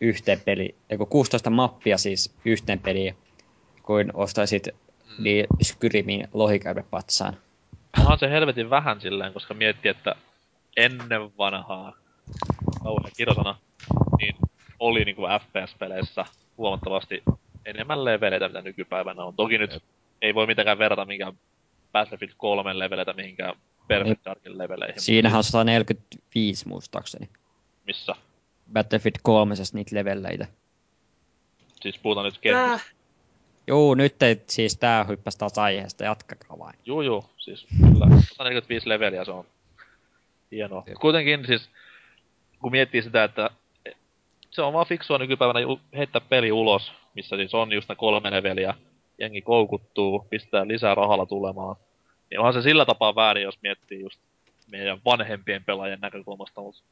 [0.00, 3.16] yhteen peliin, eiku 16 mappia siis yhteen peliin,
[3.82, 4.68] kuin ostaisit.
[5.18, 7.36] Niin Skyrimin lohikäypäpatsaan.
[7.98, 10.14] Onhan se helvetin vähän silleen, koska miettii, että
[10.76, 11.92] ennen vanhaa,
[12.82, 13.58] kauhean kirosana,
[14.18, 14.36] niin
[14.78, 16.24] oli niinku FPS-peleissä
[16.58, 17.22] huomattavasti
[17.64, 19.34] enemmän leveleitä, mitä nykypäivänä on.
[19.34, 19.82] Toki nyt
[20.22, 21.32] ei voi mitenkään verrata minkään
[21.92, 23.54] Battlefield 3 leveleitä mihinkään
[23.88, 25.00] Perfect Darkin leveleihin.
[25.00, 27.28] Siinähän on 145 muistaakseni.
[27.86, 28.14] Missä?
[28.72, 30.46] Battlefield 3 niitä levelleitä.
[31.80, 32.74] Siis puhutaan nyt kentästä.
[32.74, 32.95] Äh,
[33.66, 36.78] Juu, nyt ei, siis tää hyppäsi taas aiheesta, jatkakaa vain.
[36.84, 38.06] Juu, juu, siis kyllä.
[38.06, 39.44] 145 leveliä se on
[40.50, 40.82] hienoa.
[40.86, 40.98] Jep.
[41.00, 41.70] Kuitenkin siis,
[42.60, 43.50] kun miettii sitä, että
[44.50, 45.60] se on vaan fiksua nykypäivänä
[45.96, 48.74] heittää peli ulos, missä siis on just ne kolme leveliä,
[49.18, 51.76] jengi koukuttuu, pistää lisää rahalla tulemaan.
[52.30, 54.20] Niin onhan se sillä tapaa väärin, jos miettii just
[54.70, 56.82] meidän vanhempien pelaajien näkökulmasta, mutta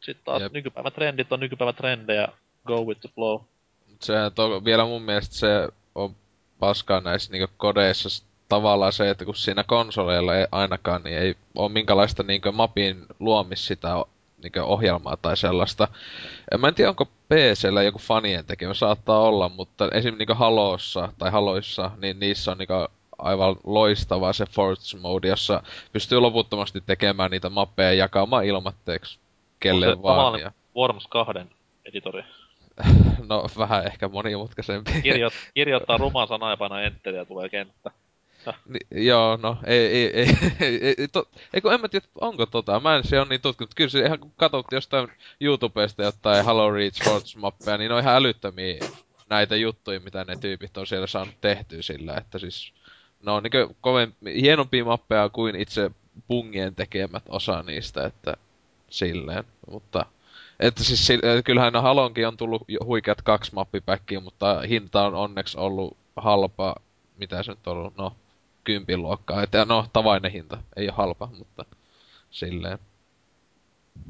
[0.00, 0.52] sitten taas Jep.
[0.52, 2.28] nykypäivän trendit on nykypäivän trendejä,
[2.66, 3.40] go with the flow.
[4.00, 6.16] Se to, vielä mun mielestä se on
[6.58, 11.72] paskaa näissä niinku kodeissa tavallaan se, että kun siinä konsoleilla ei ainakaan, niin ei ole
[11.72, 14.04] minkälaista niinku mapin luomis sitä
[14.42, 15.88] niinku ohjelmaa tai sellaista.
[16.50, 20.14] Ja Mä en tiedä, onko PCllä joku fanien tekemä, saattaa olla, mutta esim.
[20.18, 22.74] niinku Halossa tai Haloissa, niin niissä on niinku
[23.18, 25.62] aivan loistava se Forge Mode, jossa
[25.92, 29.18] pystyy loputtomasti tekemään niitä mappeja ja jakamaan ilmatteeksi
[29.60, 30.40] kelle vaan.
[30.40, 31.32] Ja, Worms 2
[31.84, 32.24] editori.
[33.28, 35.02] no vähän ehkä monimutkaisempi.
[35.02, 36.28] Kirjo, kirjoittaa ruman
[36.58, 37.90] painaa enteriä ja tulee kenttä.
[38.66, 40.12] Ni, joo, no, ei, ei,
[40.60, 43.28] ei, ei, ei, to, ei kun en mä tiedä, onko tota, mä en se on
[43.28, 43.74] niin tutkinut.
[43.74, 45.08] Kyllä se ihan kun katsot jostain
[45.40, 48.78] YouTubesta jotain Halo Reach Forge mappeja, niin ne on ihan älyttömiä
[49.30, 52.72] näitä juttuja, mitä ne tyypit on siellä saanut tehtyä sillä, että siis
[53.26, 55.90] ne on niinku kovin, hienompia mappeja kuin itse
[56.28, 58.36] pungien tekemät osa niistä, että
[58.90, 60.06] silleen, mutta
[60.60, 65.58] että siis äh, kyllähän no Halonkin on tullut huikeat kaksi mappipäkkiä, mutta hinta on onneksi
[65.58, 66.76] ollut halpa,
[67.18, 68.16] mitä se nyt on ollut, no
[68.64, 69.42] kympin luokkaa.
[69.42, 70.58] Että no, tavainen hinta.
[70.76, 71.64] Ei ole halpa, mutta
[72.30, 72.78] silleen.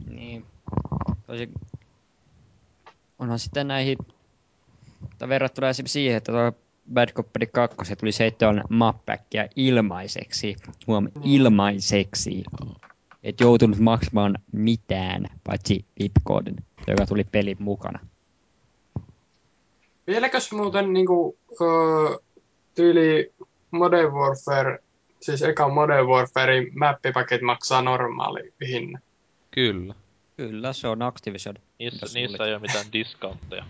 [0.06, 0.46] Niin.
[1.26, 1.50] Tosi...
[3.18, 3.98] Onhan sitten näihin,
[5.18, 6.52] tai verrattuna esimerkiksi siihen, että tuo
[6.94, 10.56] Bad Company 2 se tuli seitsemän mappäkkiä ilmaiseksi.
[10.86, 12.44] Huom, ilmaiseksi.
[13.26, 17.98] Et joutunut maksamaan mitään, paitsi VIP-koodin, joka tuli pelin mukana.
[20.06, 22.18] Vieläkös muuten niinku, öö,
[22.74, 23.32] tyyli
[23.70, 24.78] Modern Warfare,
[25.20, 29.02] siis eka Modern Warfarein mappipaket maksaa normaali hinnan?
[29.50, 29.94] Kyllä.
[30.36, 31.54] Kyllä, se on Activision.
[31.78, 33.64] Niissä, niissä ei ole mitään discountteja.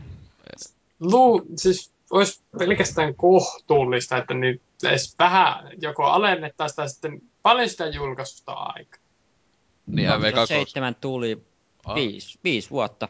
[1.01, 7.87] Luu, siis olisi pelkästään kohtuullista, että nyt edes vähän joko alennettaisiin tai sitten paljon sitä
[7.87, 9.06] julkaisusta aikaa.
[9.87, 10.13] Niin MV2.
[10.33, 11.43] 2007 tuli
[11.87, 13.09] Ah, viisi, viisi vuotta.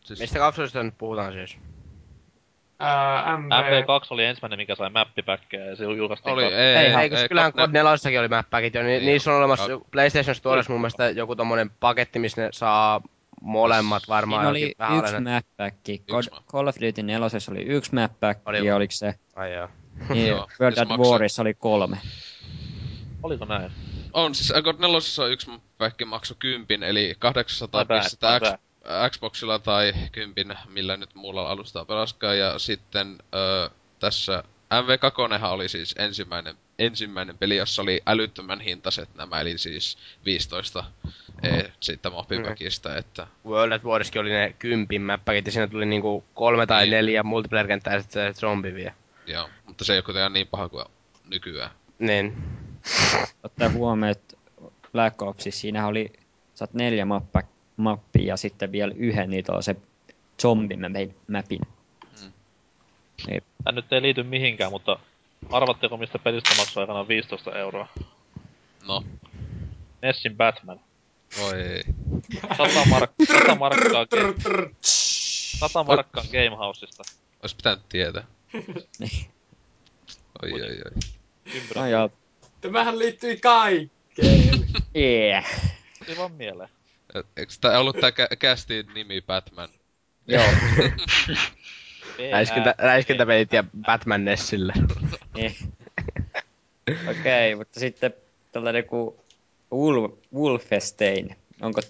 [0.00, 1.56] siis, Mistä kapsulista nyt puhutaan siis?
[2.78, 7.14] Ää, MV, MV2 oli ensimmäinen, mikä sai mappipäkkejä ja se julkaistiin oli, ei, Ei, ei,
[7.16, 10.72] Ei, kyllähän Code 4 oli mappäkit jo, ni, Niin, niissä on olemassa kak- PlayStation Storessa
[10.72, 13.00] mun mielestä joku tommonen paketti, missä ne saa
[13.42, 15.34] molemmat varmaan Siinä oli jokin vähän yksi alennettu.
[15.34, 15.88] map pack.
[15.88, 19.14] Yksi God- Call of Duty 4 oli yksi map pack, Oli- ja oliko se?
[19.36, 19.68] Ai joo.
[20.08, 21.96] Niin, World at maksaa- Warissa oli kolme.
[23.22, 23.70] Oliko näin?
[24.12, 28.60] On siis God 4 on yksi päikki maksu kympin, eli 800 My bad, pistettä X,
[29.10, 32.34] Xboxilla tai kympin, millä nyt muulla alustaa pelaskaa.
[32.34, 39.40] Ja sitten ö, tässä MV2 oli siis ensimmäinen, ensimmäinen peli, jossa oli älyttömän hintaiset nämä,
[39.40, 40.84] eli siis 15
[41.42, 46.24] e, siitä mobipackista, että World at Warskin oli ne kympin mäppäkit ja siinä tuli niinku
[46.34, 46.90] kolme tai Niin.
[46.90, 48.92] neljä multiplayer-kenttää ja sitten se zombi vielä.
[49.26, 50.84] joo, mutta se ei ole kuitenkaan niin paha kuin
[51.24, 51.70] nykyään.
[51.98, 52.34] Niin.
[53.42, 54.36] Ottaa huomioon, että
[54.92, 56.12] Black Opsissa siinä oli,
[56.54, 57.42] saat neljä mappa,
[57.76, 59.76] mappia ja sitten vielä yhden niitä on se
[60.42, 60.76] zombi
[61.28, 61.60] mapin.
[63.64, 64.98] Tää nyt ei liity mihinkään, mutta
[65.50, 67.88] arvatteko mistä pelistä maksoi aikanaan 15 euroa?
[68.86, 69.04] No,
[70.02, 70.80] Nessin Batman.
[71.40, 71.82] voi ei.
[72.56, 74.06] 100, mark- 100 markkaa,
[74.80, 77.02] 100 markkaa Gamehouseista.
[77.42, 78.24] Ois pitänyt tietää.
[78.98, 79.26] Niin.
[80.42, 80.92] Oi, oi, oi.
[81.54, 81.80] Ympyrä.
[81.80, 82.10] No
[82.62, 84.66] Tämähän liittyi kaikkeen.
[84.96, 85.44] yeah.
[86.06, 86.68] Tuli vaan mieleen.
[87.36, 89.68] Eikö tää ollut tää kä- kästin nimi Batman?
[90.26, 90.44] Joo,
[92.32, 94.72] Räiskintä, räiskintäpelit ja Batman Nessille.
[95.34, 95.54] niin.
[97.10, 98.14] Okei, mutta sitten
[98.52, 99.14] tällainen kuin
[99.72, 101.36] Wolf, Wolfenstein.
[101.60, 101.80] Onko...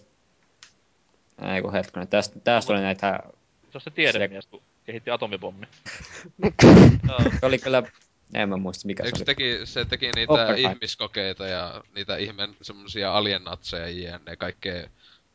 [1.55, 3.21] Ei kun hetkinen, tästä, tästä oli näitä...
[3.73, 5.67] Se on se tiedemies, kun kehitti atomipommi.
[7.09, 7.83] Joo, Se oli kyllä...
[8.35, 9.27] En mä muista mikä Eikö se se oli.
[9.27, 10.73] teki, se teki niitä Oppenheimer.
[10.73, 14.37] ihmiskokeita ja niitä ihmen semmosia aliennatseja jne.
[14.37, 14.89] kaikkea,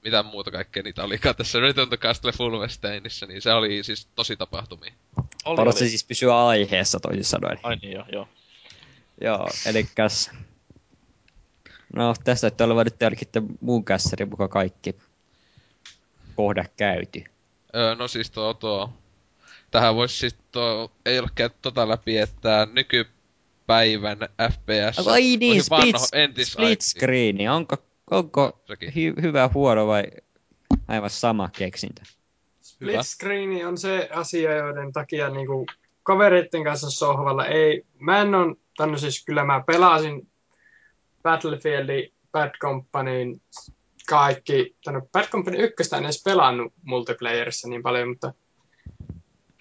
[0.04, 4.38] mitä muuta kaikkea niitä olikaan tässä Return to Castle Fulvesteinissa, niin se oli siis tosi
[4.38, 4.94] tapahtumia.
[5.46, 5.74] oli, oli.
[5.74, 7.60] siis pysyä aiheessa toisin sanoen?
[7.64, 8.28] Ai niin joo, joo.
[9.22, 10.32] Joo, elikkäs...
[11.94, 13.28] No, tästä että olevan nyt ainakin
[13.62, 14.96] muun kässärin mukaan kaikki
[16.36, 17.24] kohdat käyty.
[17.76, 18.94] Öö, no siis tuo, tuo
[19.72, 24.18] tähän voisi siis tuo, ei ole käyty tota läpi, että nykypäivän
[24.52, 27.52] FPS Ai niin, split, vanho entis split screen.
[27.52, 27.76] Onko,
[28.12, 28.96] onko Sekin.
[28.96, 30.04] hy, hyvä, huono vai
[30.88, 32.02] aivan sama keksintö?
[32.82, 32.92] Hyvä.
[32.92, 35.66] Split screen on se asia, joiden takia niinku
[36.04, 37.86] kavereiden kanssa sohvalla ei...
[38.00, 40.28] Mä en on, tänne siis kyllä mä pelasin
[41.24, 43.42] Battlefieldin, Bad Companyin
[44.10, 48.34] kaikki, tänne Bad Company 1 en edes pelannut multiplayerissa niin paljon, mutta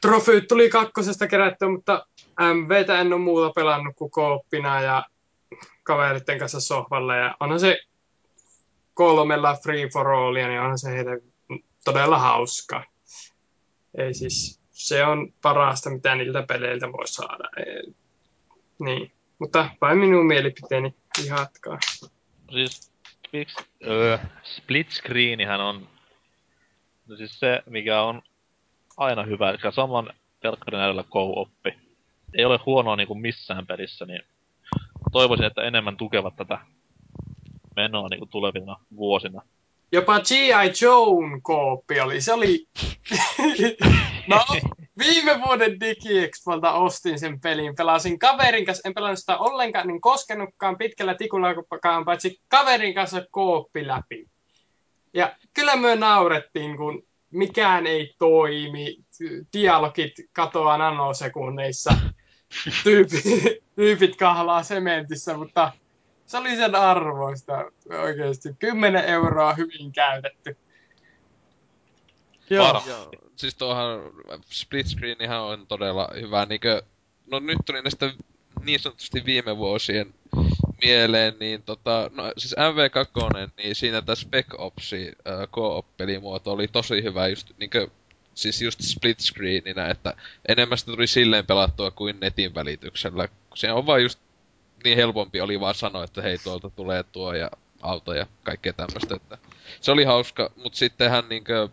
[0.01, 2.07] trofyyt tuli kakkosesta kerättyä, mutta
[2.55, 5.05] MVtä en ole muuta pelannut kuin kooppina ja
[5.83, 7.79] kavereiden kanssa sohvalla ja onhan se
[8.95, 11.23] kolmella free for allia, niin onhan se heille
[11.85, 12.85] todella hauska.
[13.99, 17.49] Ei siis, se on parasta, mitä niiltä peleiltä voi saada.
[17.57, 17.95] Ei,
[18.79, 20.95] niin, mutta vain minun mielipiteeni
[21.29, 21.79] jatkaa.
[22.51, 22.93] Siis
[23.87, 25.89] öö, split screenihän on
[27.07, 28.23] no siis se, mikä on
[28.97, 31.75] aina hyvä, eli saman telkkarin äärellä co-oppi.
[32.35, 34.23] Ei ole huonoa niinku missään pelissä, niin
[35.13, 36.59] toivoisin, että enemmän tukevat tätä
[37.77, 39.43] menoa niinku tulevina vuosina.
[39.93, 40.73] Jopa G.I.
[40.83, 42.67] Joe kooppi oli, se oli...
[44.29, 44.45] no,
[44.99, 50.79] viime vuoden DigiExpolta ostin sen pelin, pelasin kaverin kanssa, en pelannut sitä ollenkaan, niin koskenutkaan
[50.79, 54.27] pitkällä tikullakaan, paitsi kaverin kanssa kooppi läpi.
[55.15, 57.03] Ja kyllä me naurettiin, kun
[57.37, 58.97] mikään ei toimi,
[59.53, 61.91] dialogit katoaa nanosekunneissa,
[62.85, 63.25] tyypit,
[63.77, 65.73] tyypit kahlaa sementissä, mutta
[66.27, 67.71] se oli sen arvoista
[68.03, 68.49] oikeasti.
[68.59, 70.57] 10 euroa hyvin käytetty.
[72.51, 72.67] Joo.
[72.67, 73.17] Varmasti.
[73.37, 74.01] Siis tuohan
[74.51, 76.83] split screenihän on todella hyvä, niinkö,
[77.27, 78.13] no nyt tuli näistä
[78.65, 80.15] niin sanotusti viime vuosien
[80.83, 87.03] mieleen, niin tota, no siis MV2, niin siinä tämä Spec Opsi äh, co-op-pelimuoto oli tosi
[87.03, 87.89] hyvä just niinkö,
[88.35, 90.15] siis just split screeninä, että
[90.49, 93.29] enemmän sitä tuli silleen pelattua kuin netin välityksellä.
[93.55, 94.19] Se on vaan just
[94.85, 97.51] niin helpompi oli vaan sanoa, että hei tuolta tulee tuo ja
[97.83, 99.39] auto ja kaikkea tämmöistä, että
[99.81, 101.69] se oli hauska, mutta sittenhän niinkö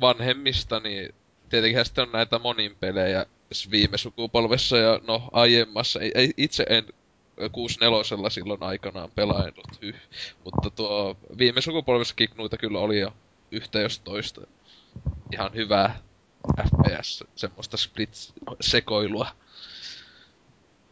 [0.00, 1.14] vanhemmista, niin
[1.48, 3.26] tietenkin sitten on näitä monin pelejä
[3.70, 6.00] viime sukupolvessa ja no aiemmassa.
[6.36, 6.86] Itse en
[7.52, 10.00] 64 silloin aikanaan pelaillut, hyh.
[10.44, 13.12] mutta tuo viime sukupolvessakin noita kyllä oli jo
[13.50, 14.40] yhtä jos toista.
[15.32, 15.98] Ihan hyvää
[16.62, 19.26] FPS, semmoista split-sekoilua.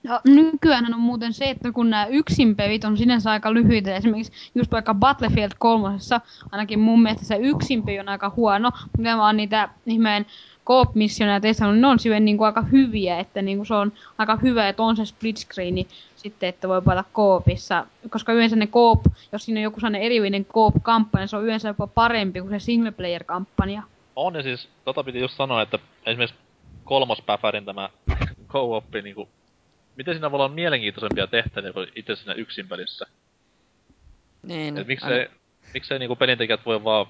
[0.05, 4.73] Ja nykyään on muuten se, että kun nämä yksinpelit on sinänsä aika lyhyitä, esimerkiksi just
[4.73, 5.99] vaikka Battlefield 3,
[6.53, 10.27] ainakin mun mielestä se yksinpeli on aika huono, mutta nämä on niitä ihmeen
[10.71, 14.69] Coop-missioneja ja testannut, ne on syven niinku aika hyviä, että niinku se on aika hyvä,
[14.69, 15.87] että on se split screeni
[16.17, 17.87] sitten, että voi pelata Coopissa.
[18.11, 19.01] Koska yleensä ne Coop,
[19.33, 22.91] jos siinä on joku sellainen erityinen Coop-kampanja, se on yleensä jopa parempi kuin se single
[22.91, 23.83] player-kampanja.
[24.17, 26.37] On ja siis, tota piti just sanoa, että esimerkiksi
[26.85, 27.89] kolmospäfärin tämä
[28.53, 29.29] co-op, niinku,
[29.97, 33.07] miten siinä voi olla mielenkiintoisempia tehtäviä kuin itse siinä yksin pelissä?
[34.43, 35.29] Niin, Et miksei,
[35.75, 37.07] miksei niinku pelintekijät voi vaan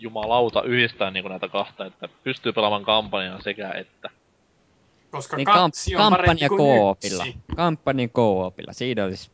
[0.00, 4.10] jumalauta yhdistää niinku näitä kahta, että pystyy pelaamaan kampanjaa sekä että.
[5.10, 7.26] Koska niin katsi kamp- on parempi kampanja kuin koopilla.
[7.56, 8.72] Kampanja koopilla.
[8.72, 9.30] Siinä olisi...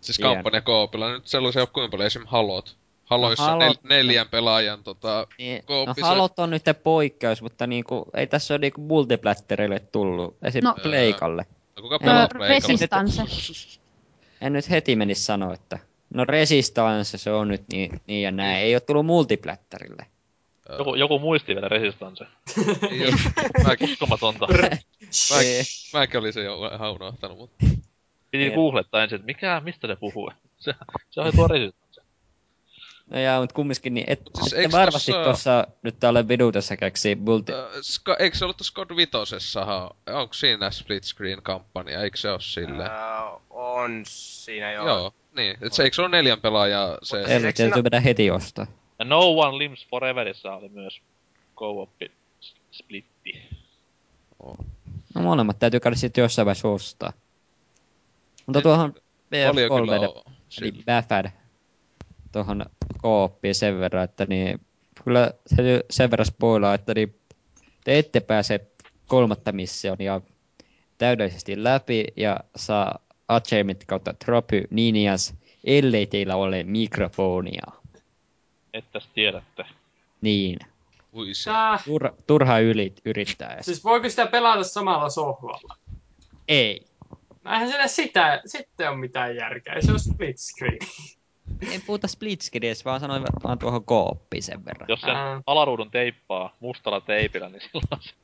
[0.00, 0.34] Siis Hieno.
[0.34, 2.22] kampanja koopilla nyt sellaisia on kuinka paljon esim.
[2.26, 2.76] Halot.
[3.04, 7.66] Haloissa No, no, Halot- nel- neljän pelaajan tota, Niin, no Halot on nyt poikkeus, mutta
[7.66, 10.36] niinku, ei tässä ole niinku multiplatterille tullut.
[10.42, 10.64] Esim.
[10.64, 10.70] No.
[10.70, 11.46] No, Pleikalle.
[11.76, 12.68] No, kuka Öö, pelaa Pleikalla?
[12.68, 13.22] Resistance.
[14.40, 15.78] En nyt heti menisi sanoa, että
[16.14, 18.56] no Resistance se on nyt niin, niin ja näin.
[18.56, 20.06] Ei ole tullut multiplatterille.
[20.78, 22.26] Joku, joku muisti vielä Resistance.
[23.64, 24.46] Mäkin, Uskomatonta.
[25.92, 27.66] Mäkin olin se jo ihan unohtanut, mutta...
[28.30, 30.32] Piti googlettaa ensin, että mikä, mistä ne puhuu.
[30.56, 30.74] Se,
[31.10, 31.83] se on tuo Resistance.
[33.10, 37.14] No jaa, mut kumminkin niin, et, siis eiks varmasti tossa- tuossa nyt täällä vidutessa keksii
[37.14, 37.52] multi...
[37.52, 39.90] Äh, Ska, eikö se ollut tuossa God Vitosessahan?
[40.06, 42.00] Onko siinä split screen kampanja?
[42.02, 42.90] Eikö se ole silleen?
[42.90, 44.86] Öö, on siinä joo.
[44.88, 45.14] Joo.
[45.36, 47.16] Niin, et se eikö se ole neljän pelaajaa se...
[47.22, 48.66] Mut- Eli eikö siinä- täytyy mennä heti ostaa.
[48.98, 51.00] Ja No One Lives Foreverissa oli myös
[51.56, 51.90] co-op
[52.72, 53.42] splitti.
[55.14, 57.12] No molemmat täytyy käydä sitten jossain vaiheessa ostaa.
[58.46, 58.94] Mutta tuohon
[59.30, 60.32] Paljon kyllä BF3, on.
[60.62, 61.30] eli Bafad,
[62.34, 62.66] tuohon
[63.02, 64.60] kooppiin sen verran, että niin,
[65.04, 67.18] kyllä täytyy sen verran spoilaa, että niin,
[67.84, 68.70] te ette pääse
[69.06, 70.20] kolmatta missionia
[70.98, 72.98] täydellisesti läpi ja saa
[73.28, 75.34] achievement kautta trophy ninjas,
[75.64, 77.66] ellei teillä ole mikrofonia.
[78.72, 79.64] Ettäs tiedätte.
[80.20, 80.58] Niin,
[81.32, 81.50] se.
[81.50, 83.66] Tää, turha, turha yli, yrittää edes.
[83.66, 85.76] siis voiko sitä pelata samalla sohvalla?
[86.48, 86.86] Ei.
[87.44, 89.80] No eihän siinä sitä, sitten on mitään järkeä.
[89.80, 90.78] Se on split screen.
[91.72, 94.86] En puhuta split screenissä, vaan sanoin vaan tuohon kooppiin sen verran.
[94.88, 95.42] Jos sen Ää.
[95.46, 98.14] alaruudun teippaa mustalla teipillä, niin silloin se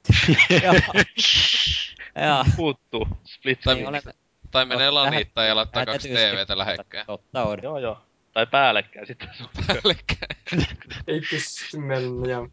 [2.57, 3.89] puuttuu split Tai- screen.
[3.89, 4.13] olemme,
[4.51, 7.07] Tai menee lanittaa ja laittaa kaksi TVtä lähekkäin.
[7.07, 7.59] Totta on.
[7.63, 7.99] Joo joo.
[8.33, 9.29] Tai päällekkäin sitten.
[9.67, 10.67] Päällekkäin.
[11.07, 12.49] Ei pysty mennä.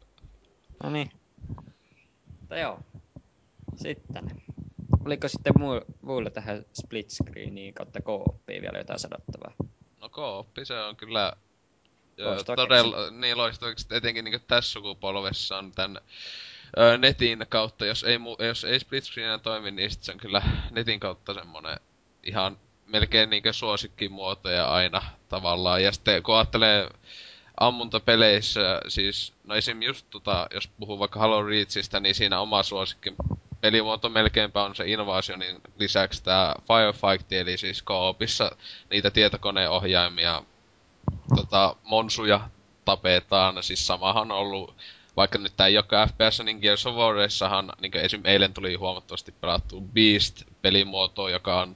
[0.83, 1.11] No niin.
[2.39, 2.79] Mutta joo.
[3.75, 4.31] Sitten.
[5.05, 9.53] Oliko sitten muu, muille tähän split screeniin kautta kooppiin vielä jotain sanottavaa?
[10.01, 11.33] No kooppi, se on kyllä
[12.17, 15.99] Joo, todella, niin loistava, etenkin niin tässä sukupolvessa on tän
[16.77, 20.17] ö, netin kautta, jos ei, mu, jos ei split screen toimi, niin sit se on
[20.17, 20.41] kyllä
[20.71, 21.79] netin kautta semmonen
[22.23, 25.83] ihan melkein niinkö suosikkimuotoja aina tavallaan.
[25.83, 26.89] Ja sitten kun ajattelee
[27.59, 29.81] ammuntapeleissä, siis no esim.
[29.81, 33.15] just tota, jos puhuu vaikka Halo Reachista, niin siinä oma suosikki
[33.67, 38.51] pelimuoto melkeinpä on se Invasionin lisäksi tää Firefight, eli siis koopissa
[38.89, 40.43] niitä tietokoneohjaimia
[41.35, 42.49] tota, monsuja
[42.85, 43.63] tapetaan.
[43.63, 44.75] Siis samahan on ollut,
[45.17, 48.21] vaikka nyt tää ei olekaan FPS, niin Gears of Warissahan, niin esim.
[48.23, 51.75] eilen tuli huomattavasti pelattu Beast-pelimuoto, joka on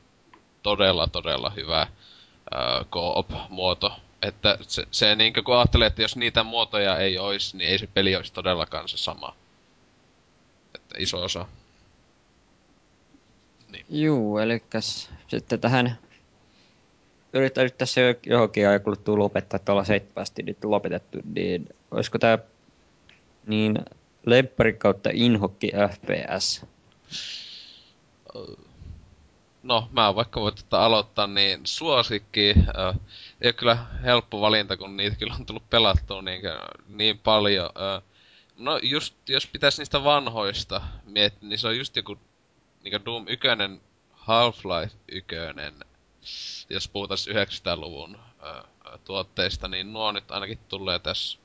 [0.63, 3.91] todella, todella hyvä uh, co-op-muoto.
[4.21, 7.87] Että se, se niin kun ajattelee, että jos niitä muotoja ei olisi, niin ei se
[7.87, 9.35] peli olisi todellakaan se sama.
[10.75, 11.45] Että iso osa.
[13.89, 14.63] Juu, eli
[15.27, 15.97] sitten tähän
[17.33, 22.37] yrittänyt tässä jo johonkin ajan kuluttua lopettaa, että ollaan seitsemästi nyt lopetettu, niin olisiko tää
[23.47, 23.79] niin
[24.25, 26.65] lemppari kautta inhokki FPS?
[29.63, 32.99] No, mä vaikka voin tätä aloittaa, niin suosikki äh,
[33.41, 36.41] ei ole kyllä helppo valinta, kun niitä kyllä on tullut pelattua niin,
[36.87, 37.65] niin paljon.
[37.65, 38.03] Äh,
[38.57, 42.17] no just, jos pitäisi niistä vanhoista miettiä, niin se on just joku
[42.83, 43.47] niin Doom 1,
[44.13, 45.35] Half-Life 1,
[46.69, 48.63] jos puhutaan 900-luvun äh,
[49.05, 51.39] tuotteista, niin nuo nyt ainakin tulee tässä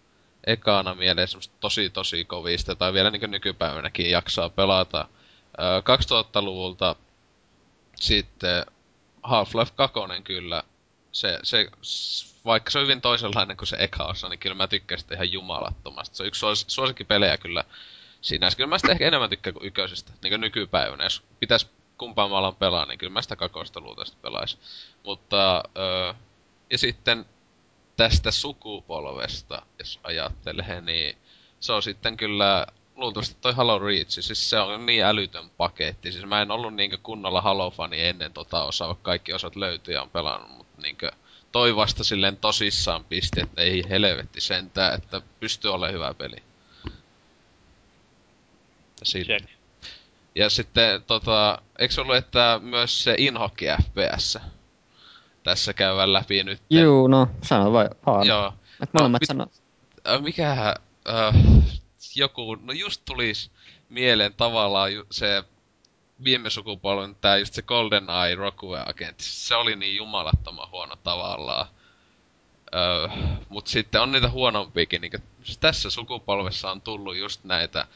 [0.47, 5.01] ekana mieleen semmoista tosi tosi kovista, tai vielä niin nykypäivänäkin jaksaa pelata.
[5.01, 6.97] Äh, 2000-luvulta
[7.97, 8.67] sitten
[9.23, 10.63] Half-Life 2 kyllä,
[11.13, 11.71] se, se,
[12.45, 15.33] vaikka se on hyvin toisenlainen kuin se eka osa, niin kyllä mä tykkään sitä ihan
[15.33, 16.17] jumalattomasti.
[16.17, 17.65] Se on yksi suos, suosikkipelejä kyllä
[18.27, 18.49] siinä.
[18.57, 21.05] Kyllä mä sitä ehkä enemmän tykkään kuin ykkösestä, niin kuin nykypäivänä.
[21.05, 21.67] Jos pitäisi
[21.99, 24.59] kumpaan mä alan pelaa, niin kyllä mä sitä kakoista luultavasti pelais.
[25.05, 26.15] Mutta, öö,
[26.71, 27.27] ja sitten
[27.97, 31.17] tästä sukupolvesta, jos ajattelee, niin
[31.61, 32.67] se on sitten kyllä
[32.97, 36.13] luultavasti toi Halo Reach, siis se on niin älytön paketti.
[36.13, 40.11] Siis mä en ollut niinkö kunnolla Halo-fani ennen tota osaa, kaikki osat löytyy ja on
[40.11, 41.13] pelannut, mutta niinkö
[41.53, 46.43] toi vasta silleen tosissaan pisti, että ei helvetti sentään, että pystyy olemaan hyvä peli.
[49.03, 49.27] Siinä.
[49.27, 49.51] Check.
[50.35, 54.39] Ja sitten tota, eikö se ollut, että myös se Inhokki FPS
[55.43, 56.63] tässä käydään läpi nyt?
[56.71, 58.27] Juu, no, sano vai vaan.
[58.27, 58.55] Joo.
[58.83, 59.47] Et molemmat mit- sano.
[60.09, 60.75] Äh, mikähän,
[61.09, 61.35] äh,
[62.15, 63.51] joku, no just tulis
[63.89, 65.45] mieleen tavallaan ju, se
[66.25, 71.67] viime sukupolven, tää just se GoldenEye Rockwell Agent, se oli niin jumalattoman huono tavallaan.
[72.75, 73.09] Öö,
[73.49, 75.13] mut sitten on niitä huonompiakin, niin
[75.61, 77.87] tässä sukupolvessa on tullut just näitä,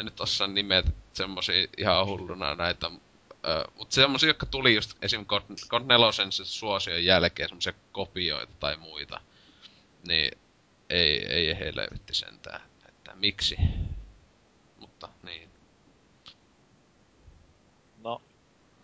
[0.00, 2.90] en nyt osaa nimetä semmosia ihan hulluna näitä,
[3.48, 5.26] öö, mut semmosia, jotka tuli just esim.
[5.26, 9.20] God, God 4 se suosion jälkeen, semmosia kopioita tai muita.
[10.08, 10.38] Niin
[10.90, 13.56] ei, ei helvetti sentään, että miksi.
[14.78, 15.50] Mutta niin.
[18.02, 18.22] No,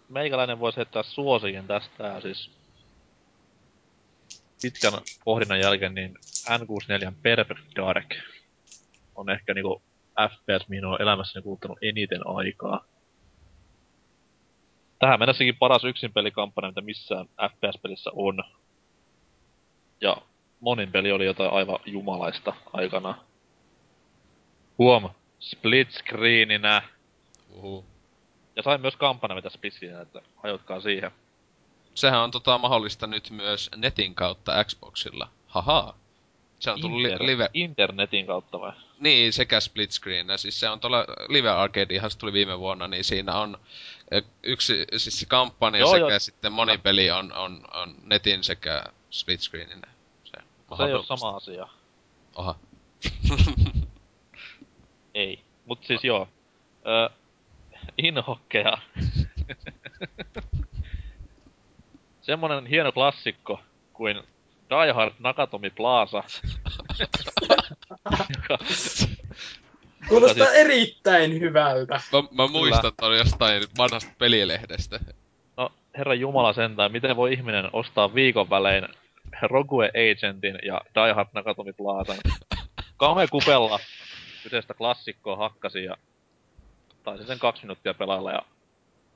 [0.09, 2.51] meikäläinen voisi heittää suosikin tästä siis
[4.63, 4.93] pitkän
[5.25, 6.19] pohdinnan jälkeen niin
[6.49, 8.15] N64 Perfect Dark
[9.15, 9.83] on ehkä niinku
[10.29, 12.85] FPS, mihin on elämässäni kuluttanut eniten aikaa.
[14.99, 18.45] Tähän mennessäkin paras yksin pelikampanja, mitä missään FPS-pelissä on.
[20.01, 20.17] Ja
[20.61, 23.15] monin peli oli jotain aivan jumalaista aikana.
[24.79, 26.83] Huom, split screeninä.
[27.51, 27.85] Uhu.
[28.57, 31.11] Ja sain myös kampanja mitä split screeninä, että hajotkaa siihen.
[31.95, 35.29] Sehän on tota mahdollista nyt myös netin kautta Xboxilla.
[35.47, 35.95] Haha.
[36.61, 37.51] Se on tullut Inter- live...
[37.55, 38.73] Internetin kautta vai?
[38.99, 40.27] Niin, sekä split screen.
[40.37, 43.59] Siis se on tuolla Live Arcade, ihan se tuli viime vuonna, niin siinä on
[44.15, 46.19] ö, yksi, siis se kampanja Joo, sekä joo.
[46.19, 49.89] sitten monipeli on, on, on netin sekä split screeninä.
[50.25, 50.37] Se,
[50.77, 51.69] Se ei ole sama asia.
[52.37, 52.55] Oha.
[55.15, 55.43] Ei.
[55.65, 56.29] Mut siis joo.
[56.87, 57.09] Öö,
[57.99, 58.79] inhokkeja.
[62.21, 63.61] Semmonen hieno klassikko
[63.93, 64.23] kuin
[64.71, 66.23] Die Hard Nakatomi Plaza.
[68.35, 68.59] joka,
[70.09, 72.01] Kuulostaa siis- erittäin hyvältä.
[72.13, 75.01] Mä, mä muistan ton jostain vanhasta pelilehdestä.
[75.57, 78.89] no, herra Jumala sentään, miten voi ihminen ostaa viikon välein
[79.43, 82.17] Rogue Agentin ja Die Hard Nakatomi Plazan?
[82.97, 83.79] Kame kupella
[84.43, 85.97] kyseistä klassikkoa hakkasi ja
[87.05, 88.43] taisin sen kaksi minuuttia pelailla ja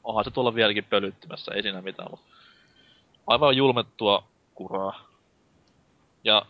[0.04, 2.26] onhan se tuolla vieläkin pölyttymässä, ei siinä mitään, mutta
[3.26, 4.24] aivan julmettua
[4.54, 5.13] kuraa.
[6.24, 6.46] Ja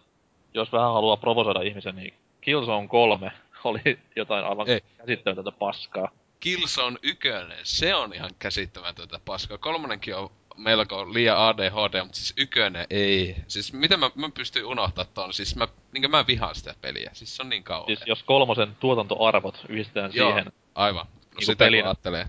[0.54, 3.32] jos vähän haluaa provosoida ihmisen, niin Killzone 3
[3.64, 4.80] oli jotain aivan Ei.
[4.98, 6.08] käsittämätöntä paskaa.
[6.40, 9.58] Killzone ykönen, se on ihan käsittämätöntä paskaa.
[9.58, 13.36] Kolmonenkin on melko liian ADHD, mutta siis ykönen ei.
[13.48, 15.32] Siis miten mä, mä pystyn unohtaa ton?
[15.32, 17.10] Siis mä, niin mä vihaan sitä peliä.
[17.12, 17.96] Siis se on niin kauhean.
[17.96, 21.06] Siis jos kolmosen tuotantoarvot yhdistetään Joo, siihen aivan.
[21.06, 21.82] No Niinku sitä pelinä.
[21.82, 22.26] kun ajattelee.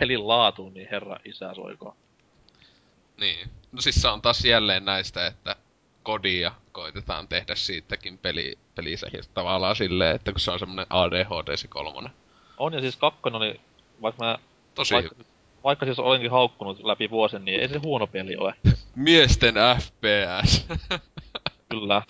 [0.00, 1.96] pelin laatuun, niin herra isä soikoon.
[3.20, 3.48] Niin.
[3.72, 5.56] No siis se on taas jälleen näistä, että
[6.02, 11.68] kodia koitetaan tehdä siitäkin peli, pelissä tavallaan silleen, että kun se on semmonen ADHD se
[11.68, 12.12] kolmonen.
[12.56, 13.60] On ja siis kakkonen oli,
[14.02, 14.38] vaikka mä,
[14.74, 15.14] Tosi vaikka,
[15.64, 18.54] vaikka siis olenkin haukkunut läpi vuosen, niin ei se huono peli ole.
[18.94, 20.66] Miesten FPS.
[21.70, 22.02] Kyllä.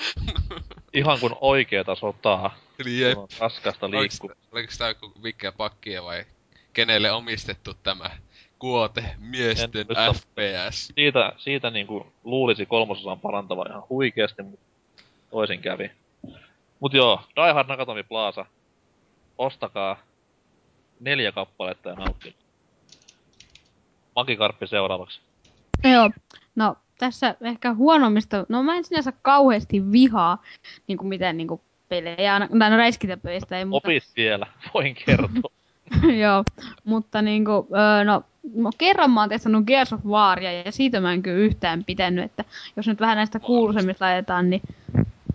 [0.93, 2.59] Ihan kuin oikeeta sotaa.
[2.78, 3.19] Eli jep.
[3.39, 4.31] Raskasta liikkuu.
[4.31, 6.24] Oliko, oliko joku Vikke Pakkia vai
[6.73, 8.10] kenelle omistettu tämä
[8.59, 10.14] kuote miesten En.
[10.14, 10.93] FPS?
[10.94, 14.66] Siitä, siitä niinku luulisi kolmososan parantava ihan huikeesti, mutta
[15.30, 15.90] toisin kävi.
[16.80, 18.47] Mut joo, Die Hard Nakatomi Plaza.
[19.39, 19.97] Ostakaa
[21.01, 22.40] neljä kappaletta ja nauttikaa.
[24.16, 25.20] Makikarppi seuraavaksi.
[25.85, 26.10] Joo,
[26.56, 30.43] no tässä ehkä huonommista, no mä en sinänsä kauheasti vihaa
[30.86, 35.51] niin kuin mitään niin kuin pelejä, tai no räiskintäpöistä ei, mutta, Opit vielä, voin kertoa.
[36.22, 36.44] joo,
[36.85, 38.22] mutta niin kuin, öö, no,
[38.55, 42.25] no, kerran mä oon testannut Gears of Waria ja siitä mä en kyllä yhtään pitänyt,
[42.25, 42.45] että
[42.77, 44.62] jos nyt vähän näistä kuuluisemmista laitetaan, niin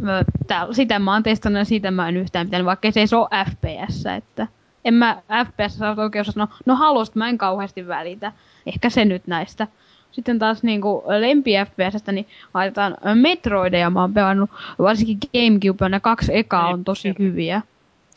[0.07, 3.07] öö, tää, sitä mä oon testannut ja siitä mä en yhtään pitänyt, vaikka se ei
[3.07, 4.47] se ole FPS, että
[4.85, 8.31] en mä FPS saa oikein sanoa, no Halosta mä en kauheasti välitä,
[8.65, 9.67] ehkä se nyt näistä.
[10.11, 13.89] Sitten taas niinku lempi FPSstä, niin laitetaan Metroideja.
[13.89, 14.49] Mä oon pelannut
[14.79, 17.61] varsinkin Gamecube, ne kaksi ekaa on tosi hyviä.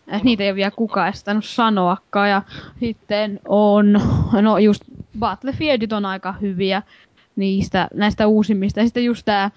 [0.08, 2.30] Et niitä ei ole vielä kukaan tainnut sanoakaan.
[2.30, 2.42] Ja
[2.80, 4.00] sitten on,
[4.42, 4.82] no just
[5.18, 6.82] Battlefieldit on aika hyviä
[7.36, 8.80] niistä, näistä uusimmista.
[8.80, 9.50] Ja sitten just tää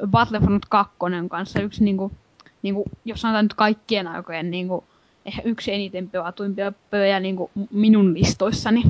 [0.00, 0.94] ö, Battlefront 2
[1.30, 2.12] kanssa yksi niinku,
[2.62, 4.84] niinku, jos sanotaan nyt kaikkien aikojen niinku,
[5.24, 8.82] ehkä yksi eniten pelatuimpia pelejä niinku minun listoissani.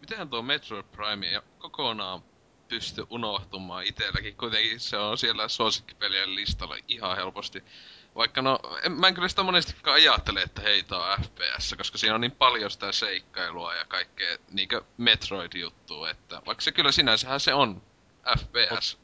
[0.00, 2.20] Mitenhän tuo Metroid Prime ja kokonaan
[2.68, 4.36] pysty unohtumaan itselläkin.
[4.36, 7.64] Kuitenkin se on siellä suosikkipelien listalla ihan helposti.
[8.14, 11.98] Vaikka no, en, mä en kyllä sitä monestikaan ajattele, että hei tää on FPS, koska
[11.98, 17.40] siinä on niin paljon sitä seikkailua ja kaikkea niinkö Metroid-juttua, että vaikka se kyllä sinänsähän
[17.40, 17.82] se on
[18.38, 18.98] FPS.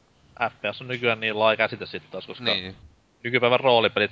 [0.51, 2.75] FPS on nykyään niin laaja käsite sitten taas, koska Niin.
[3.23, 4.11] nykypäivän roolipelit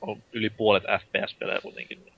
[0.00, 2.12] on yli puolet FPS-pelejä kuitenkin.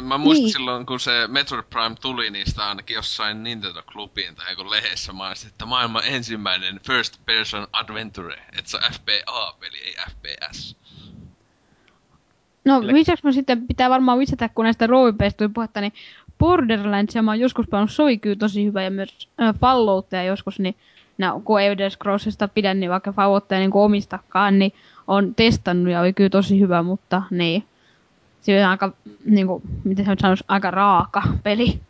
[0.00, 0.52] Mä muistan Niin.
[0.52, 5.12] silloin, kun se Metroid Prime tuli, niin sitä ainakin jossain Nintendo Clubin tai joku lehdessä
[5.12, 10.76] mainitsi, että maailman ensimmäinen first person adventure, että se on FPA-peli, ei FPS.
[12.64, 15.92] No lisäksi mä sitten pitää varmaan vitsata, kun näistä roolipeistä tuli puhetta, niin
[16.38, 20.58] Borderlands mä oon joskus pelannut, se oli kyllä tosi hyvä ja myös äh, Falloutia joskus,
[20.58, 20.74] niin
[21.18, 24.72] no, kun Elder Scrollsista pidän, niin vaikka Falloutia niin omistakaan, niin
[25.06, 27.64] on testannut ja oli kyllä tosi hyvä, mutta niin.
[28.40, 28.92] Se on aika,
[29.24, 31.80] niin kuin, miten se sanoisi, aika raaka peli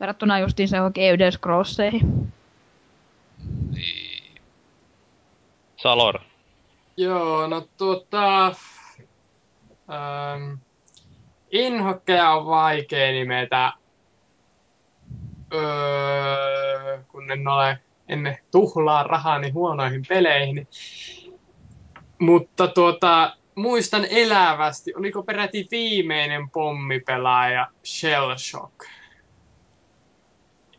[0.00, 2.32] verrattuna justiin se oikein Elder Scrollseihin.
[3.74, 4.40] Niin.
[5.76, 6.20] Salor.
[6.96, 8.54] Joo, no tuota...
[9.90, 10.58] Ähm,
[11.50, 13.72] inhokkeja on vaikea nimetä.
[15.54, 17.78] Öö, kun en ole,
[18.08, 20.68] en tuhlaa rahani huonoihin peleihin.
[22.18, 28.74] Mutta tuota, muistan elävästi, oliko peräti viimeinen pommipelaaja Shell Shock?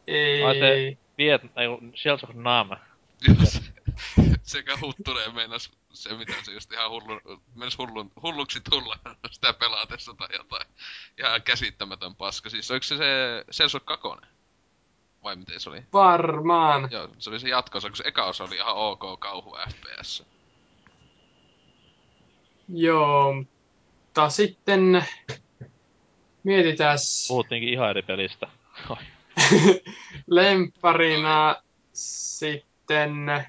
[0.08, 0.44] Ei.
[0.44, 2.70] Ai se- Viet, ei kun Shells of Nam.
[3.40, 3.62] Jos
[4.44, 7.20] sekä huttuneen meinas se, mitä se just ihan hullu,
[7.56, 9.00] meinas hullun, hulluksi tulla
[9.32, 10.68] sitä pelaatessa tai jotain.
[11.18, 12.50] Ihan käsittämätön paska.
[12.50, 12.98] Siis oliko se
[13.52, 14.08] se of 2?
[15.24, 15.84] Vai miten se oli?
[15.94, 16.88] Varmaan.
[16.92, 20.24] Joo, se oli se jatkosa, kun se eka osa oli ihan ok kauhu FPS.
[22.70, 25.06] Joo, mutta sitten
[26.44, 28.48] mietitäs Puhuttiinkin ihan eri pelistä.
[30.28, 31.56] Lempparina
[31.94, 33.46] sitten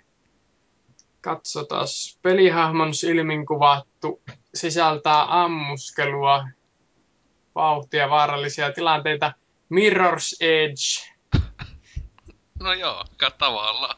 [1.27, 1.87] katsotaan
[2.23, 4.23] pelihahmon silmin kuvattu
[4.55, 6.49] sisältää ammuskelua,
[7.55, 9.33] vauhtia, vaarallisia tilanteita.
[9.75, 11.17] Mirror's Edge,
[12.61, 13.05] No joo,
[13.39, 13.97] tavallaan.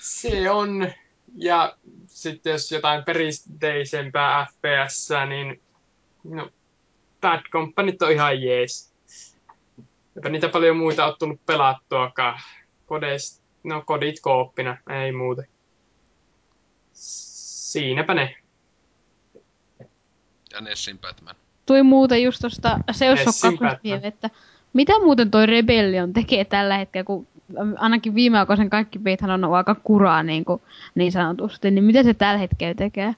[0.00, 0.92] se on.
[1.34, 1.76] Ja
[2.06, 5.60] sitten jos jotain perinteisempää FPS, niin
[6.24, 6.50] no,
[7.20, 8.92] Bad Company on ihan jees.
[10.16, 12.40] Eipä niitä paljon muita ole tullut pelattuakaan.
[12.86, 15.42] Kodeista, no kodit kooppina, ei muuta.
[16.98, 18.36] Siinäpä ne.
[20.52, 21.34] Ja Nessin Batman.
[21.66, 23.54] Tuli muuten just tosta Seus on
[24.02, 24.30] että
[24.72, 27.26] mitä muuten toi Rebellion tekee tällä hetkellä, kun
[27.78, 30.62] ainakin viime aikoina kaikki peithän on ollut aika kuraa niin, kuin,
[30.94, 33.14] niin sanotusti, niin mitä se tällä hetkellä tekee?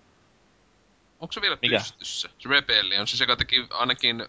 [1.21, 1.77] Onko se vielä Mikä?
[1.77, 2.29] pystyssä?
[2.39, 4.25] Se Rebellion, se joka teki ainakin...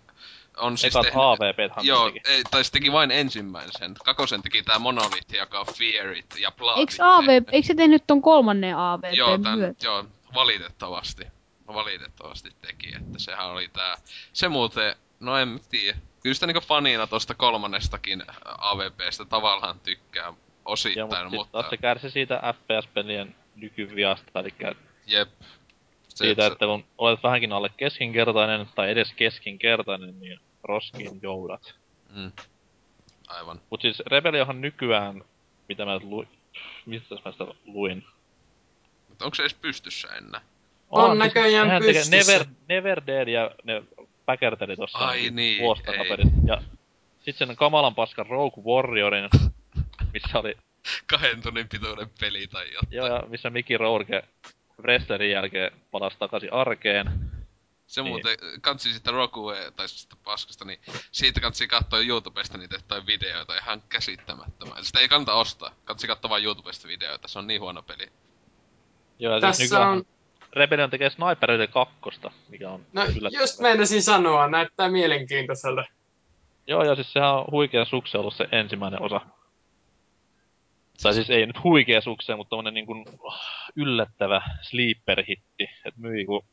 [0.62, 3.96] On siis tehnyt- AVPthan Joo, ei, tai se teki vain ensimmäisen.
[4.06, 6.80] Kakosen teki tää Monolith, joka on Fearit ja Bloodit.
[6.80, 9.76] Eikö, AV, eikö se tehnyt ton kolmannen AVP Joo, tän, myös?
[9.84, 11.24] joo, valitettavasti.
[11.68, 13.96] Valitettavasti teki, että sehän oli tää...
[14.34, 15.98] Se muuten, no en tiedä.
[16.24, 20.34] Kyllä sitä niinku fanina tosta kolmannestakin AVPstä tavallaan tykkää
[20.66, 21.38] osittain, mutta, mutta...
[21.38, 21.52] mutta...
[21.52, 24.54] taas se kärsi siitä FPS-pelien nykyviasta, eli
[25.08, 25.30] Jep.
[26.08, 31.76] Se, siitä, se, että kun olet vähänkin alle keskinkertainen tai edes keskinkertainen, niin roskiin joudat.
[32.16, 32.32] Mm.
[33.28, 33.62] Aivan.
[33.70, 35.24] Mut siis Rebellionhan nykyään,
[35.70, 36.28] mitä mä luin,
[36.86, 38.06] mistä mä sitä luin?
[39.10, 40.42] Mutta onko se edes pystyssä enää?
[40.90, 42.34] On näköjään nehän tekee pystyssä.
[42.34, 43.84] Never, Never Dead ja ne
[44.26, 46.28] päkerteli tossa Ai ainakin niin, vuostakaperit.
[46.46, 46.62] Ja
[47.20, 49.30] sit sen kamalan paskan Rogue Warriorin,
[50.14, 50.58] missä oli,
[51.12, 52.92] Kahden tunnin pituinen peli tai jotain.
[52.92, 54.24] joo, ja missä Mickey Rourke
[54.82, 57.31] wrestlerin jälkeen palasi takaisin arkeen.
[57.92, 58.10] Se Niin.
[58.10, 60.80] muuten, kansi sitä Rokue, tai sitä paskasta, niin
[61.12, 64.86] siitä kansi katsoa YouTubesta niitä jotain videoita ihan käsittämättömän.
[64.86, 68.12] Sitä ei kannata ostaa, kansi katsoa vain YouTubesta videoita, se on niin huono peli.
[69.20, 70.06] Joo, ja siis Tässä nykyään on,
[70.54, 73.04] Rebellion tekee Snipereiden kakkosta, mikä on no
[73.40, 75.84] just meinasin sanoa, näyttää mielenkiintoiselta.
[76.68, 79.22] Joo, ja siis sehän on huikea sukse ollut se ensimmäinen osa.
[81.04, 83.06] Tai siis ei nyt huikea sukse, mutta tommonen niin kuin
[83.76, 85.70] yllättävä sleeper-hitti.
[85.86, 86.46] Et myi ku...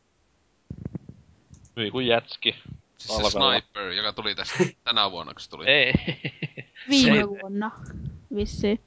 [1.78, 2.54] Myi ku jätski.
[2.98, 3.60] Siis se Alvella.
[3.60, 5.66] Sniper, joka tuli tästä tänä vuonna, kun se tuli.
[5.66, 5.92] Ei.
[6.90, 7.70] Viime vuonna,
[8.34, 8.80] vissiin.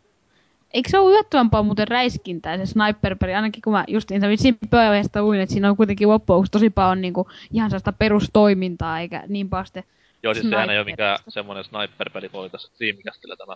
[0.73, 5.39] Eikö se ole yllättävämpää muuten räiskintää se sniperpeli, ainakin kun mä justiin vissiin pöydästä luin,
[5.39, 9.65] että siinä on kuitenkin loppujen lopuksi tosi paljon niinku, ihan sellaista perustoimintaa, eikä niin paljon
[9.65, 9.83] sitten
[10.23, 13.55] Joo, siis sehän ei ole mikään semmonen sniper-peli, kun oli tässä Dreamcastilla tämä...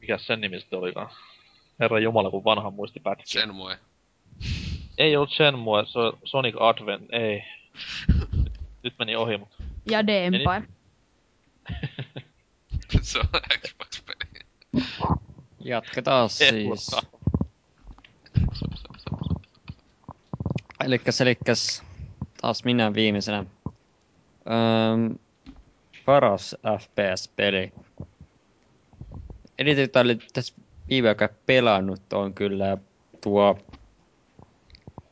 [0.00, 1.10] Mikäs sen nimi sitten olikaan?
[1.80, 3.26] Herra Jumala, kun vanha muisti pätkiä.
[3.26, 3.78] Sen mue.
[4.98, 7.44] Ei ollut Shenmue, se on Sonic Advent, ei.
[8.82, 9.56] Nyt meni ohi, mutta...
[9.90, 10.62] ja The Empire.
[13.02, 13.26] se on
[13.66, 14.28] Xbox-peli.
[15.60, 16.96] Jatketaan siis.
[20.84, 21.82] Elikkäs, elikkäs,
[22.40, 23.38] taas minä viimeisenä.
[23.38, 25.18] Öm,
[26.04, 27.72] paras FPS-peli.
[29.58, 30.54] Eniten jota oli tässä
[30.88, 32.78] viime aikoina pelannut on kyllä
[33.20, 33.58] tuo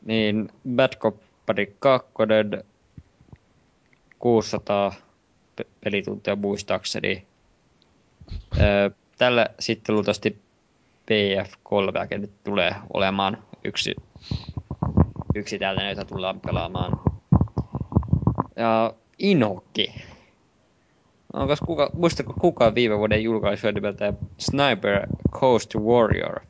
[0.07, 1.16] niin Bad Cop
[1.49, 2.12] Vampari 2,
[4.19, 4.95] 600
[5.57, 7.27] pe- pelituntia muistaakseni.
[9.19, 10.39] Tällä sitten luultavasti
[11.07, 13.95] PF3 nyt tulee olemaan yksi,
[15.35, 17.01] yksi tällainen, jota tullaan pelaamaan.
[18.57, 19.95] Ja Inoki.
[21.33, 26.41] Onko kuka, muistatko kuka viime vuoden julkaisua nimeltä Sniper Coast Warrior?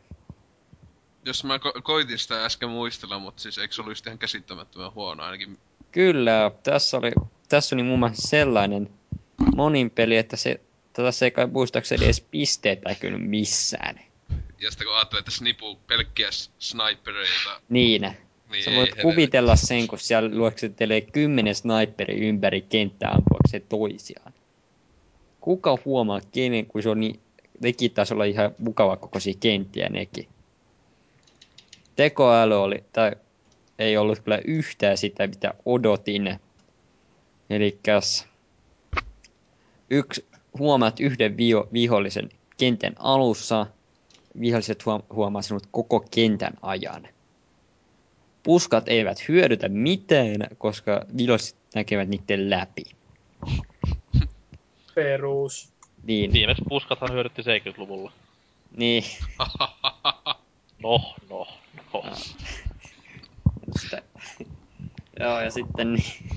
[1.26, 4.94] Jos mä ko- koitin sitä äsken muistella, mutta siis eikö se ollut just ihan käsittämättömän
[4.94, 5.58] huono ainakin.
[5.92, 7.12] Kyllä, tässä oli,
[7.48, 8.90] tässä oli muun muassa sellainen
[9.56, 10.60] monin peli, että se,
[10.92, 14.00] tätä se ei kai muistaakseni edes pisteet näkynyt missään.
[14.60, 16.28] Ja sitten kun ajattelee, että snipuu pelkkiä
[16.58, 18.02] snipereita, Niin.
[18.50, 24.32] niin Sä ei voit kuvitella sen, kun siellä luoksettelee kymmenen sniperi ympäri kenttää ampuakseen toisiaan.
[25.40, 27.20] Kuka huomaa kenen, kun se on niin,
[27.60, 30.28] nekin taisi olla ihan mukava kokoisia kenttiä nekin.
[31.96, 33.12] Tekoäly oli, tai
[33.78, 36.38] ei ollut kyllä yhtään sitä, mitä odotin.
[37.50, 38.26] Elikkäs
[39.90, 40.26] yksi,
[40.58, 42.28] huomaat yhden viho, vihollisen
[42.58, 43.66] kentän alussa,
[44.40, 47.08] viholliset huom- huomaa sinut koko kentän ajan
[48.42, 52.82] puskat eivät hyödytä mitään, koska viholliset näkevät niiden läpi.
[54.94, 55.72] Perus.
[56.02, 58.12] Niin, Viimeksi puskathan hyödytti 70-luvulla.
[58.76, 59.04] niin.
[60.82, 61.46] No, no,
[62.04, 62.16] no.
[63.80, 64.02] Sitä.
[65.20, 66.28] Joo, ja sitten niin...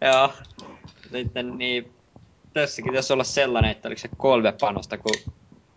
[0.00, 0.32] Joo.
[1.12, 1.94] Sitten niin...
[2.52, 5.34] Tässäkin pitäisi olla sellainen, että oliko se kolme panosta, kun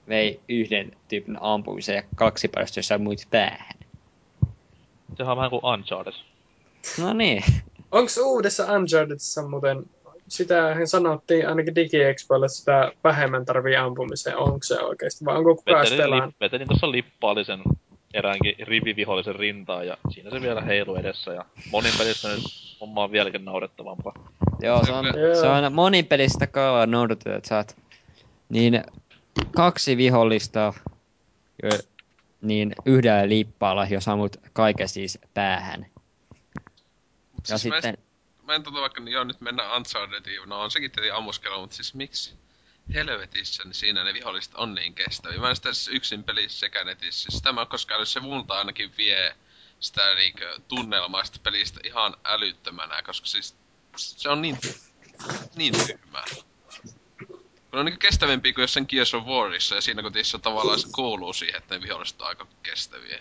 [0.08, 3.74] vei yhden tyypin ampumisen ja kaksi panosta, jos sä muut päähän.
[5.18, 6.14] Sehän on vähän kuin Uncharted.
[7.00, 7.44] No niin.
[7.92, 9.86] Onks uudessa Unchartedissa muuten,
[10.28, 14.38] sitähän sanottiin ainakin DigiExpoille, että sitä vähemmän tarvii ampumiseen.
[14.38, 15.98] Onko se oikeasti, vai onko kukaan edes
[16.40, 17.60] Vetelin, tuossa lippaallisen
[18.14, 22.44] eräänkin rivivihollisen rintaa ja siinä se vielä heilu edessä ja monin pelissä nyt
[22.82, 24.14] homma on vieläkin naurettavampaa.
[24.60, 25.36] Joo, se on, Joo.
[25.36, 27.78] se on monipelistä kaavaa noudatettu, että saat
[28.50, 28.84] niin
[29.56, 30.74] kaksi vihollista
[32.42, 35.86] niin yhdellä lippaalla, jos ammut kaiken siis päähän.
[37.34, 37.98] Mut Ja siis sitten,
[38.48, 41.94] mä en tota vaikka, joo nyt mennään Unchartediin, no on sekin tietenkin ammuskelu, mutta siis
[41.94, 42.34] miksi
[42.94, 45.40] helvetissä niin siinä ne viholliset on niin kestäviä.
[45.40, 47.32] Mä en sitä siis yksin pelissä sekä netissä.
[47.32, 49.36] Sitä mä äly, se multa ainakin vie
[49.80, 53.56] sitä niinkö tunnelmaa sitä pelistä ihan älyttömänä, koska siis
[53.96, 54.58] se on niin,
[55.56, 56.26] niin tyhmää.
[57.28, 61.34] Kun on niinku kestävämpi kuin jossain Gears of Warissa ja siinä kotiissa tavallaan se kuuluu
[61.34, 63.20] siihen, että ne viholliset on aika kestäviä.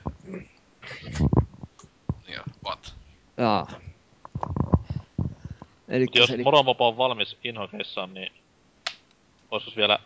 [2.29, 2.95] Ja what?
[3.37, 3.81] jaa.
[5.89, 8.33] Eli Jos Moronmopo on valmis inhokeissaan, niin
[9.51, 9.99] olisiko vielä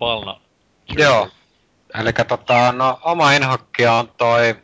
[0.00, 0.40] Valna
[0.98, 1.28] Joo.
[1.94, 4.56] Eli tota, no oma inhokki on toi...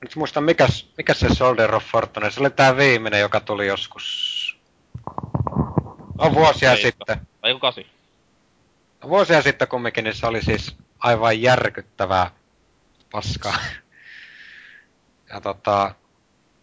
[0.00, 4.40] Nyt muista mikäs, mikä se Soldier of Fortune, se oli tää viimeinen, joka tuli joskus...
[6.18, 6.92] On vuosia Seitsemän.
[6.92, 7.20] sitten.
[7.42, 7.86] Vai joku kasi?
[9.02, 12.30] No, vuosia sitten kumminkin, niin se oli siis aivan järkyttävää
[13.12, 13.58] paskaa.
[15.32, 15.94] Ja tota...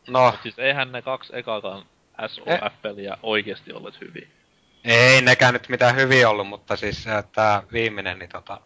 [0.07, 1.85] No, Mut siis eihän ne kaksi ekaakaan
[2.27, 4.27] SOF-peliä oikeesti olleet hyviä.
[4.83, 8.61] ei nekään nyt mitään hyviä ollut, mutta siis äh, tää viimeinen, niin tota...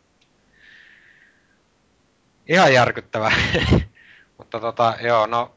[2.47, 3.31] Ihan järkyttävä.
[4.37, 5.55] mutta tota, joo, no...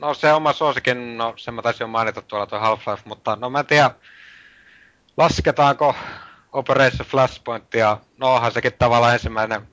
[0.00, 3.50] No se oma suosikin, no sen mä taisin jo mainita tuolla tuo Half-Life, mutta no
[3.50, 3.90] mä en tiedä...
[5.16, 5.94] Lasketaanko
[6.52, 7.98] Operation Flashpointia?
[8.18, 9.68] No onhan sekin tavallaan ensimmäinen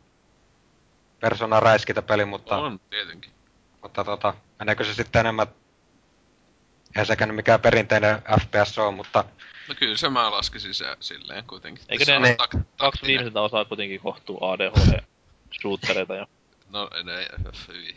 [1.20, 2.58] persona räiskintäpeli, mutta...
[2.58, 3.32] On, tietenkin.
[3.82, 5.48] Mutta tota, meneekö se sitten enemmän...
[6.96, 9.24] Eihän sekään mikään perinteinen FPS on, mutta...
[9.70, 11.84] No kyllä se mä laskisin se silleen kuitenkin.
[11.90, 16.28] Eikö Se ne ne- tak- Kaksi viimeisintä osaa kuitenkin kohtuu ADHD-shootereita ja...
[16.70, 17.28] No ne,
[17.68, 17.96] hyi.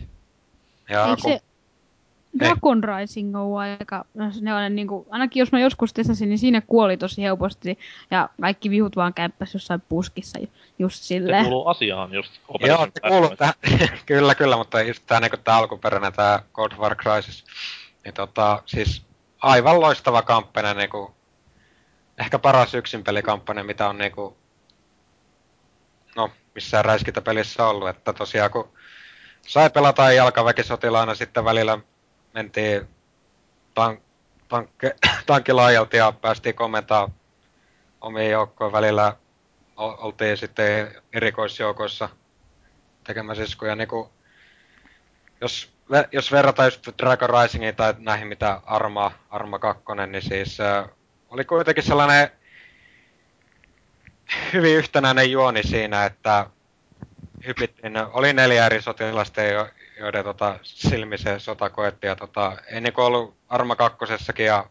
[0.89, 1.41] Ja Eikö kun, se
[2.39, 6.61] Dragon Rising on aika, no ne on niinku, ainakin jos mä joskus testasin, niin siinä
[6.67, 7.79] kuoli tosi helposti
[8.11, 10.49] ja kaikki vihut vaan käppäs jossain puskissa ju-
[10.79, 11.45] just Se silleen.
[11.45, 13.55] kuuluu asiaan just Joo, se kuuluu tähän,
[14.07, 17.45] kyllä, kyllä, mutta just tää, niinku, tää alkuperäinen, tää God War Crisis,
[18.05, 19.06] niin tota, siis
[19.39, 21.14] aivan loistava kampanja, niinku,
[22.18, 24.36] ehkä paras yksinpelikampanja, mitä on niinku,
[26.16, 28.72] no, missään räiskintäpelissä ollut, että tosiaan kun
[29.47, 31.78] sai pelata jalkaväkisotilaana, sitten välillä
[32.35, 32.89] mentiin
[33.74, 34.01] tank,
[34.48, 34.97] tankke,
[35.27, 37.10] tankilaajalta ja päästiin komentaa
[38.01, 39.16] omiin joukkoon välillä
[39.77, 42.09] oltiin sitten erikoisjoukoissa
[43.05, 44.12] tekemässä iskuja niinku,
[45.40, 45.80] jos, ve-
[46.12, 50.89] jos verrataan just Dragon Risingiin tai näihin mitä Arma, Arma 2, niin siis äh,
[51.31, 52.31] oli kuitenkin sellainen
[54.53, 56.47] hyvin yhtenäinen juoni siinä, että
[57.47, 59.69] hypittiin, oli neljä eri sotilasta, jo-
[59.99, 62.07] joiden tota, silmi se sota koetti.
[62.07, 63.99] Ja tota, ei niinku ollut Arma 2
[64.45, 64.71] ja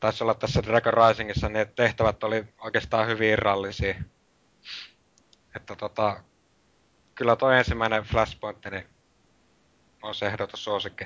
[0.00, 3.94] taisi olla tässä Dragon Risingissa, niin tehtävät oli oikeastaan hyvin irrallisia.
[5.56, 6.20] Että tota,
[7.14, 8.86] kyllä toi ensimmäinen Flashpoint niin
[10.02, 11.04] on se ehdoton suosikki.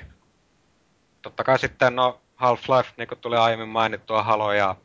[1.21, 4.75] Totta kai sitten no Half-Life, niin kuin tuli aiemmin mainittua, Halo ja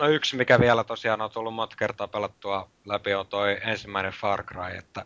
[0.00, 4.44] No yksi, mikä vielä tosiaan on tullut monta kertaa pelattua läpi, on toi ensimmäinen Far
[4.44, 5.04] Cry, että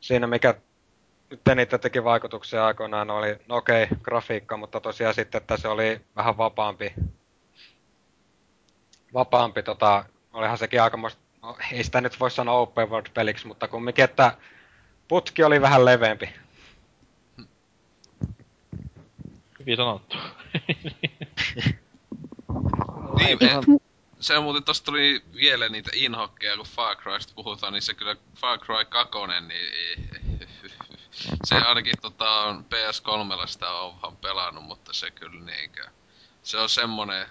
[0.00, 0.54] siinä mikä
[1.30, 5.68] nyt niitä teki vaikutuksia aikoinaan oli, no okei, okay, grafiikka, mutta tosiaan sitten, että se
[5.68, 6.94] oli vähän vapaampi,
[9.14, 13.68] vapaampi tota, olihan sekin aikamoista, no ei sitä nyt voi sanoa open world peliksi, mutta
[13.68, 14.36] kumminkin, että
[15.12, 16.34] putki oli vähän leveämpi.
[19.58, 20.16] Hyvin sanottu.
[23.18, 23.38] niin,
[24.20, 28.16] se on muuten tosta tuli vielä niitä inhokkeja, kun Far Crysta puhutaan, niin se kyllä
[28.36, 29.18] Far Cry 2,
[29.48, 30.10] niin
[31.44, 35.88] se ainakin tota, PS3 sitä on vähän pelannut, mutta se kyllä niinkö.
[36.42, 37.26] Se on semmonen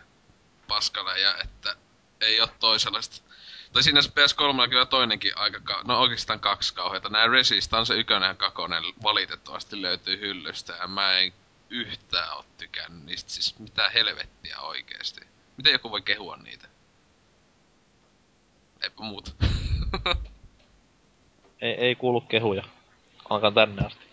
[0.67, 1.75] paskaläjä, että
[2.21, 3.30] ei oo toisenlaista.
[3.73, 7.09] Tai siinä PS3 kyllä toinenkin aika, ka- no oikeastaan kaksi kauheita.
[7.09, 11.33] Nää Resistance ykönen ja kakonen valitettavasti löytyy hyllystä ja mä en
[11.69, 13.31] yhtään oo tykännyt niistä.
[13.31, 15.21] Siis mitä helvettiä oikeesti.
[15.57, 16.67] Miten joku voi kehua niitä?
[18.81, 19.31] Eipä muuta.
[21.61, 22.63] ei, ei kuulu kehuja.
[23.29, 24.10] Alkaa tänne asti.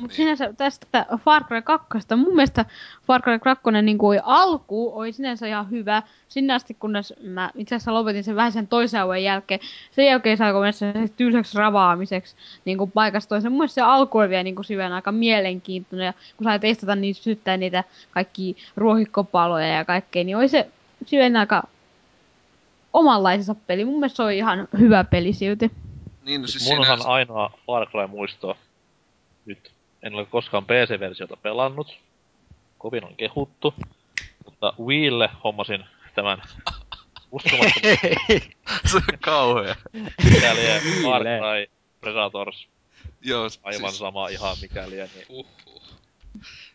[0.00, 0.16] Mut niin.
[0.16, 2.64] sinänsä tästä Far Cry 2, mun mielestä
[3.06, 6.02] Far Cry 2 niin kuin alku oli sinänsä ihan hyvä.
[6.28, 9.60] Sinne asti, kunnes mä itse asiassa lopetin sen vähän sen toisen alueen jälkeen.
[9.90, 13.52] Sen jälkeen saako mennä sen tylsäksi ravaamiseksi niin kuin paikasta toiseen.
[13.52, 16.06] Mun mielestä se alku oli vielä niin kuin syvän aika mielenkiintoinen.
[16.06, 20.68] Ja kun sai testata niin syttää niitä kaikki ruohikkopaloja ja kaikkea, niin oli se
[21.06, 21.62] syvän aika
[22.92, 23.84] omanlaisensa peli.
[23.84, 25.70] Mun mielestä se oli ihan hyvä peli silti.
[26.24, 27.12] Niin, no siis Munhan siinä...
[27.12, 28.56] ainoa Far Cry muisto
[29.46, 29.73] nyt
[30.04, 31.98] en ole koskaan PC-versiota pelannut.
[32.78, 33.74] Kovin on kehuttu.
[34.44, 36.42] Mutta Wiille hommasin tämän
[37.30, 37.72] uskomattoman...
[38.90, 39.76] Se on kauhea.
[40.24, 40.60] Mikäli
[41.02, 42.68] Far Cry Predators.
[43.22, 43.98] Joo, Aivan siis...
[43.98, 44.94] sama ihan mikäli.
[44.96, 45.26] Niin...
[45.28, 45.82] Uhuh.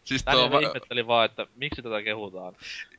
[0.04, 0.52] Siis tuo...
[0.52, 0.60] Va...
[0.60, 2.56] ihmetteli vaan, että miksi tätä kehutaan.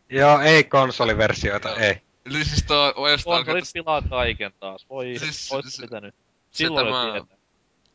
[0.09, 1.79] Joo, ei konsoliversioita, Joo.
[1.79, 2.01] ei.
[2.27, 2.95] Eli siis tuo...
[3.25, 4.87] Konsolit pilaa kaiken taas.
[4.91, 6.15] Voi, siis, ois se, pitänyt.
[6.51, 7.40] Silloin se tämä,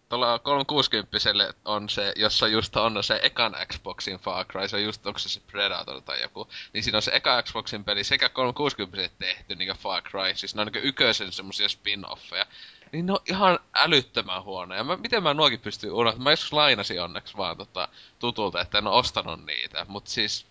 [0.09, 1.17] tuolla 360
[1.65, 5.29] on se, jossa just on se ekan Xboxin Far Cry, se on just, onko se
[5.29, 9.75] se Predator tai joku, niin siinä on se eka Xboxin peli sekä 360 tehty, niin
[9.77, 12.45] Far Cry, siis ne on niin yköisen semmosia spin-offeja.
[12.91, 14.83] Niin ne on ihan älyttömän huonoja.
[14.83, 16.23] Mä, miten mä nuokin pystyn unohtamaan?
[16.23, 17.87] Mä joskus lainasin onneksi vaan tota,
[18.19, 19.85] tutulta, että en oo ostanut niitä.
[19.87, 20.45] Mut siis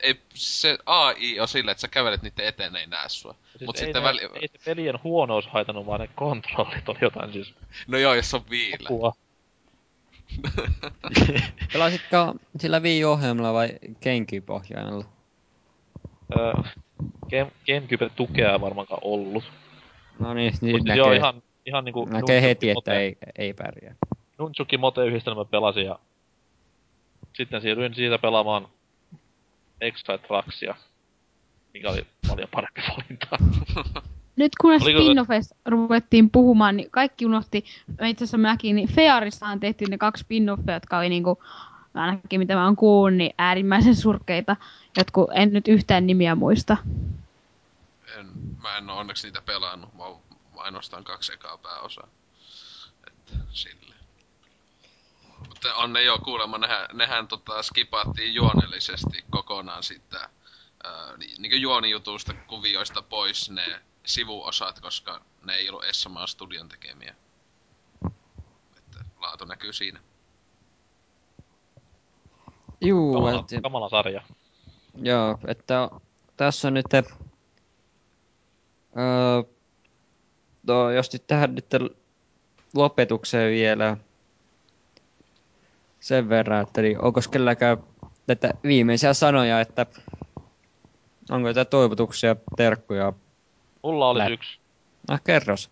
[0.00, 3.34] ei, se AI on sille, että sä kävelet niiden eteen, ei näe sua.
[3.50, 4.20] Siis Mut ei sitten ne, väli...
[4.40, 7.54] ei se pelien huonous haitannut, vaan ne kontrollit on jotain siis...
[7.88, 8.88] No joo, jos on viillä.
[11.72, 13.68] Pelasitko sillä Wii-ohjelmalla vai
[14.02, 15.04] Gamecube-ohjaimella?
[16.38, 16.52] Öö,
[17.30, 19.44] Game, Gamecube tukea varmaankaan ollut.
[20.18, 20.96] No niin, niin näkee.
[20.96, 22.04] Joo, ihan, ihan niinku...
[22.04, 23.94] Näkee heti, että ei, ei pärjää.
[24.38, 25.98] Nunchuki Mote yhdistelmä pelasin ja...
[27.32, 28.68] Sitten siirryin siitä pelaamaan
[29.84, 30.74] Extra Traxia,
[31.74, 33.28] mikä oli paljon parempi valinta.
[34.36, 35.00] Nyt kun Oliko...
[35.00, 37.64] spin-offeista ruvettiin puhumaan, niin kaikki unohti,
[38.04, 41.42] itse asiassa mäkin, niin Fearissahan tehtiin ne kaksi spin-offia, jotka oli niinku,
[41.94, 44.56] ainakin mitä mä oon kuullut, niin äärimmäisen surkeita.
[44.96, 46.76] Jotkut en nyt yhtään nimiä muista.
[48.18, 48.26] En,
[48.62, 50.20] mä en oo onneksi niitä pelannut, mä oon
[50.56, 52.08] ainoastaan kaksi ekaa pääosaa.
[53.06, 53.83] Että sille.
[55.48, 60.20] Mutta on ne jo kuulemma, nehän, nehän tota, skipaattiin juonellisesti kokonaan sitten
[60.84, 67.14] ää, niin juonijutusta kuvioista pois ne sivuosat, koska ne ei ollut edes samaa studion tekemiä.
[68.76, 70.00] Että laatu näkyy siinä.
[72.80, 74.22] Juu, kamala, et, kamala sarja.
[75.02, 75.90] Joo, että
[76.36, 76.94] tässä on nyt...
[76.94, 77.02] Öö,
[80.66, 81.66] no, jos nyt tähän nyt
[82.74, 83.96] lopetukseen vielä
[86.04, 87.78] sen verran, että niin onko kelläkään
[88.26, 89.86] tätä viimeisiä sanoja, että
[91.30, 93.12] onko jotain toivotuksia, terkkuja?
[93.82, 94.58] Mulla oli yksi.
[95.08, 95.70] No kerros.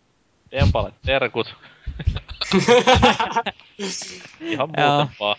[0.52, 1.54] Empalle terkut.
[4.40, 5.36] Ihan muuten vaan.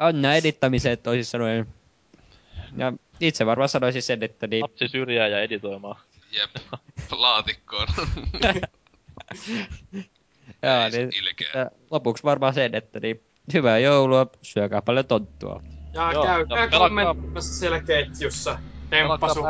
[0.00, 1.66] Onnea edittämiseen toisin sanoen.
[2.76, 4.62] Ja itse varmaan sanoisin sen, että niin...
[4.62, 6.00] Lapsi syrjää ja editoimaan.
[6.32, 6.50] Jep,
[7.10, 7.88] laatikkoon.
[10.62, 11.10] Joo, niin,
[11.90, 15.62] lopuksi varmaan sen, että niin hyvää joulua, syökää paljon tonttua.
[15.92, 18.58] Ja Joo, käykää no, kommentoimassa siellä ketjussa.
[18.90, 19.40] Temppasu.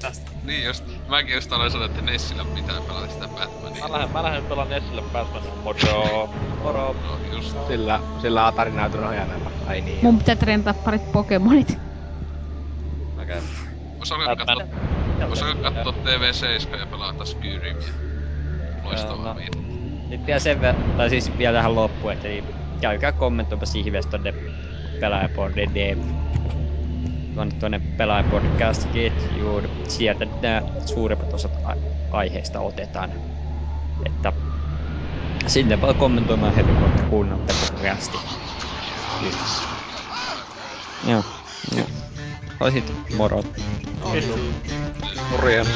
[0.00, 0.30] tästä.
[0.42, 3.88] Niin just, mäkin just aloin sanoa, että Nessillä pitää pelata sitä Batmania.
[3.88, 6.28] Mä lähden, mä lähden pelaa Nessille Batmanin moro.
[6.62, 6.92] Moro.
[6.92, 7.56] No just.
[7.66, 9.50] Sillä, sillä Atarin näytön ohjaimella.
[9.66, 9.98] Ai niin.
[10.02, 11.68] Mun pitää treenata parit Pokemonit.
[13.22, 13.40] Okei.
[13.98, 14.68] Vois alkaa Batman.
[15.18, 17.92] katsoa, alkaa katsoa TV7 ja pelata Skyrimia.
[18.82, 19.40] Loistavaa no.
[20.08, 24.34] Nyt vielä sen ver- tai siis vielä tähän loppuun, että niin käykää kommentoimassa ihmeessä tonne
[25.00, 25.70] pelaajapodden
[27.34, 29.68] tuonne, tuonne pelaajapodcast-ketjuun.
[29.88, 31.52] Sieltä nämä suurimmat osat
[32.10, 33.12] aiheista otetaan.
[34.06, 34.32] Että
[35.46, 38.18] sinne voi kommentoimaan heti, kun olette kuunnelleet rästi.
[41.08, 41.24] Joo,
[41.76, 41.86] joo.
[42.58, 43.42] Tai sitten moro.
[45.30, 45.68] Morjens.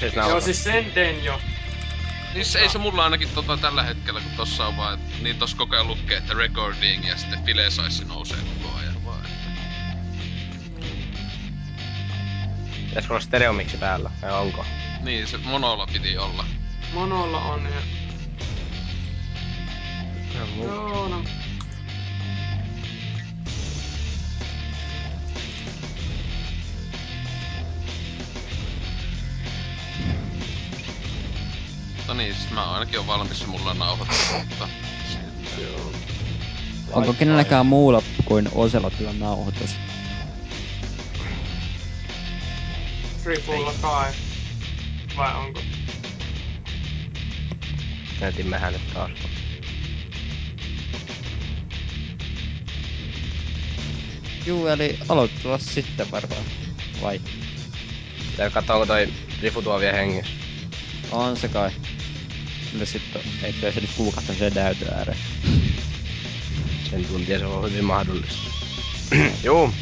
[0.00, 0.44] Siis Joo, nautat?
[0.44, 1.40] siis sen teen jo.
[2.34, 5.36] Niin se, ei se mulla ainakin tota tällä hetkellä, kun tossa on vaan, et, niin
[5.38, 9.20] tossa koko ajan lukee, että recording ja sitten file size nousee koko ajan vaan.
[9.24, 9.40] että-
[12.88, 14.10] Pitäisikö olla stereomiksi päällä?
[14.22, 14.64] Vai onko?
[15.00, 16.44] Niin, se monolla piti olla.
[16.94, 17.80] Monolla on ja...
[20.64, 21.24] Joo, no.
[32.20, 34.68] Niin, siis mä ainakin on valmis, mulla on nauhoitettu, mutta...
[36.92, 39.70] Onko kenelläkään muulla kuin Oselotilla nauhoitus?
[43.22, 44.12] Tripulla kai.
[45.16, 45.60] Vai onko?
[48.20, 49.10] Näytimmehän nyt taas.
[54.46, 56.42] Juu, eli aloitetaan sitten varmaan.
[57.02, 57.20] Vai?
[58.30, 59.08] Pitää katsoa, onko toi
[59.42, 60.32] Rifu tuo vielä hengissä.
[61.12, 61.70] On se kai.
[62.72, 65.18] Mutta sitten ettei se nyt kuukahtaa sen näytön ääreen.
[66.90, 68.50] Sen tuntia se on hyvin mahdollista.
[69.44, 69.74] Juu.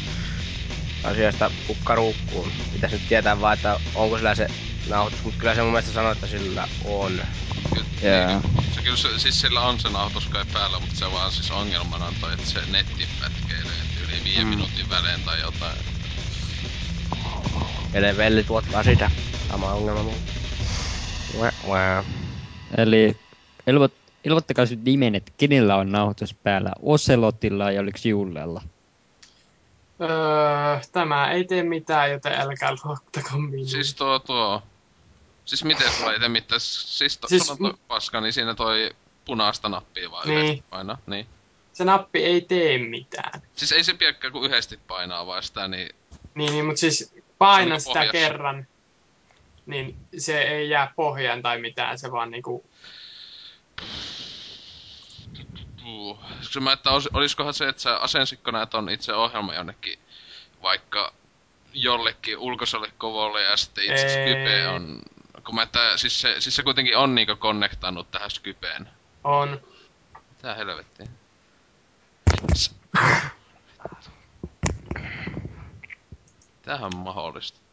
[1.03, 2.51] Asiasta kukkaruukkuun.
[2.73, 4.47] Pitäis nyt tietää vaan, että onko sillä se
[4.89, 7.21] nauhoitus, mutta kyllä se mun mielestä sanoo, että sillä on.
[7.73, 8.27] Ky- Jaa.
[8.27, 11.51] niin, se kyllä se, siis sillä on se nauhoitus kai päällä, mutta se vaan siis
[11.51, 14.49] ongelmana on toi, että se netti pätkeilee yli viiden Mm.
[14.49, 15.77] minuutin välein tai jotain.
[17.93, 19.11] Elevelli tuottaa sitä.
[19.49, 20.17] Sama ongelma mulla.
[21.39, 22.05] Wah, wah.
[22.77, 23.17] Eli
[23.67, 23.93] ilmoit,
[24.23, 26.71] ilmoittakaa nyt nimen, että kenellä on nauhoitus päällä.
[26.81, 28.61] Oselotilla ja oliko Jullella?
[30.01, 33.67] Öö, tämä ei tee mitään, joten älkää luottako minuun.
[33.69, 34.63] Siis tuo tuo...
[35.45, 36.59] Siis miten sulla ei tee mitään?
[36.61, 38.91] Siis, to, Siis sulla on toi paska, niin siinä toi
[39.25, 40.39] punaista nappia vaan Niin.
[40.39, 40.97] yhdesti painaa.
[41.07, 41.27] Niin.
[41.73, 43.41] Se nappi ei tee mitään.
[43.55, 45.89] Siis ei se piekkä kun yhdesti painaa vaan sitä, niin...
[46.35, 48.11] Niin, niin mutta siis paina niinku sitä pohjassa.
[48.11, 48.67] kerran,
[49.69, 52.69] niin se ei jää pohjaan tai mitään, se vaan niinku...
[55.83, 56.19] Puu.
[56.39, 59.99] Kysyn mä, että olis, oliskohan se, että sä asensitko näet on itse ohjelma jonnekin
[60.61, 61.13] vaikka
[61.73, 64.33] jollekin ulkoiselle kovolle ja sitten itse Ei.
[64.33, 65.01] Skype on...
[65.45, 68.89] Kun mä, että siis se, siis se kuitenkin on niinku konnektannut tähän Skypeen.
[69.23, 69.61] On.
[70.41, 71.07] Tää helvettiä.
[76.61, 77.68] Tämähän on mahdollista.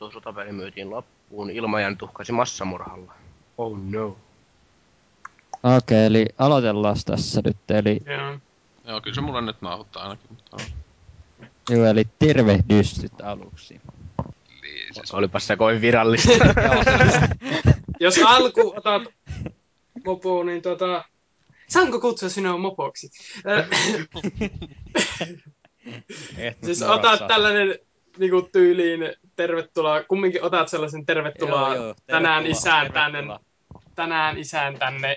[0.00, 1.50] Odotettu sotapeli myytiin loppuun.
[1.50, 3.12] Ilmajan tuhkasi massamurhalla.
[3.58, 4.06] Oh no.
[5.62, 7.56] Okei, okay, eli aloitellaan tässä nyt.
[7.70, 8.38] Eli, Joo.
[8.84, 10.56] Joo, kyllä se mulla nyt nauhoittaa ainakin, mutta...
[11.70, 13.80] joo, eli tervehdystyt aluksi.
[14.62, 15.14] Niin, siis...
[15.14, 16.32] Olipas se kovin virallista.
[18.00, 19.02] Jos alku otat
[20.04, 21.04] mopoon, niin tota...
[21.68, 23.10] Saanko kutsua sinua mopoksi?
[26.38, 27.78] Et siis otat tällainen
[28.18, 29.00] niinku tyyliin
[29.40, 33.38] tervetuloa, kumminkin otat sellaisen tervetuloa Joo, joo, tänään tervetuloa, isään tänne,
[33.94, 35.16] tänään isän tänne,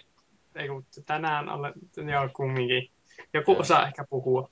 [0.55, 1.73] ei kun tänään olen,
[2.11, 2.89] joo kumminkin.
[3.33, 4.49] Joku osaa ehkä puhua.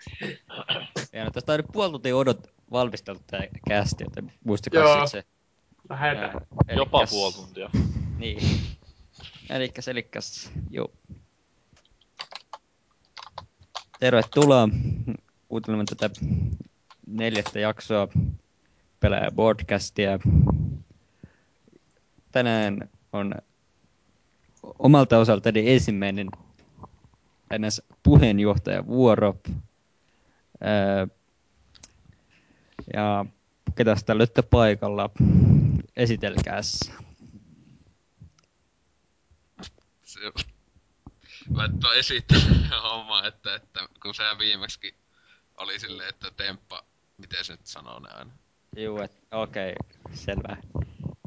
[1.14, 5.08] Ja no, tästä on nyt puoli tuntia odot valmisteltu tää kästi, joten muistakaa Joo.
[5.08, 5.24] se.
[5.90, 6.42] Lähetään.
[6.68, 7.70] Ää, Jopa puoli tuntia.
[8.18, 8.40] Niin.
[9.50, 10.92] Elikkäs, elikkäs, joo.
[14.00, 14.70] Tervetuloa
[15.48, 16.10] kuuntelemaan tätä
[17.08, 18.08] neljättä jaksoa
[19.02, 20.20] pelaaja podcastia.
[22.32, 23.36] Tänään on
[24.80, 26.28] omalta osaltani ensimmäinen
[27.58, 27.82] ns.
[28.04, 29.36] puheenjohtajavuoro.
[30.62, 31.08] Ää,
[32.94, 33.26] ja
[33.76, 35.10] ketä täällä olette paikalla?
[35.96, 36.80] Esitelkääs.
[40.04, 40.20] Se,
[41.50, 42.40] mä et esittää
[42.84, 44.96] homma, että, että kun se viimeksi
[45.58, 46.84] oli silleen, että temppa,
[47.18, 48.32] miten se nyt sanoo ne aina.
[48.78, 49.74] Juu, et, okei,
[50.14, 50.58] selvä.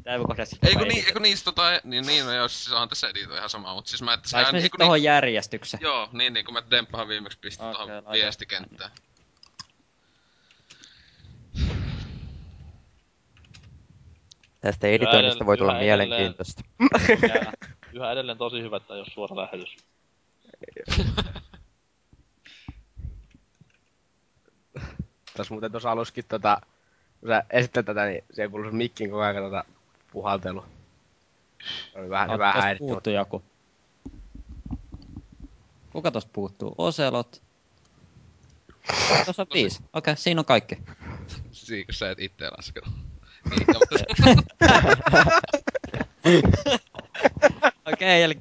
[0.03, 2.89] Tää voi kohdassa Ei kun, niin, kun niistä tota, niin, niin no joo, siis on
[2.89, 5.81] tässä edito ihan sama, mutta siis mä, että me niin, kun tohon niin, järjestykseen?
[5.81, 8.11] Joo, niin, niin kun mä temppahan viimeksi pistin okay, laita.
[8.11, 8.91] viestikenttään.
[14.61, 16.61] Tästä editoinnista voi tulla yhä edelleen- mielenkiintoista.
[17.35, 17.53] Ja
[17.93, 19.77] yhä edelleen tosi hyvä, että oo suora lähetys.
[25.35, 26.61] Tuossa muuten tuossa aluskin tota,
[27.19, 29.63] kun sä esittelet tätä, niin siihen kuuluu se mikkin koko ajan tota
[30.11, 30.65] puhaltelu.
[31.93, 33.43] Se oli vähän, vähän mutta puuttuu joku.
[35.91, 36.75] Kuka tosta puuttuu?
[36.77, 37.41] Oselot.
[39.25, 39.77] Tuossa on viisi.
[39.77, 40.77] Okei, okay, siinä on kaikki.
[41.51, 42.89] Siinä kun sä et itse laskenut.
[47.93, 48.33] Okei, eli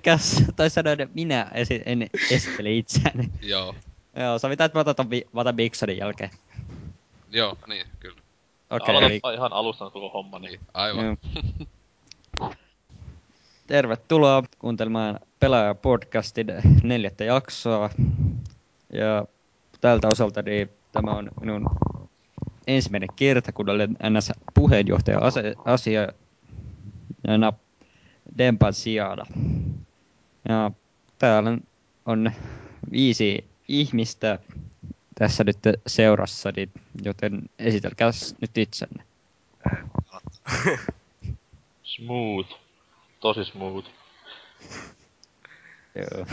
[0.56, 3.30] toi sanoin, että minä esi- en esittele itseäni.
[3.42, 3.74] joo,
[4.16, 5.26] Joo, sovitaan, että mä otan, ton vi-
[5.56, 6.30] Bigsonin jälkeen.
[7.30, 8.20] joo, niin, kyllä.
[8.74, 11.16] Okei, Okay, eli Aloitapa ihan alusta koko homma, niin Niin, aivan.
[13.66, 16.46] Tervetuloa kuuntelemaan Pelaaja podcastin
[16.82, 17.90] neljättä jaksoa.
[18.92, 19.24] Ja
[19.80, 21.66] tältä osalta niin tämä on minun
[22.66, 25.20] ensimmäinen kerta, kun olen NS puheenjohtaja
[25.64, 26.02] asia
[27.24, 27.52] ja
[28.38, 29.24] Dempan sijana.
[30.48, 30.70] Ja
[31.18, 31.58] täällä
[32.06, 32.32] on
[32.92, 34.38] viisi ihmistä
[35.14, 36.68] tässä nyt seurassani,
[37.02, 39.04] joten esitelkääs nyt itsenne.
[41.82, 42.48] smooth.
[43.20, 43.86] Tosi smooth.
[45.94, 46.26] Joo.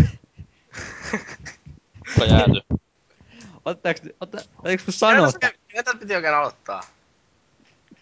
[2.09, 2.61] Onko jääty?
[3.65, 6.81] Ottaaks, otta, otaks mun sanoa, tää- Mitä piti oikein aloittaa?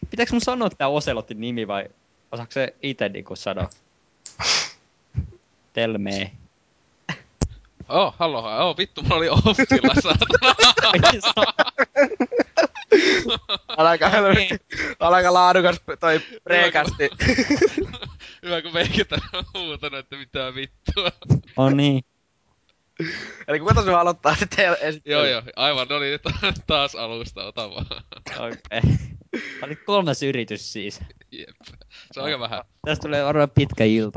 [0.09, 1.89] pitääks mun sanoa tää Oselotin nimi vai
[2.31, 3.69] osaako se ite niinku sanoa?
[5.73, 6.31] Telmee.
[7.89, 10.55] Oh, hallo, oh, vittu, mulla oli offilla, saatana.
[13.77, 14.11] Aika,
[14.99, 17.09] on aika laadukas toi preekasti.
[18.43, 21.11] Hyvä, kun meikät on huutanut, että mitä vittua.
[21.57, 22.03] On niin.
[23.47, 25.15] Eli kuka tosiaan aloittaa sitten esittely?
[25.15, 26.19] joo, joo, aivan, no niin,
[26.67, 27.85] taas alusta, ota vaan.
[28.39, 28.81] Okei.
[29.63, 30.99] Oli kolmas yritys siis.
[31.31, 31.55] Jep.
[32.11, 32.63] Se on aika vähän.
[32.85, 34.07] Tästä tulee varmaan pitkä ilta.